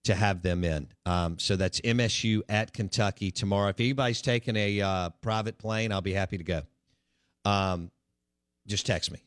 to 0.04 0.14
have 0.14 0.42
them 0.42 0.62
in. 0.62 0.86
Um, 1.04 1.40
so 1.40 1.56
that's 1.56 1.80
MSU 1.80 2.42
at 2.48 2.72
Kentucky 2.72 3.32
tomorrow. 3.32 3.70
If 3.70 3.80
anybody's 3.80 4.22
taking 4.22 4.54
a 4.54 4.80
uh, 4.80 5.08
private 5.20 5.58
plane, 5.58 5.90
I'll 5.90 6.00
be 6.00 6.12
happy 6.12 6.38
to 6.38 6.44
go. 6.44 6.62
Um, 7.44 7.90
just 8.68 8.86
text 8.86 9.10
me 9.10 9.18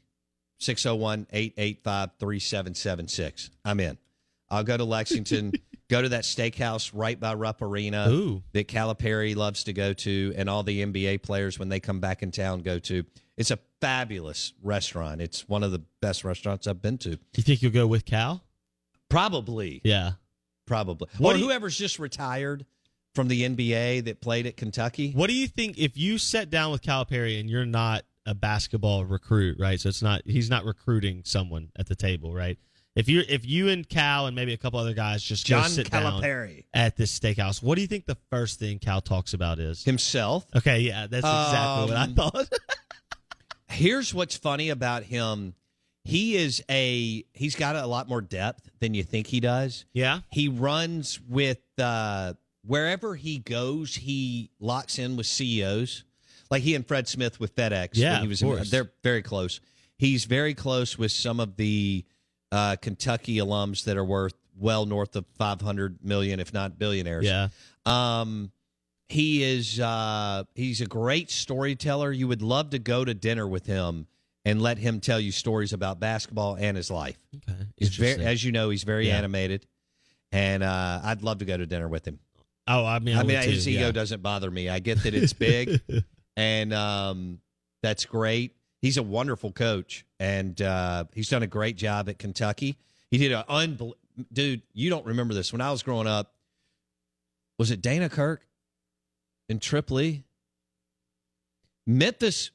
601 0.60 1.28
885 1.34 2.12
3776. 2.18 3.50
I'm 3.66 3.82
in. 3.82 3.98
I'll 4.50 4.64
go 4.64 4.78
to 4.78 4.86
Lexington, 4.86 5.52
go 5.90 6.02
to 6.02 6.10
that 6.10 6.24
steakhouse 6.24 6.92
right 6.94 7.20
by 7.20 7.34
Rupp 7.36 7.62
Arena 7.62 8.08
Ooh. 8.10 8.44
that 8.54 8.68
Calipari 8.68 9.36
loves 9.36 9.64
to 9.66 9.74
go 9.74 9.94
to, 9.94 10.34
and 10.36 10.50
all 10.50 10.64
the 10.64 10.84
NBA 10.84 11.22
players 11.22 11.60
when 11.60 11.70
they 11.70 11.80
come 11.80 12.00
back 12.00 12.24
in 12.24 12.32
town 12.32 12.62
go 12.62 12.80
to. 12.80 13.04
It's 13.38 13.52
a 13.52 13.60
fabulous 13.82 14.54
restaurant. 14.64 15.22
It's 15.22 15.48
one 15.48 15.62
of 15.64 15.72
the 15.72 15.84
best 16.02 16.24
restaurants 16.24 16.68
I've 16.68 16.82
been 16.82 16.98
to. 17.00 17.12
Do 17.12 17.20
you 17.36 17.44
think 17.44 17.62
you'll 17.62 17.72
go 17.72 17.86
with 17.88 18.06
Cal? 18.06 18.44
Probably, 19.10 19.82
Yeah. 19.84 20.14
probably. 20.66 21.08
What 21.18 21.36
or 21.36 21.40
you- 21.40 21.46
whoever's 21.46 21.78
just 21.78 22.00
retired 22.00 22.66
from 23.14 23.28
the 23.28 23.44
NBA 23.44 24.02
that 24.02 24.20
played 24.22 24.46
at 24.48 24.58
Kentucky. 24.58 25.12
What 25.12 25.28
do 25.28 25.34
you 25.34 25.48
think 25.48 25.78
if 25.78 25.98
you 25.98 26.18
sat 26.18 26.50
down 26.50 26.72
with 26.72 26.82
Calipari 26.82 27.40
and 27.40 27.50
you're 27.50 27.66
not 27.66 28.04
a 28.26 28.34
basketball 28.34 29.06
recruit, 29.06 29.58
right? 29.60 29.80
So 29.80 29.88
it's 29.90 30.02
not 30.02 30.24
he's 30.26 30.50
not 30.50 30.66
recruiting 30.66 31.22
someone 31.24 31.70
at 31.76 31.88
the 31.88 31.96
table, 31.96 32.34
right? 32.34 32.58
If 32.96 33.10
you 33.10 33.24
if 33.28 33.46
you 33.46 33.68
and 33.70 33.88
Cal 33.88 34.26
and 34.28 34.36
maybe 34.36 34.54
a 34.54 34.58
couple 34.58 34.80
other 34.80 34.94
guys 34.94 35.22
just 35.22 35.46
John 35.46 35.70
sit 35.70 35.92
down 35.92 36.24
at 36.74 36.96
this 36.96 37.18
steakhouse, 37.20 37.62
what 37.62 37.76
do 37.76 37.82
you 37.82 37.88
think 37.88 38.06
the 38.06 38.18
first 38.30 38.58
thing 38.58 38.80
Cal 38.80 39.02
talks 39.02 39.34
about 39.34 39.60
is? 39.60 39.84
himself. 39.84 40.46
Okay, 40.56 40.80
yeah, 40.80 41.02
that's 41.08 41.26
exactly 41.26 41.86
what 41.90 41.98
I 41.98 42.04
Um, 42.04 42.14
thought. 42.16 42.50
Here's 43.68 44.14
what's 44.14 44.38
funny 44.38 44.70
about 44.70 45.04
him. 45.04 45.56
He 46.04 46.36
is 46.38 46.64
a 46.70 47.26
he's 47.34 47.56
got 47.56 47.76
a 47.76 47.86
lot 47.88 48.08
more 48.08 48.22
depth 48.22 48.70
than 48.80 48.94
you 48.94 49.04
think 49.04 49.28
he 49.28 49.40
does. 49.40 49.86
yeah, 49.92 50.20
He 50.32 50.48
runs 50.48 51.20
with 51.28 51.60
uh, 51.80 52.34
wherever 52.66 53.16
he 53.16 53.40
goes. 53.40 53.96
He 53.96 54.52
locks 54.60 55.00
in 55.00 55.18
with 55.18 55.26
CEOs, 55.26 56.04
like 56.52 56.62
he 56.62 56.76
and 56.76 56.88
Fred 56.88 57.08
Smith 57.08 57.40
with 57.40 57.56
FedEx. 57.56 57.90
Yeah, 57.94 58.20
he 58.20 58.24
of 58.26 58.30
was 58.30 58.42
in- 58.42 58.64
they're 58.70 58.92
very 59.04 59.24
close. 59.24 59.60
He's 59.98 60.26
very 60.26 60.54
close 60.54 60.98
with 60.98 61.12
some 61.12 61.40
of 61.40 61.56
the 61.56 62.06
uh, 62.52 62.76
Kentucky 62.78 63.38
alums 63.38 63.84
that 63.86 63.98
are 63.98 64.06
worth 64.06 64.34
well 64.58 64.86
north 64.86 65.16
of 65.16 65.26
five 65.38 65.62
hundred 65.62 66.04
million, 66.04 66.40
if 66.40 66.54
not 66.54 66.78
billionaires. 66.80 67.26
yeah. 67.26 67.50
Um, 67.86 68.52
he 69.10 69.44
is 69.44 69.80
uh, 69.80 70.44
he's 70.56 70.82
a 70.82 70.86
great 70.88 71.30
storyteller. 71.30 72.12
You 72.12 72.28
would 72.28 72.42
love 72.42 72.72
to 72.72 72.80
go 72.80 73.06
to 73.06 73.14
dinner 73.14 73.48
with 73.48 73.66
him 73.68 74.08
and 74.44 74.62
let 74.62 74.78
him 74.78 75.00
tell 75.00 75.20
you 75.20 75.32
stories 75.32 75.74
about 75.74 76.00
basketball 76.00 76.56
and 76.56 76.76
his 76.78 76.90
life. 76.90 77.18
Okay, 77.50 77.60
He's 77.78 77.96
very, 77.96 78.24
as 78.26 78.44
you 78.44 78.52
know, 78.52 78.70
he's 78.70 78.84
very 78.84 79.08
Yeah. 79.08 79.18
animated, 79.18 79.66
and 80.32 80.64
uh, 80.64 81.02
I'd 81.04 81.22
love 81.22 81.40
to 81.40 81.46
go 81.46 81.56
to 81.58 81.66
dinner 81.68 81.88
with 81.88 82.08
him. 82.08 82.20
oh, 82.68 82.84
I 82.86 82.98
mean, 83.00 83.16
I, 83.16 83.20
I 83.20 83.24
mean, 83.24 83.42
his 83.44 83.66
too, 83.66 83.72
ego 83.72 83.86
yeah. 83.88 83.92
doesn't 83.92 84.24
bother 84.24 84.50
me. 84.50 84.70
I 84.70 84.80
get 84.80 85.04
that 85.04 85.14
it's 85.14 85.34
big, 85.34 85.82
and 86.38 86.74
um, 86.74 87.40
that's 87.84 88.06
great. 88.06 88.55
He's 88.82 88.98
a 88.98 89.04
wonderful 89.04 89.52
coach, 89.52 90.06
and 90.20 90.62
uh, 90.62 91.06
he's 91.14 91.30
done 91.30 91.42
a 91.44 91.48
great 91.48 91.76
job 91.76 92.08
at 92.10 92.20
Kentucky. 92.20 92.78
He 93.10 93.18
did 93.18 93.32
an 93.32 93.44
unbel- 93.50 93.94
dude. 94.32 94.62
You 94.74 94.90
don't 94.90 95.06
remember 95.06 95.34
this 95.34 95.52
when 95.52 95.62
I 95.62 95.72
was 95.72 95.82
growing 95.84 96.08
up. 96.08 96.34
Was 97.58 97.72
it 97.72 97.82
Dana 97.82 98.10
Kirk 98.10 98.46
in 99.50 99.60
Tripoli? 99.60 100.24
Memphis 101.88 102.52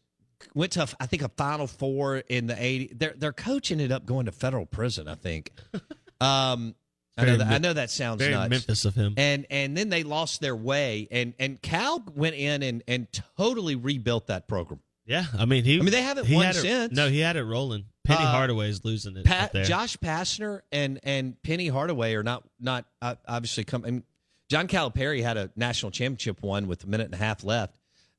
went 0.55 0.73
to 0.73 0.87
I 1.01 1.07
think 1.07 1.23
a 1.23 1.29
Final 1.29 1.67
Four 1.67 2.19
in 2.19 2.47
the 2.47 2.55
'80s. 2.55 2.99
Their 2.99 3.15
their 3.17 3.33
coach 3.33 3.71
ended 3.73 3.93
up 3.93 4.07
going 4.07 4.27
to 4.27 4.33
federal 4.33 4.67
prison. 4.67 5.09
I 5.09 5.15
think. 5.15 5.53
Um, 6.23 6.75
I 7.17 7.25
know 7.25 7.37
that, 7.39 7.47
I 7.47 7.57
know 7.57 7.73
that 7.73 7.91
sounds 7.91 8.19
Very 8.19 8.35
nuts 8.35 8.51
Memphis 8.51 8.85
of 8.85 8.95
him. 8.95 9.15
and 9.17 9.47
and 9.49 9.75
then 9.75 9.89
they 9.89 10.03
lost 10.03 10.43
their 10.43 10.55
way 10.55 11.09
and 11.11 11.33
and 11.39 11.63
Cal 11.63 12.05
went 12.15 12.35
in 12.35 12.63
and 12.63 12.83
and 12.87 13.07
totally 13.39 13.75
rebuilt 13.75 14.27
that 14.27 14.47
program. 14.47 14.81
Yeah, 15.07 15.25
I 15.39 15.45
mean, 15.45 15.65
he. 15.65 15.77
I 15.79 15.83
mean, 15.83 15.91
they 15.91 16.03
haven't 16.03 16.27
he 16.27 16.35
won 16.35 16.47
had 16.47 16.57
it- 16.57 16.61
since. 16.61 16.97
No, 16.97 17.09
he 17.09 17.21
had 17.21 17.37
it 17.37 17.45
rolling. 17.45 17.85
Penny 18.05 18.25
Uh, 18.25 18.31
Hardaway's 18.33 18.85
losing 18.85 19.17
it. 19.17 19.25
Pat, 19.25 19.45
up 19.47 19.53
there. 19.53 19.65
Josh 19.65 19.97
Pastner 19.99 20.61
and 20.73 20.99
and 21.03 21.41
Penny 21.43 21.69
Hardaway 21.69 22.15
are 22.15 22.23
not 22.23 22.45
not 22.59 22.85
uh, 23.03 23.15
obviously 23.29 23.65
come. 23.65 23.85
I 23.85 23.91
mean, 23.91 24.05
John 24.49 24.69
Calipari 24.69 25.23
had 25.23 25.37
a 25.37 25.51
national 25.57 25.93
championship 25.93 26.43
one 26.43 26.67
with 26.67 26.83
a 26.85 26.87
minute 26.87 27.05
and 27.07 27.15
a 27.15 27.19
half 27.19 27.45
left 27.45 27.77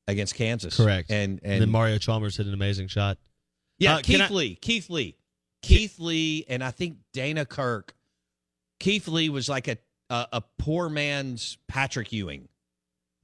against 0.08 0.34
Kansas. 0.34 0.76
correct. 0.76 1.10
And 1.10 1.40
and, 1.42 1.52
and 1.54 1.62
then 1.62 1.70
Mario 1.70 1.98
Chalmers 1.98 2.36
hit 2.36 2.46
an 2.46 2.54
amazing 2.54 2.88
shot. 2.88 3.18
yeah, 3.78 3.94
Uh, 3.94 4.02
can 4.02 4.20
Keith 4.20 4.30
I- 4.30 4.34
Lee, 4.34 4.54
Keith 4.56 4.90
Lee, 4.90 5.16
Keith 5.62 5.98
Lee, 5.98 6.44
and 6.48 6.62
I 6.62 6.70
think 6.70 6.98
Dana 7.12 7.44
Kirk. 7.44 7.94
Keith 8.80 9.08
Lee 9.08 9.28
was 9.28 9.48
like 9.48 9.68
a 9.68 9.76
a, 10.10 10.26
a 10.34 10.42
poor 10.58 10.88
man's 10.88 11.58
Patrick 11.68 12.12
Ewing. 12.12 12.48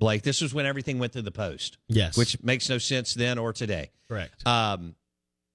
Blake, 0.00 0.22
this 0.22 0.40
was 0.40 0.54
when 0.54 0.64
everything 0.66 0.98
went 0.98 1.14
to 1.14 1.22
the 1.22 1.32
post. 1.32 1.78
Yes, 1.88 2.16
which 2.16 2.42
makes 2.42 2.68
no 2.68 2.78
sense 2.78 3.14
then 3.14 3.38
or 3.38 3.52
today. 3.52 3.90
correct. 4.08 4.46
Um, 4.46 4.94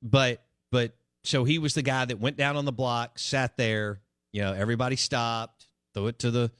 but 0.02 0.44
but 0.72 0.94
so 1.24 1.44
he 1.46 1.60
was 1.60 1.74
the 1.74 1.82
guy 1.82 2.06
that 2.06 2.20
went 2.20 2.36
down 2.38 2.58
on 2.58 2.66
the 2.66 2.72
block, 2.74 3.18
sat 3.20 3.56
there. 3.58 4.02
You 4.32 4.42
know, 4.42 4.54
everybody 4.54 4.96
stopped, 4.96 5.68
threw 5.94 6.08
it 6.08 6.20
to 6.20 6.32
the, 6.32 6.52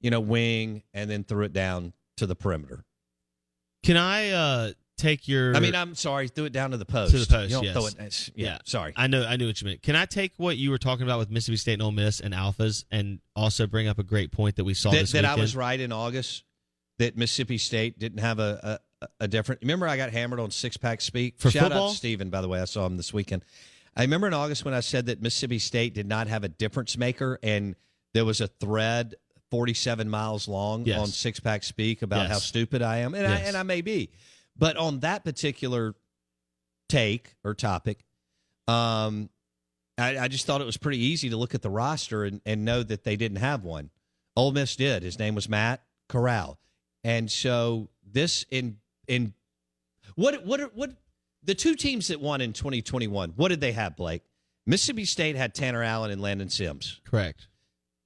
you 0.00 0.10
know, 0.10 0.20
wing, 0.20 0.82
and 0.92 1.10
then 1.10 1.24
threw 1.24 1.44
it 1.44 1.52
down 1.52 1.92
to 2.18 2.26
the 2.26 2.36
perimeter. 2.36 2.84
Can 3.82 3.96
I 3.96 4.30
uh 4.30 4.72
take 4.96 5.26
your? 5.26 5.56
I 5.56 5.60
mean, 5.60 5.74
I'm 5.74 5.94
sorry. 5.94 6.28
Threw 6.28 6.44
it 6.44 6.52
down 6.52 6.70
to 6.70 6.76
the 6.76 6.84
post. 6.84 7.12
to 7.12 7.18
the 7.18 7.26
post. 7.26 7.50
You 7.50 7.56
don't 7.56 7.64
yes. 7.64 7.72
throw 7.74 7.86
it. 7.86 7.94
it's- 7.94 8.30
Yeah, 8.34 8.58
Sorry. 8.64 8.92
I 8.96 9.08
know. 9.08 9.26
I 9.26 9.36
knew 9.36 9.46
what 9.46 9.60
you 9.60 9.66
meant. 9.66 9.82
Can 9.82 9.96
I 9.96 10.04
take 10.06 10.32
what 10.36 10.56
you 10.56 10.70
were 10.70 10.78
talking 10.78 11.04
about 11.04 11.18
with 11.18 11.30
Mississippi 11.30 11.56
State 11.56 11.72
and 11.74 11.82
Ole 11.82 11.92
Miss 11.92 12.20
and 12.20 12.32
Alphas, 12.32 12.84
and 12.90 13.18
also 13.34 13.66
bring 13.66 13.88
up 13.88 13.98
a 13.98 14.04
great 14.04 14.30
point 14.30 14.56
that 14.56 14.64
we 14.64 14.74
saw 14.74 14.90
that, 14.92 15.08
that 15.08 15.24
I 15.24 15.34
was 15.34 15.56
right 15.56 15.80
in 15.80 15.90
August 15.90 16.44
that 16.98 17.16
Mississippi 17.16 17.58
State 17.58 17.98
didn't 17.98 18.18
have 18.20 18.38
a, 18.38 18.80
a, 19.02 19.08
a 19.20 19.28
different. 19.28 19.60
Remember, 19.62 19.86
I 19.88 19.96
got 19.96 20.10
hammered 20.10 20.40
on 20.40 20.50
six 20.50 20.76
pack 20.76 21.00
speak 21.00 21.34
For 21.38 21.50
Shout 21.50 21.64
football? 21.64 21.88
out 21.88 21.90
to 21.92 21.96
Steven, 21.96 22.30
by 22.30 22.40
the 22.40 22.48
way. 22.48 22.60
I 22.60 22.64
saw 22.64 22.86
him 22.86 22.96
this 22.96 23.12
weekend. 23.12 23.44
I 23.96 24.02
remember 24.02 24.26
in 24.26 24.34
August 24.34 24.64
when 24.64 24.74
I 24.74 24.80
said 24.80 25.06
that 25.06 25.22
Mississippi 25.22 25.58
State 25.58 25.94
did 25.94 26.06
not 26.06 26.26
have 26.28 26.42
a 26.44 26.48
difference 26.48 26.96
maker, 26.96 27.38
and 27.42 27.76
there 28.12 28.24
was 28.24 28.40
a 28.40 28.48
thread 28.48 29.14
47 29.50 30.08
miles 30.10 30.48
long 30.48 30.84
Yes. 30.84 30.98
on 30.98 31.06
six 31.08 31.38
pack 31.38 31.62
speak 31.62 32.02
about 32.02 32.22
Yes. 32.22 32.30
how 32.32 32.38
stupid 32.38 32.82
I 32.82 32.98
am, 32.98 33.14
and 33.14 33.26
I, 33.26 33.36
and 33.38 33.56
I 33.56 33.62
may 33.62 33.82
be, 33.82 34.10
but 34.56 34.76
on 34.76 35.00
that 35.00 35.22
particular 35.24 35.94
take 36.88 37.34
or 37.44 37.54
topic, 37.54 38.04
um, 38.68 39.30
I, 39.96 40.18
I 40.18 40.28
just 40.28 40.44
thought 40.46 40.60
it 40.60 40.64
was 40.66 40.76
pretty 40.76 40.98
easy 40.98 41.30
to 41.30 41.36
look 41.36 41.54
at 41.54 41.62
the 41.62 41.70
roster 41.70 42.24
and, 42.24 42.40
and 42.44 42.64
know 42.64 42.82
that 42.82 43.04
they 43.04 43.14
didn't 43.16 43.38
have 43.38 43.62
one. 43.62 43.90
Ole 44.36 44.50
Miss 44.52 44.74
did. 44.74 45.02
His 45.04 45.18
name 45.20 45.34
was 45.36 45.48
Matt 45.48 45.82
Corral, 46.08 46.58
and 47.04 47.30
so 47.30 47.88
this 48.10 48.44
in 48.50 48.78
in 49.06 49.34
what 50.16 50.44
what 50.44 50.60
are- 50.60 50.70
what 50.74 50.96
the 51.42 51.54
two 51.54 51.74
teams 51.74 52.08
that 52.08 52.20
won 52.20 52.40
in 52.40 52.52
2021. 52.54 53.30
What 53.36 53.48
did 53.48 53.60
they 53.60 53.72
have, 53.72 53.96
Blake? 53.96 54.22
Mississippi 54.66 55.04
State 55.04 55.36
had 55.36 55.54
Tanner 55.54 55.82
Allen 55.82 56.10
and 56.10 56.22
Landon 56.22 56.48
Sims. 56.48 57.00
correct. 57.04 57.48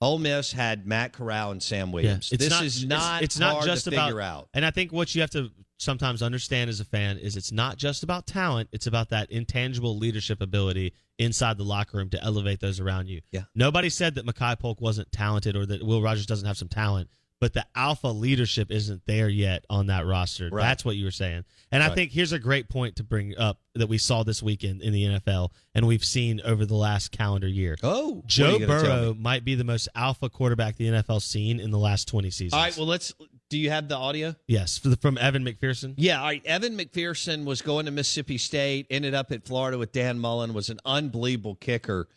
Ole 0.00 0.18
Miss 0.18 0.52
had 0.52 0.86
Matt 0.86 1.12
Corral 1.12 1.50
and 1.52 1.62
Sam 1.62 1.90
Williams. 1.92 2.30
It's 2.32 2.42
this 2.44 2.50
not, 2.50 2.64
is 2.64 2.84
not 2.84 3.22
It's, 3.22 3.38
not 3.38 3.52
hard 3.54 3.64
just 3.66 3.86
about. 3.88 4.06
figure 4.08 4.20
out. 4.20 4.48
And 4.54 4.64
I 4.64 4.70
think 4.70 4.92
what 4.92 5.12
you 5.14 5.20
have 5.22 5.30
to 5.30 5.50
sometimes 5.78 6.22
understand 6.22 6.70
as 6.70 6.78
a 6.80 6.84
fan 6.84 7.18
is 7.18 7.36
it's 7.36 7.50
not 7.52 7.76
just 7.78 8.02
about 8.04 8.26
talent. 8.26 8.68
It's 8.72 8.86
about 8.86 9.08
that 9.10 9.30
intangible 9.32 9.96
leadership 9.98 10.40
ability 10.40 10.92
inside 11.18 11.58
the 11.58 11.64
locker 11.64 11.96
room 11.96 12.10
to 12.10 12.22
elevate 12.22 12.60
those 12.60 12.78
around 12.78 13.08
you. 13.08 13.20
Yeah. 13.32 13.42
Nobody 13.56 13.88
said 13.90 14.14
that 14.16 14.24
Makai 14.26 14.56
Polk 14.58 14.80
wasn't 14.80 15.10
talented 15.10 15.56
or 15.56 15.66
that 15.66 15.82
Will 15.84 16.00
Rogers 16.02 16.26
doesn't 16.26 16.46
have 16.46 16.56
some 16.58 16.68
talent, 16.68 17.08
but 17.40 17.52
the 17.52 17.64
alpha 17.74 18.08
leadership 18.08 18.70
isn't 18.70 19.02
there 19.06 19.28
yet 19.28 19.64
on 19.70 19.86
that 19.86 20.06
roster. 20.06 20.48
Right. 20.50 20.62
That's 20.62 20.84
what 20.84 20.96
you 20.96 21.04
were 21.04 21.10
saying. 21.10 21.44
And 21.70 21.82
I 21.82 21.94
think 21.94 22.12
here's 22.12 22.32
a 22.32 22.38
great 22.38 22.68
point 22.68 22.96
to 22.96 23.04
bring 23.04 23.36
up 23.36 23.60
that 23.74 23.88
we 23.88 23.98
saw 23.98 24.22
this 24.22 24.42
weekend 24.42 24.82
in 24.82 24.92
the 24.92 25.04
NFL 25.04 25.50
and 25.74 25.86
we've 25.86 26.04
seen 26.04 26.40
over 26.44 26.64
the 26.66 26.74
last 26.74 27.12
calendar 27.12 27.46
year. 27.46 27.76
Oh, 27.82 28.22
Joe 28.26 28.56
you 28.56 28.66
gonna 28.66 28.82
tell 28.82 28.96
Burrow 28.96 29.14
might 29.14 29.44
be 29.44 29.54
the 29.54 29.64
most 29.64 29.88
alpha 29.94 30.28
quarterback 30.28 30.76
the 30.76 30.88
NFL's 30.88 31.24
seen 31.24 31.60
in 31.60 31.70
the 31.70 31.78
last 31.78 32.08
20 32.08 32.30
seasons. 32.30 32.54
All 32.54 32.60
right. 32.60 32.76
Well, 32.76 32.86
let's. 32.86 33.14
Do 33.50 33.56
you 33.56 33.70
have 33.70 33.88
the 33.88 33.96
audio? 33.96 34.34
yes, 34.46 34.78
from 35.00 35.16
Evan 35.16 35.42
McPherson. 35.42 35.94
Yeah, 35.96 36.20
all 36.20 36.26
right. 36.26 36.44
Evan 36.44 36.76
McPherson 36.76 37.46
was 37.46 37.62
going 37.62 37.86
to 37.86 37.90
Mississippi 37.90 38.36
State, 38.36 38.86
ended 38.90 39.14
up 39.14 39.32
at 39.32 39.46
Florida 39.46 39.78
with 39.78 39.90
Dan 39.90 40.18
Mullen, 40.18 40.52
was 40.52 40.68
an 40.68 40.78
unbelievable 40.84 41.54
kicker. 41.54 42.08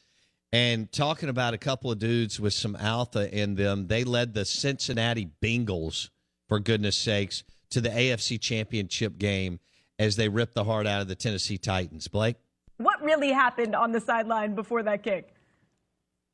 And 0.54 0.92
talking 0.92 1.30
about 1.30 1.54
a 1.54 1.58
couple 1.58 1.92
of 1.92 2.00
dudes 2.00 2.40
with 2.40 2.54
some 2.54 2.76
alpha 2.76 3.34
in 3.34 3.56
them, 3.56 3.88
they 3.88 4.04
led 4.04 4.34
the 4.34 4.44
Cincinnati 4.44 5.30
Bengals, 5.42 6.10
for 6.50 6.60
goodness 6.60 6.98
sakes, 6.98 7.44
to 7.70 7.80
the 7.80 7.90
AFC 7.90 8.40
Championship 8.40 9.18
game 9.18 9.60
as 9.98 10.18
they 10.18 10.28
ripped 10.28 10.56
the 10.56 10.66
heart 10.66 10.88
out 10.88 11.02
of 11.02 11.08
the 11.08 11.16
Tennessee 11.16 11.58
Titans. 11.58 12.08
Blake? 12.10 12.36
What 12.78 13.02
really 13.02 13.32
happened 13.32 13.76
on 13.76 13.92
the 13.92 14.02
sideline 14.02 14.56
before 14.56 14.84
that 14.84 15.04
kick? 15.04 15.34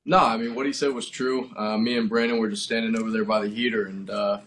No, 0.05 0.19
I 0.19 0.37
mean 0.37 0.55
what 0.55 0.65
he 0.65 0.71
said 0.71 0.93
was 0.93 1.09
true. 1.09 1.51
Uh, 1.57 1.77
me 1.77 1.97
and 1.97 2.07
Brandon 2.07 2.39
were 2.39 2.49
just 2.49 2.63
standing 2.63 2.97
over 2.97 3.11
there 3.11 3.25
by 3.25 3.41
the 3.41 3.49
heater, 3.49 3.87
and 3.87 4.09
uh, 4.09 4.39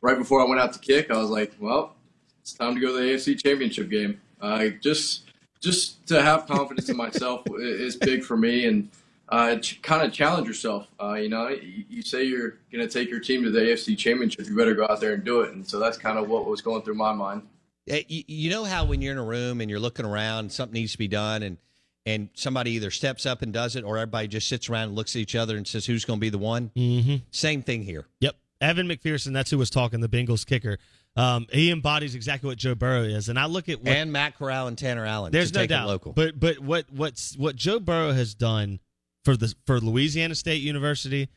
right 0.00 0.16
before 0.16 0.40
I 0.40 0.44
went 0.44 0.60
out 0.60 0.72
to 0.74 0.78
kick, 0.78 1.10
I 1.10 1.16
was 1.16 1.28
like, 1.28 1.52
"Well, 1.58 1.96
it's 2.40 2.52
time 2.52 2.76
to 2.76 2.80
go 2.80 2.92
to 2.96 3.02
the 3.02 3.12
AFC 3.14 3.42
Championship 3.42 3.90
game." 3.90 4.20
Uh, 4.40 4.68
just, 4.80 5.24
just 5.60 6.06
to 6.06 6.22
have 6.22 6.46
confidence 6.46 6.88
in 6.88 6.96
myself 6.96 7.42
is 7.58 7.96
big 7.96 8.22
for 8.22 8.36
me, 8.36 8.66
and 8.66 8.88
uh, 9.28 9.56
ch- 9.56 9.80
kind 9.82 10.02
of 10.06 10.12
challenge 10.12 10.46
yourself. 10.46 10.86
Uh, 11.00 11.14
you 11.14 11.28
know, 11.28 11.48
you, 11.48 11.84
you 11.88 12.02
say 12.02 12.24
you're 12.24 12.58
going 12.72 12.86
to 12.86 12.88
take 12.88 13.10
your 13.10 13.20
team 13.20 13.42
to 13.44 13.50
the 13.50 13.60
AFC 13.60 13.96
Championship, 13.96 14.46
you 14.46 14.56
better 14.56 14.74
go 14.74 14.86
out 14.88 15.00
there 15.00 15.14
and 15.14 15.24
do 15.24 15.40
it. 15.42 15.52
And 15.54 15.66
so 15.66 15.78
that's 15.78 15.98
kind 15.98 16.18
of 16.18 16.28
what 16.28 16.46
was 16.46 16.60
going 16.60 16.82
through 16.82 16.94
my 16.94 17.12
mind. 17.12 17.42
You, 17.86 18.22
you 18.26 18.50
know 18.50 18.64
how 18.64 18.84
when 18.84 19.00
you're 19.00 19.12
in 19.12 19.18
a 19.18 19.24
room 19.24 19.60
and 19.60 19.70
you're 19.70 19.80
looking 19.80 20.04
around, 20.04 20.52
something 20.52 20.74
needs 20.74 20.92
to 20.92 20.98
be 20.98 21.08
done, 21.08 21.42
and 21.42 21.56
and 22.04 22.28
somebody 22.34 22.72
either 22.72 22.90
steps 22.90 23.24
up 23.26 23.40
and 23.42 23.52
does 23.52 23.76
it, 23.76 23.84
or 23.84 23.96
everybody 23.96 24.28
just 24.28 24.48
sits 24.48 24.68
around 24.68 24.88
and 24.88 24.94
looks 24.94 25.16
at 25.16 25.20
each 25.20 25.34
other 25.34 25.56
and 25.56 25.66
says, 25.66 25.86
"Who's 25.86 26.04
going 26.04 26.18
to 26.18 26.20
be 26.20 26.28
the 26.28 26.38
one?" 26.38 26.70
Mm-hmm. 26.76 27.16
Same 27.30 27.62
thing 27.62 27.82
here. 27.82 28.06
Yep. 28.20 28.36
Evan 28.60 28.88
McPherson, 28.88 29.32
that's 29.32 29.50
who 29.50 29.58
was 29.58 29.70
talking, 29.70 30.00
the 30.00 30.08
Bengals 30.08 30.44
kicker. 30.44 30.78
Um, 31.16 31.46
he 31.52 31.70
embodies 31.70 32.14
exactly 32.14 32.48
what 32.48 32.58
Joe 32.58 32.74
Burrow 32.74 33.02
is. 33.02 33.28
And 33.28 33.38
I 33.38 33.46
look 33.46 33.68
at 33.68 33.78
what 33.78 33.88
and 33.88 34.12
Matt 34.12 34.36
Corral 34.38 34.66
and 34.66 34.76
Tanner 34.76 35.04
Allen. 35.04 35.32
there's 35.32 35.50
to 35.52 35.58
no 35.58 35.62
take 35.62 35.70
doubt. 35.70 35.88
local. 35.88 36.12
But 36.12 36.38
but 36.38 36.58
what 36.58 36.86
what's 36.90 37.36
what 37.36 37.56
Joe 37.56 37.80
Burrow 37.80 38.12
has 38.12 38.34
done 38.34 38.80
for 39.28 39.36
the 39.36 39.54
for 39.66 39.78
Louisiana 39.78 40.34
State 40.34 40.62
University 40.62 41.28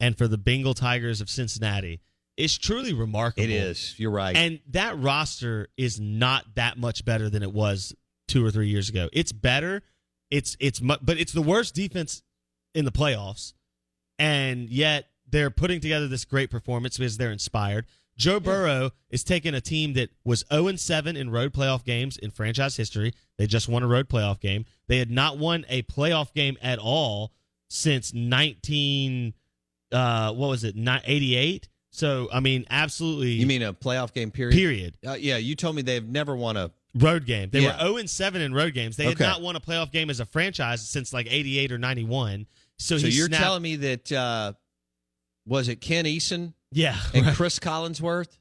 and 0.00 0.18
for 0.18 0.28
the 0.28 0.36
Bengal 0.36 0.74
Tigers 0.74 1.22
of 1.22 1.30
Cincinnati 1.30 1.98
is 2.36 2.58
truly 2.58 2.92
remarkable. 2.92 3.42
it 3.44 3.50
is. 3.50 3.94
You're 3.96 4.10
right. 4.10 4.36
And 4.36 4.60
that 4.68 4.98
roster 4.98 5.68
is 5.78 5.98
not 5.98 6.44
that 6.56 6.76
much 6.76 7.06
better 7.06 7.30
than 7.30 7.42
it 7.42 7.50
was 7.50 7.94
two 8.26 8.44
or 8.44 8.50
three 8.50 8.68
years 8.68 8.90
ago. 8.90 9.08
It's 9.14 9.32
better. 9.32 9.82
It's 10.30 10.58
it's 10.60 10.82
mu- 10.82 10.98
but 11.00 11.18
it's 11.18 11.32
the 11.32 11.40
worst 11.40 11.74
defense 11.74 12.22
in 12.74 12.84
the 12.84 12.92
playoffs, 12.92 13.54
and 14.18 14.68
yet 14.68 15.06
they're 15.26 15.48
putting 15.48 15.80
together 15.80 16.06
this 16.06 16.26
great 16.26 16.50
performance 16.50 16.98
because 16.98 17.16
they're 17.16 17.32
inspired. 17.32 17.86
Joe 18.18 18.40
Burrow 18.40 18.90
is 19.08 19.24
taking 19.24 19.54
a 19.54 19.60
team 19.62 19.94
that 19.94 20.10
was 20.22 20.44
0 20.52 20.76
7 20.76 21.16
in 21.16 21.30
road 21.30 21.54
playoff 21.54 21.82
games 21.82 22.18
in 22.18 22.30
franchise 22.30 22.76
history. 22.76 23.14
They 23.38 23.46
just 23.46 23.68
won 23.70 23.82
a 23.84 23.86
road 23.86 24.10
playoff 24.10 24.38
game. 24.38 24.66
They 24.86 24.98
had 24.98 25.10
not 25.10 25.38
won 25.38 25.64
a 25.70 25.82
playoff 25.84 26.34
game 26.34 26.58
at 26.60 26.78
all 26.78 27.32
since 27.68 28.12
19 28.14 29.34
uh 29.92 30.32
what 30.32 30.48
was 30.48 30.64
it? 30.64 30.74
88. 30.76 31.68
So 31.90 32.28
I 32.32 32.40
mean 32.40 32.66
absolutely 32.70 33.32
you 33.32 33.46
mean 33.46 33.62
a 33.62 33.72
playoff 33.72 34.12
game 34.12 34.30
period? 34.30 34.54
period. 34.54 34.98
Uh, 35.06 35.12
yeah, 35.18 35.36
you 35.36 35.54
told 35.54 35.76
me 35.76 35.82
they've 35.82 36.06
never 36.06 36.34
won 36.36 36.56
a. 36.56 36.70
Road 36.94 37.26
game. 37.26 37.50
They 37.50 37.60
Yeah. 37.60 37.74
were 37.76 37.80
0 37.80 37.96
and 37.98 38.10
7 38.10 38.40
in 38.40 38.52
road 38.54 38.72
games. 38.74 38.96
They 38.96 39.04
had 39.04 39.20
not 39.20 39.42
won 39.42 39.54
a 39.56 39.60
playoff 39.60 39.92
game 39.92 40.08
as 40.10 40.20
a 40.20 40.24
franchise 40.24 40.88
since 40.88 41.12
like 41.12 41.26
88 41.30 41.70
or 41.70 41.78
91. 41.78 42.46
So, 42.78 42.96
So 42.98 43.06
you're 43.06 43.26
snapped- 43.26 43.42
telling 43.44 43.62
me 43.62 43.76
that 43.76 44.10
uh, 44.10 44.52
was 45.46 45.68
it 45.68 45.76
Ken 45.82 46.06
Eason 46.06 46.54
Yeah. 46.72 46.96
and 47.14 47.26
right. 47.26 47.34
Cris 47.36 47.58
Collinsworth 47.58 48.38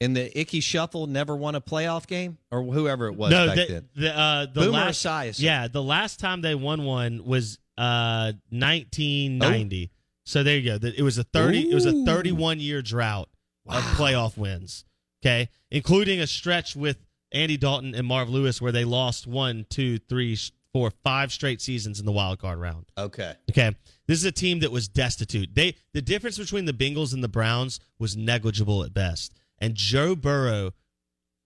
in 0.00 0.14
the 0.14 0.38
Ickey 0.38 0.60
Shuffle 0.60 1.08
never 1.08 1.36
won 1.36 1.56
a 1.56 1.60
playoff 1.60 2.06
game, 2.06 2.38
or 2.50 2.62
whoever 2.62 3.06
it 3.08 3.16
was 3.16 3.32
no, 3.32 3.48
back 3.48 3.56
the, 3.56 3.66
then? 3.66 3.88
the, 3.96 4.18
uh, 4.18 4.46
the 4.46 4.60
Boomer 4.60 4.70
last, 4.72 5.04
Esiason. 5.04 5.40
Yeah, 5.40 5.68
the 5.68 5.82
last 5.82 6.20
time 6.20 6.40
they 6.42 6.54
won 6.54 6.84
one 6.84 7.24
was 7.24 7.58
uh 7.80 8.32
1990. 8.50 9.90
So 10.24 10.42
there 10.42 10.58
you 10.58 10.78
go. 10.78 10.86
It 10.86 11.02
was 11.02 11.18
a 11.18 11.24
30 11.24 11.70
it 11.70 11.74
was 11.74 11.86
a 11.86 12.04
31 12.04 12.60
year 12.60 12.82
drought 12.82 13.28
of 13.66 13.82
playoff 13.96 14.36
wins. 14.36 14.84
Okay, 15.22 15.48
including 15.70 16.20
a 16.20 16.26
stretch 16.26 16.74
with 16.74 16.98
Andy 17.32 17.56
Dalton 17.56 17.94
and 17.94 18.06
Marv 18.06 18.28
Lewis 18.28 18.60
where 18.60 18.72
they 18.72 18.84
lost 18.84 19.26
one, 19.26 19.66
two, 19.68 19.98
three, 19.98 20.36
four, 20.72 20.90
five 21.02 21.32
straight 21.32 21.60
seasons 21.60 22.00
in 22.00 22.06
the 22.06 22.12
wild 22.12 22.38
card 22.38 22.58
round. 22.58 22.86
Okay. 22.96 23.34
Okay. 23.50 23.74
This 24.06 24.18
is 24.18 24.24
a 24.24 24.32
team 24.32 24.60
that 24.60 24.72
was 24.72 24.88
destitute. 24.88 25.54
They 25.54 25.76
the 25.92 26.02
difference 26.02 26.38
between 26.38 26.64
the 26.64 26.72
Bengals 26.72 27.12
and 27.12 27.22
the 27.22 27.28
Browns 27.28 27.80
was 27.98 28.16
negligible 28.16 28.82
at 28.82 28.94
best. 28.94 29.34
And 29.58 29.74
Joe 29.74 30.14
Burrow 30.16 30.72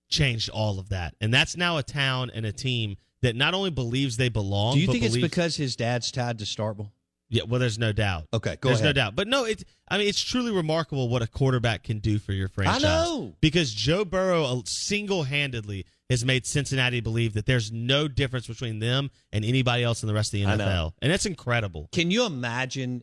changed 0.08 0.48
all 0.50 0.78
of 0.78 0.88
that. 0.90 1.14
And 1.20 1.32
that's 1.32 1.56
now 1.56 1.78
a 1.78 1.82
town 1.82 2.30
and 2.32 2.46
a 2.46 2.52
team 2.52 2.96
that 3.24 3.34
not 3.36 3.52
only 3.54 3.70
believes 3.70 4.16
they 4.16 4.28
belong, 4.28 4.74
Do 4.74 4.80
you 4.80 4.86
think 4.86 5.02
it's 5.04 5.16
because 5.16 5.56
his 5.56 5.76
dad's 5.76 6.10
tied 6.12 6.38
to 6.38 6.44
Starkville? 6.44 6.90
Yeah, 7.30 7.42
well 7.48 7.58
there's 7.58 7.78
no 7.78 7.90
doubt. 7.92 8.28
Okay, 8.32 8.56
go 8.60 8.68
there's 8.68 8.80
ahead. 8.80 8.94
no 8.96 9.02
doubt. 9.02 9.16
But 9.16 9.26
no, 9.28 9.44
it's 9.44 9.64
I 9.88 9.98
mean 9.98 10.06
it's 10.08 10.22
truly 10.22 10.52
remarkable 10.52 11.08
what 11.08 11.22
a 11.22 11.26
quarterback 11.26 11.82
can 11.82 11.98
do 11.98 12.18
for 12.18 12.32
your 12.32 12.48
franchise. 12.48 12.84
I 12.84 12.86
know. 12.86 13.34
Because 13.40 13.72
Joe 13.72 14.04
Burrow 14.04 14.44
uh, 14.44 14.60
single-handedly 14.66 15.86
has 16.10 16.24
made 16.24 16.46
Cincinnati 16.46 17.00
believe 17.00 17.32
that 17.34 17.46
there's 17.46 17.72
no 17.72 18.08
difference 18.08 18.46
between 18.46 18.78
them 18.78 19.10
and 19.32 19.44
anybody 19.44 19.82
else 19.82 20.02
in 20.02 20.06
the 20.06 20.14
rest 20.14 20.34
of 20.34 20.40
the 20.40 20.46
NFL. 20.46 20.92
And 21.00 21.10
that's 21.10 21.26
incredible. 21.26 21.88
Can 21.92 22.10
you 22.10 22.26
imagine? 22.26 23.02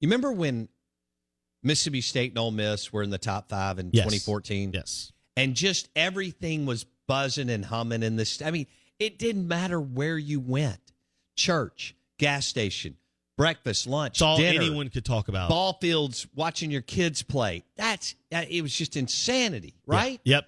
You 0.00 0.08
remember 0.08 0.32
when 0.32 0.68
Mississippi 1.62 2.02
State 2.02 2.32
and 2.32 2.38
Ole 2.38 2.50
Miss 2.50 2.92
were 2.92 3.02
in 3.02 3.10
the 3.10 3.18
top 3.18 3.48
five 3.48 3.78
in 3.78 3.90
Yes. 3.92 4.04
2014? 4.04 4.72
Yes. 4.74 5.12
and 5.36 5.54
just 5.54 5.88
everything 5.96 6.66
was 6.66 6.84
buzzing 7.08 7.48
and 7.50 7.64
humming 7.64 8.02
in 8.02 8.16
this. 8.16 8.42
I 8.42 8.50
mean, 8.50 8.66
it 8.98 9.18
didn't 9.18 9.46
matter 9.48 9.80
where 9.80 10.18
you 10.18 10.40
went 10.40 10.78
church, 11.36 11.94
gas 12.18 12.46
station, 12.46 12.96
breakfast, 13.36 13.86
lunch, 13.86 14.14
It's 14.16 14.22
all 14.22 14.36
dinner, 14.36 14.60
anyone 14.60 14.88
could 14.88 15.04
talk 15.04 15.28
about. 15.28 15.48
ball 15.48 15.74
fields, 15.80 16.26
watching 16.34 16.70
your 16.70 16.82
kids 16.82 17.22
play. 17.22 17.64
That's 17.76 18.14
it 18.30 18.62
was 18.62 18.74
just 18.74 18.96
insanity, 18.96 19.74
right? 19.86 20.20
Yep. 20.24 20.46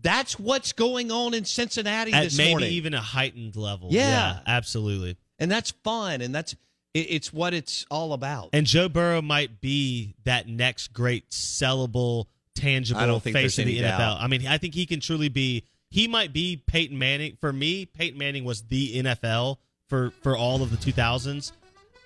That's 0.00 0.38
what's 0.38 0.72
going 0.72 1.10
on 1.10 1.34
in 1.34 1.44
Cincinnati 1.44 2.12
At 2.12 2.24
this 2.24 2.38
maybe 2.38 2.50
morning. 2.50 2.70
even 2.72 2.94
a 2.94 3.00
heightened 3.00 3.56
level. 3.56 3.88
Yeah. 3.90 4.40
absolutely. 4.46 5.16
and 5.38 5.50
that's 5.50 5.72
fun, 5.82 6.20
and 6.20 6.34
that's 6.34 6.54
it, 6.94 7.06
it's 7.10 7.32
what 7.32 7.52
it's 7.54 7.84
all 7.90 8.12
about. 8.12 8.50
And 8.52 8.66
Joe 8.66 8.88
Burrow 8.88 9.22
might 9.22 9.60
be 9.60 10.14
that 10.24 10.48
next 10.48 10.92
great 10.92 11.30
sellable, 11.30 12.26
tangible 12.54 13.00
I 13.00 13.06
don't 13.06 13.22
think 13.22 13.34
face 13.34 13.58
of 13.58 13.64
the 13.66 13.78
NFL. 13.78 13.98
doubt. 13.98 14.20
I 14.20 14.26
mean, 14.28 14.46
I 14.46 14.58
think 14.58 14.74
he 14.74 14.86
can 14.86 15.00
truly 15.00 15.28
be 15.28 15.64
he 15.90 16.08
might 16.08 16.32
be 16.32 16.62
Peyton 16.66 16.98
Manning. 16.98 17.36
For 17.40 17.52
me, 17.52 17.86
Peyton 17.86 18.18
Manning 18.18 18.44
was 18.44 18.62
the 18.62 19.02
NFL 19.02 19.56
for 19.88 20.10
for 20.22 20.36
all 20.36 20.62
of 20.62 20.70
the 20.70 20.76
2000s. 20.76 21.52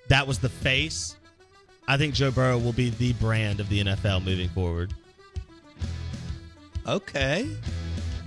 That 0.08 0.26
was 0.26 0.38
the 0.38 0.48
face. 0.48 1.16
I 1.88 1.96
think 1.96 2.14
Joe 2.14 2.30
Burrow 2.30 2.58
will 2.58 2.72
be 2.72 2.90
the 2.90 3.12
brand 3.14 3.60
of 3.60 3.68
the 3.68 3.82
NFL 3.82 4.24
moving 4.24 4.48
forward. 4.50 4.94
Okay. 6.86 7.48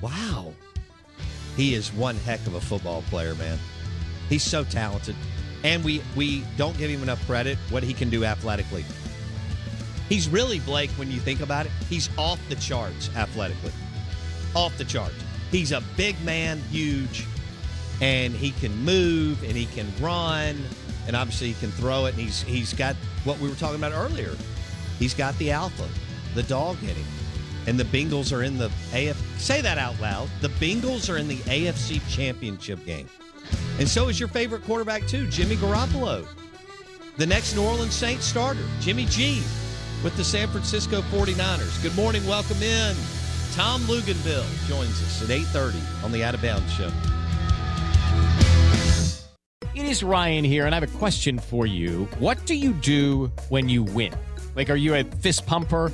Wow. 0.02 0.54
He 1.56 1.74
is 1.74 1.92
one 1.94 2.16
heck 2.18 2.46
of 2.48 2.56
a 2.56 2.62
football 2.62 3.02
player, 3.04 3.34
man. 3.36 3.58
He's 4.30 4.44
so 4.44 4.64
talented. 4.64 5.16
And 5.64 5.84
we 5.84 6.02
we 6.16 6.44
don't 6.58 6.78
give 6.78 6.90
him 6.90 7.02
enough 7.02 7.26
credit 7.26 7.58
what 7.70 7.84
he 7.84 7.94
can 7.94 8.10
do 8.10 8.26
athletically. 8.26 8.86
He's 10.10 10.28
really 10.30 10.60
Blake 10.60 10.92
when 10.92 11.10
you 11.10 11.20
think 11.20 11.40
about 11.40 11.66
it. 11.66 11.72
He's 11.90 12.10
off 12.18 12.40
the 12.50 12.56
charts 12.56 13.10
athletically. 13.16 13.72
Off 14.54 14.78
the 14.78 14.86
charts. 14.86 15.25
He's 15.56 15.72
a 15.72 15.82
big 15.96 16.22
man, 16.26 16.60
huge, 16.70 17.26
and 18.02 18.34
he 18.34 18.52
can 18.52 18.76
move 18.84 19.42
and 19.42 19.54
he 19.54 19.68
can 19.68 19.88
run 20.02 20.62
and 21.08 21.16
obviously 21.16 21.48
he 21.48 21.54
can 21.54 21.72
throw 21.72 22.08
it 22.08 22.16
and 22.16 22.22
he's 22.22 22.42
he's 22.42 22.74
got 22.74 22.94
what 23.24 23.40
we 23.40 23.48
were 23.48 23.56
talking 23.56 23.78
about 23.78 23.94
earlier. 23.94 24.36
He's 25.00 25.14
got 25.14 25.34
the 25.38 25.52
alpha, 25.52 25.88
the 26.34 26.44
dog 26.44 26.76
in 26.84 26.90
him. 26.90 27.06
And 27.68 27.80
the 27.80 27.86
Bengals 27.86 28.36
are 28.36 28.44
in 28.44 28.58
the 28.58 28.66
AF 28.94 29.16
say 29.40 29.62
that 29.62 29.78
out 29.78 29.98
loud. 30.02 30.28
The 30.42 30.50
Bengals 30.50 31.10
are 31.10 31.16
in 31.16 31.30
the 31.30 31.38
AFC 31.38 32.02
championship 32.14 32.86
game. 32.86 33.08
And 33.80 33.88
so 33.88 34.10
is 34.10 34.20
your 34.20 34.28
favorite 34.28 34.66
quarterback 34.66 35.08
too, 35.08 35.26
Jimmy 35.30 35.56
Garoppolo. 35.56 36.28
The 37.16 37.26
next 37.26 37.56
New 37.56 37.64
Orleans 37.64 37.94
Saints 37.94 38.26
starter, 38.26 38.68
Jimmy 38.82 39.06
G 39.06 39.42
with 40.04 40.18
the 40.18 40.24
San 40.26 40.50
Francisco 40.50 41.02
49ers. 41.04 41.82
Good 41.82 41.96
morning, 41.96 42.28
welcome 42.28 42.62
in. 42.62 42.94
Tom 43.56 43.80
Luginbill 43.84 44.44
joins 44.68 45.02
us 45.02 45.22
at 45.24 45.30
8:30 45.30 45.80
on 46.04 46.12
the 46.12 46.22
Out 46.26 46.34
of 46.34 46.42
Bounds 46.42 46.70
show. 46.74 46.92
It 49.74 49.86
is 49.86 50.04
Ryan 50.04 50.44
here, 50.44 50.66
and 50.66 50.76
I 50.76 50.80
have 50.80 50.96
a 50.96 50.98
question 50.98 51.40
for 51.40 51.66
you. 51.66 52.10
What 52.20 52.46
do 52.46 52.54
you 52.54 52.74
do 52.74 53.32
when 53.48 53.70
you 53.70 53.84
win? 53.84 54.14
Like, 54.56 54.70
are 54.70 54.76
you 54.76 54.96
a 54.96 55.06
fist 55.06 55.46
pumper? 55.46 55.94